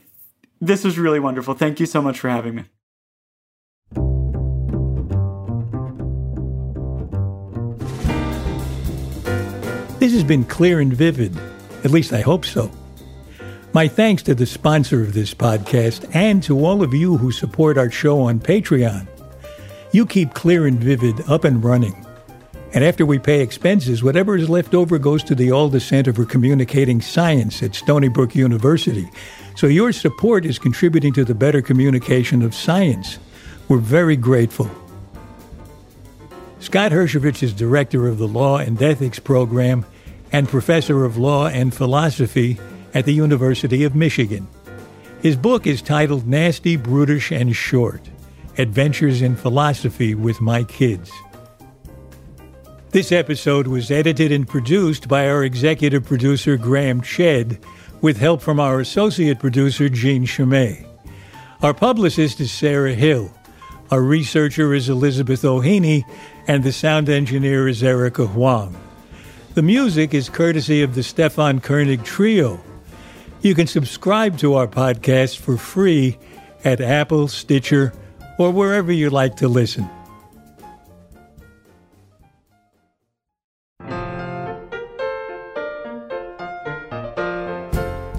This 0.62 0.82
was 0.82 0.98
really 0.98 1.20
wonderful. 1.20 1.52
Thank 1.52 1.78
you 1.78 1.84
so 1.84 2.00
much 2.00 2.18
for 2.18 2.30
having 2.30 2.54
me. 2.54 2.64
This 9.98 10.14
has 10.14 10.24
been 10.24 10.44
clear 10.44 10.80
and 10.80 10.94
vivid. 10.94 11.38
At 11.84 11.90
least 11.90 12.14
I 12.14 12.22
hope 12.22 12.46
so. 12.46 12.70
My 13.74 13.88
thanks 13.88 14.22
to 14.22 14.34
the 14.34 14.46
sponsor 14.46 15.02
of 15.02 15.12
this 15.12 15.34
podcast 15.34 16.08
and 16.14 16.42
to 16.44 16.64
all 16.64 16.82
of 16.82 16.94
you 16.94 17.18
who 17.18 17.30
support 17.30 17.76
our 17.76 17.90
show 17.90 18.22
on 18.22 18.40
Patreon. 18.40 19.06
You 19.92 20.06
keep 20.06 20.32
Clear 20.32 20.66
and 20.66 20.82
Vivid 20.82 21.28
up 21.28 21.44
and 21.44 21.62
running. 21.62 22.06
And 22.74 22.82
after 22.82 23.04
we 23.04 23.18
pay 23.18 23.42
expenses, 23.42 24.02
whatever 24.02 24.36
is 24.36 24.48
left 24.48 24.74
over 24.74 24.98
goes 24.98 25.22
to 25.24 25.34
the 25.34 25.52
Alda 25.52 25.80
Center 25.80 26.12
for 26.12 26.24
Communicating 26.24 27.02
Science 27.02 27.62
at 27.62 27.74
Stony 27.74 28.08
Brook 28.08 28.34
University. 28.34 29.10
So 29.56 29.66
your 29.66 29.92
support 29.92 30.46
is 30.46 30.58
contributing 30.58 31.12
to 31.14 31.24
the 31.24 31.34
better 31.34 31.60
communication 31.60 32.40
of 32.40 32.54
science. 32.54 33.18
We're 33.68 33.78
very 33.78 34.16
grateful. 34.16 34.70
Scott 36.60 36.92
Hershovitz 36.92 37.42
is 37.42 37.52
director 37.52 38.08
of 38.08 38.16
the 38.16 38.28
Law 38.28 38.58
and 38.58 38.80
Ethics 38.80 39.18
program 39.18 39.84
and 40.32 40.48
professor 40.48 41.04
of 41.04 41.18
law 41.18 41.48
and 41.48 41.74
philosophy 41.74 42.58
at 42.94 43.04
the 43.04 43.12
University 43.12 43.84
of 43.84 43.94
Michigan. 43.94 44.48
His 45.20 45.36
book 45.36 45.66
is 45.66 45.82
titled 45.82 46.26
Nasty, 46.26 46.76
Brutish, 46.76 47.30
and 47.30 47.54
Short 47.54 48.08
Adventures 48.56 49.20
in 49.20 49.36
Philosophy 49.36 50.14
with 50.14 50.40
My 50.40 50.64
Kids. 50.64 51.12
This 52.92 53.10
episode 53.10 53.68
was 53.68 53.90
edited 53.90 54.30
and 54.32 54.46
produced 54.46 55.08
by 55.08 55.26
our 55.26 55.44
executive 55.44 56.04
producer, 56.04 56.58
Graham 56.58 57.00
Chedd, 57.00 57.58
with 58.02 58.18
help 58.18 58.42
from 58.42 58.60
our 58.60 58.80
associate 58.80 59.38
producer, 59.38 59.88
Jean 59.88 60.26
Chimay. 60.26 60.84
Our 61.62 61.72
publicist 61.72 62.38
is 62.38 62.52
Sarah 62.52 62.92
Hill. 62.92 63.32
Our 63.90 64.02
researcher 64.02 64.74
is 64.74 64.90
Elizabeth 64.90 65.42
O'Haney, 65.42 66.04
and 66.46 66.64
the 66.64 66.70
sound 66.70 67.08
engineer 67.08 67.66
is 67.66 67.82
Erica 67.82 68.26
Huang. 68.26 68.76
The 69.54 69.62
music 69.62 70.12
is 70.12 70.28
courtesy 70.28 70.82
of 70.82 70.94
the 70.94 71.02
Stefan 71.02 71.60
Koenig 71.60 72.04
Trio. 72.04 72.60
You 73.40 73.54
can 73.54 73.68
subscribe 73.68 74.36
to 74.40 74.52
our 74.52 74.68
podcast 74.68 75.38
for 75.38 75.56
free 75.56 76.18
at 76.62 76.82
Apple, 76.82 77.28
Stitcher, 77.28 77.94
or 78.38 78.50
wherever 78.50 78.92
you 78.92 79.08
like 79.08 79.36
to 79.36 79.48
listen. 79.48 79.88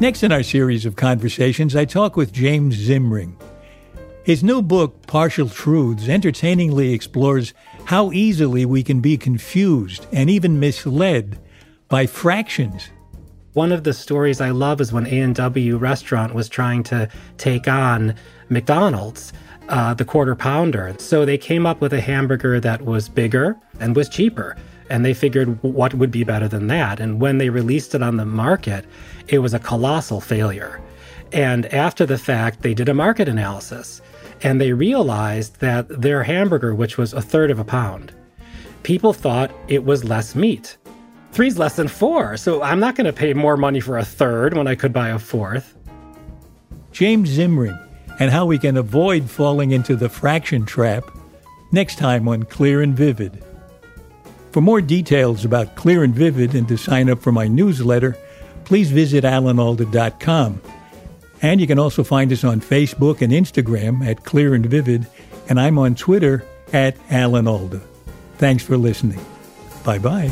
Next 0.04 0.22
in 0.22 0.34
our 0.34 0.44
series 0.44 0.86
of 0.86 0.98
conversations, 0.98 1.78
I 1.78 1.86
talk 1.86 2.18
with 2.18 2.34
James 2.34 2.76
Zimring. 2.76 3.42
His 4.26 4.44
new 4.44 4.62
book, 4.62 5.08
Partial 5.08 5.48
Truths, 5.48 6.10
entertainingly 6.10 6.92
explores 6.92 7.54
how 7.86 8.12
easily 8.12 8.66
we 8.66 8.84
can 8.84 9.00
be 9.00 9.16
confused 9.16 10.06
and 10.12 10.30
even 10.30 10.60
misled 10.60 11.40
by 11.88 12.06
fractions. 12.06 12.90
One 13.54 13.72
of 13.72 13.86
the 13.86 13.94
stories 13.94 14.42
I 14.42 14.50
love 14.50 14.82
is 14.82 14.92
when 14.92 15.08
A&W 15.08 15.78
Restaurant 15.78 16.36
was 16.36 16.50
trying 16.50 16.84
to 16.84 17.08
take 17.38 17.70
on 17.70 18.14
McDonald's, 18.50 19.32
uh, 19.70 19.94
the 19.94 20.04
quarter 20.04 20.36
pounder. 20.36 20.94
So 21.00 21.24
they 21.24 21.38
came 21.38 21.66
up 21.66 21.80
with 21.80 21.94
a 21.94 22.02
hamburger 22.02 22.60
that 22.60 22.82
was 22.82 23.08
bigger 23.08 23.56
and 23.80 23.96
was 23.96 24.10
cheaper. 24.10 24.58
And 24.94 25.04
they 25.04 25.16
figured 25.16 25.58
what 25.64 25.96
would 25.96 26.12
be 26.12 26.24
better 26.24 26.48
than 26.48 26.68
that. 26.68 27.00
And 27.00 27.20
when 27.20 27.40
they 27.40 27.50
released 27.50 27.96
it 27.96 28.04
on 28.04 28.18
the 28.18 28.28
market, 28.28 28.86
it 29.28 29.40
was 29.40 29.56
a 29.56 29.60
colossal 29.60 30.22
failure. 30.22 30.80
And 31.32 31.66
after 31.74 32.06
the 32.06 32.20
fact, 32.20 32.62
they 32.62 32.76
did 32.76 32.88
a 32.88 32.94
market 32.94 33.28
analysis 33.28 34.04
and 34.44 34.62
they 34.62 34.72
realized 34.72 35.62
that 35.62 35.90
their 35.90 36.22
hamburger, 36.22 36.76
which 36.76 37.00
was 37.00 37.12
a 37.12 37.24
third 37.24 37.50
of 37.50 37.58
a 37.58 37.64
pound, 37.64 38.14
people 38.84 39.14
thought 39.14 39.50
it 39.68 39.84
was 39.84 40.04
less 40.04 40.36
meat. 40.36 40.78
Three's 41.32 41.58
less 41.58 41.76
than 41.76 41.88
four, 41.88 42.38
so 42.38 42.62
I'm 42.62 42.80
not 42.80 42.94
going 42.94 43.08
to 43.08 43.14
pay 43.14 43.34
more 43.34 43.58
money 43.58 43.80
for 43.80 43.98
a 43.98 44.06
third 44.06 44.56
when 44.56 44.68
I 44.68 44.76
could 44.76 44.94
buy 44.94 45.10
a 45.10 45.18
fourth. 45.18 45.76
James 46.92 47.36
Zimring 47.36 47.80
and 48.20 48.30
how 48.30 48.46
we 48.46 48.60
can 48.60 48.78
avoid 48.78 49.28
falling 49.28 49.72
into 49.72 49.96
the 49.96 50.08
fraction 50.08 50.68
trap 50.68 51.04
next 51.72 51.98
time 51.98 52.28
on 52.28 52.44
Clear 52.44 52.84
and 52.84 52.96
Vivid. 52.96 53.44
For 54.54 54.62
more 54.62 54.82
details 54.82 55.44
about 55.46 55.76
Clear 55.76 56.04
and 56.04 56.14
Vivid 56.14 56.54
and 56.54 56.68
to 56.68 56.78
sign 56.78 57.10
up 57.10 57.24
for 57.24 57.32
my 57.32 57.48
newsletter, 57.48 58.16
please 58.66 58.92
visit 58.92 59.24
alanalda.com. 59.24 60.62
And 61.42 61.60
you 61.60 61.66
can 61.66 61.80
also 61.80 62.04
find 62.04 62.32
us 62.32 62.44
on 62.44 62.62
Facebook 62.62 63.24
and 63.24 63.34
Instagram 63.34 64.06
at 64.06 64.26
Clear 64.26 64.54
and 64.54 64.64
Vivid, 64.68 65.08
and 65.50 65.60
I'm 65.60 65.80
on 65.80 65.96
Twitter 65.96 66.46
at 66.72 66.96
Alan 67.10 67.48
Alda. 67.48 67.82
Thanks 68.38 68.64
for 68.64 68.78
listening. 68.78 69.20
Bye 69.84 69.98
bye. 69.98 70.32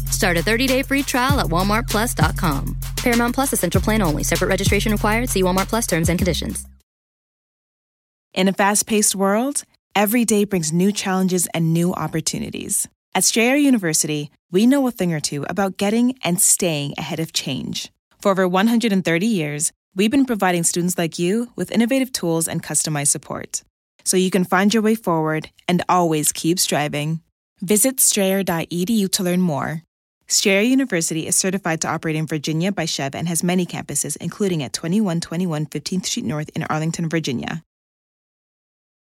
Start 0.21 0.37
a 0.37 0.43
30 0.43 0.67
day 0.67 0.83
free 0.83 1.01
trial 1.01 1.39
at 1.39 1.47
walmartplus.com. 1.47 2.77
Paramount 2.97 3.33
Plus 3.33 3.53
Essential 3.53 3.81
Plan 3.81 4.03
only. 4.03 4.21
Separate 4.21 4.49
registration 4.49 4.91
required. 4.91 5.29
See 5.29 5.41
Walmart 5.41 5.67
Plus 5.67 5.87
terms 5.87 6.09
and 6.09 6.19
conditions. 6.19 6.63
In 8.35 8.47
a 8.47 8.53
fast 8.53 8.85
paced 8.85 9.15
world, 9.15 9.63
every 9.95 10.23
day 10.23 10.43
brings 10.43 10.71
new 10.71 10.91
challenges 10.91 11.47
and 11.55 11.73
new 11.73 11.91
opportunities. 11.95 12.87
At 13.15 13.23
Strayer 13.23 13.55
University, 13.55 14.29
we 14.51 14.67
know 14.67 14.85
a 14.85 14.91
thing 14.91 15.11
or 15.11 15.19
two 15.19 15.43
about 15.49 15.77
getting 15.77 16.19
and 16.23 16.39
staying 16.39 16.93
ahead 16.99 17.19
of 17.19 17.33
change. 17.33 17.91
For 18.21 18.29
over 18.29 18.47
130 18.47 19.25
years, 19.25 19.71
we've 19.95 20.11
been 20.11 20.25
providing 20.25 20.63
students 20.63 20.99
like 20.99 21.17
you 21.17 21.49
with 21.55 21.71
innovative 21.71 22.13
tools 22.13 22.47
and 22.47 22.61
customized 22.61 23.07
support 23.07 23.63
so 24.03 24.17
you 24.17 24.29
can 24.29 24.43
find 24.43 24.71
your 24.71 24.83
way 24.83 24.93
forward 24.93 25.49
and 25.67 25.83
always 25.89 26.31
keep 26.31 26.59
striving. 26.59 27.21
Visit 27.61 27.99
strayer.edu 27.99 29.11
to 29.13 29.23
learn 29.23 29.41
more. 29.41 29.81
Strayer 30.31 30.61
University 30.61 31.27
is 31.27 31.35
certified 31.35 31.81
to 31.81 31.89
operate 31.89 32.15
in 32.15 32.25
Virginia 32.25 32.71
by 32.71 32.85
SCHEV 32.85 33.15
and 33.15 33.27
has 33.27 33.43
many 33.43 33.65
campuses, 33.65 34.15
including 34.21 34.63
at 34.63 34.71
2121 34.71 35.65
15th 35.65 36.05
Street 36.05 36.25
North 36.25 36.49
in 36.55 36.63
Arlington, 36.63 37.09
Virginia. 37.09 37.65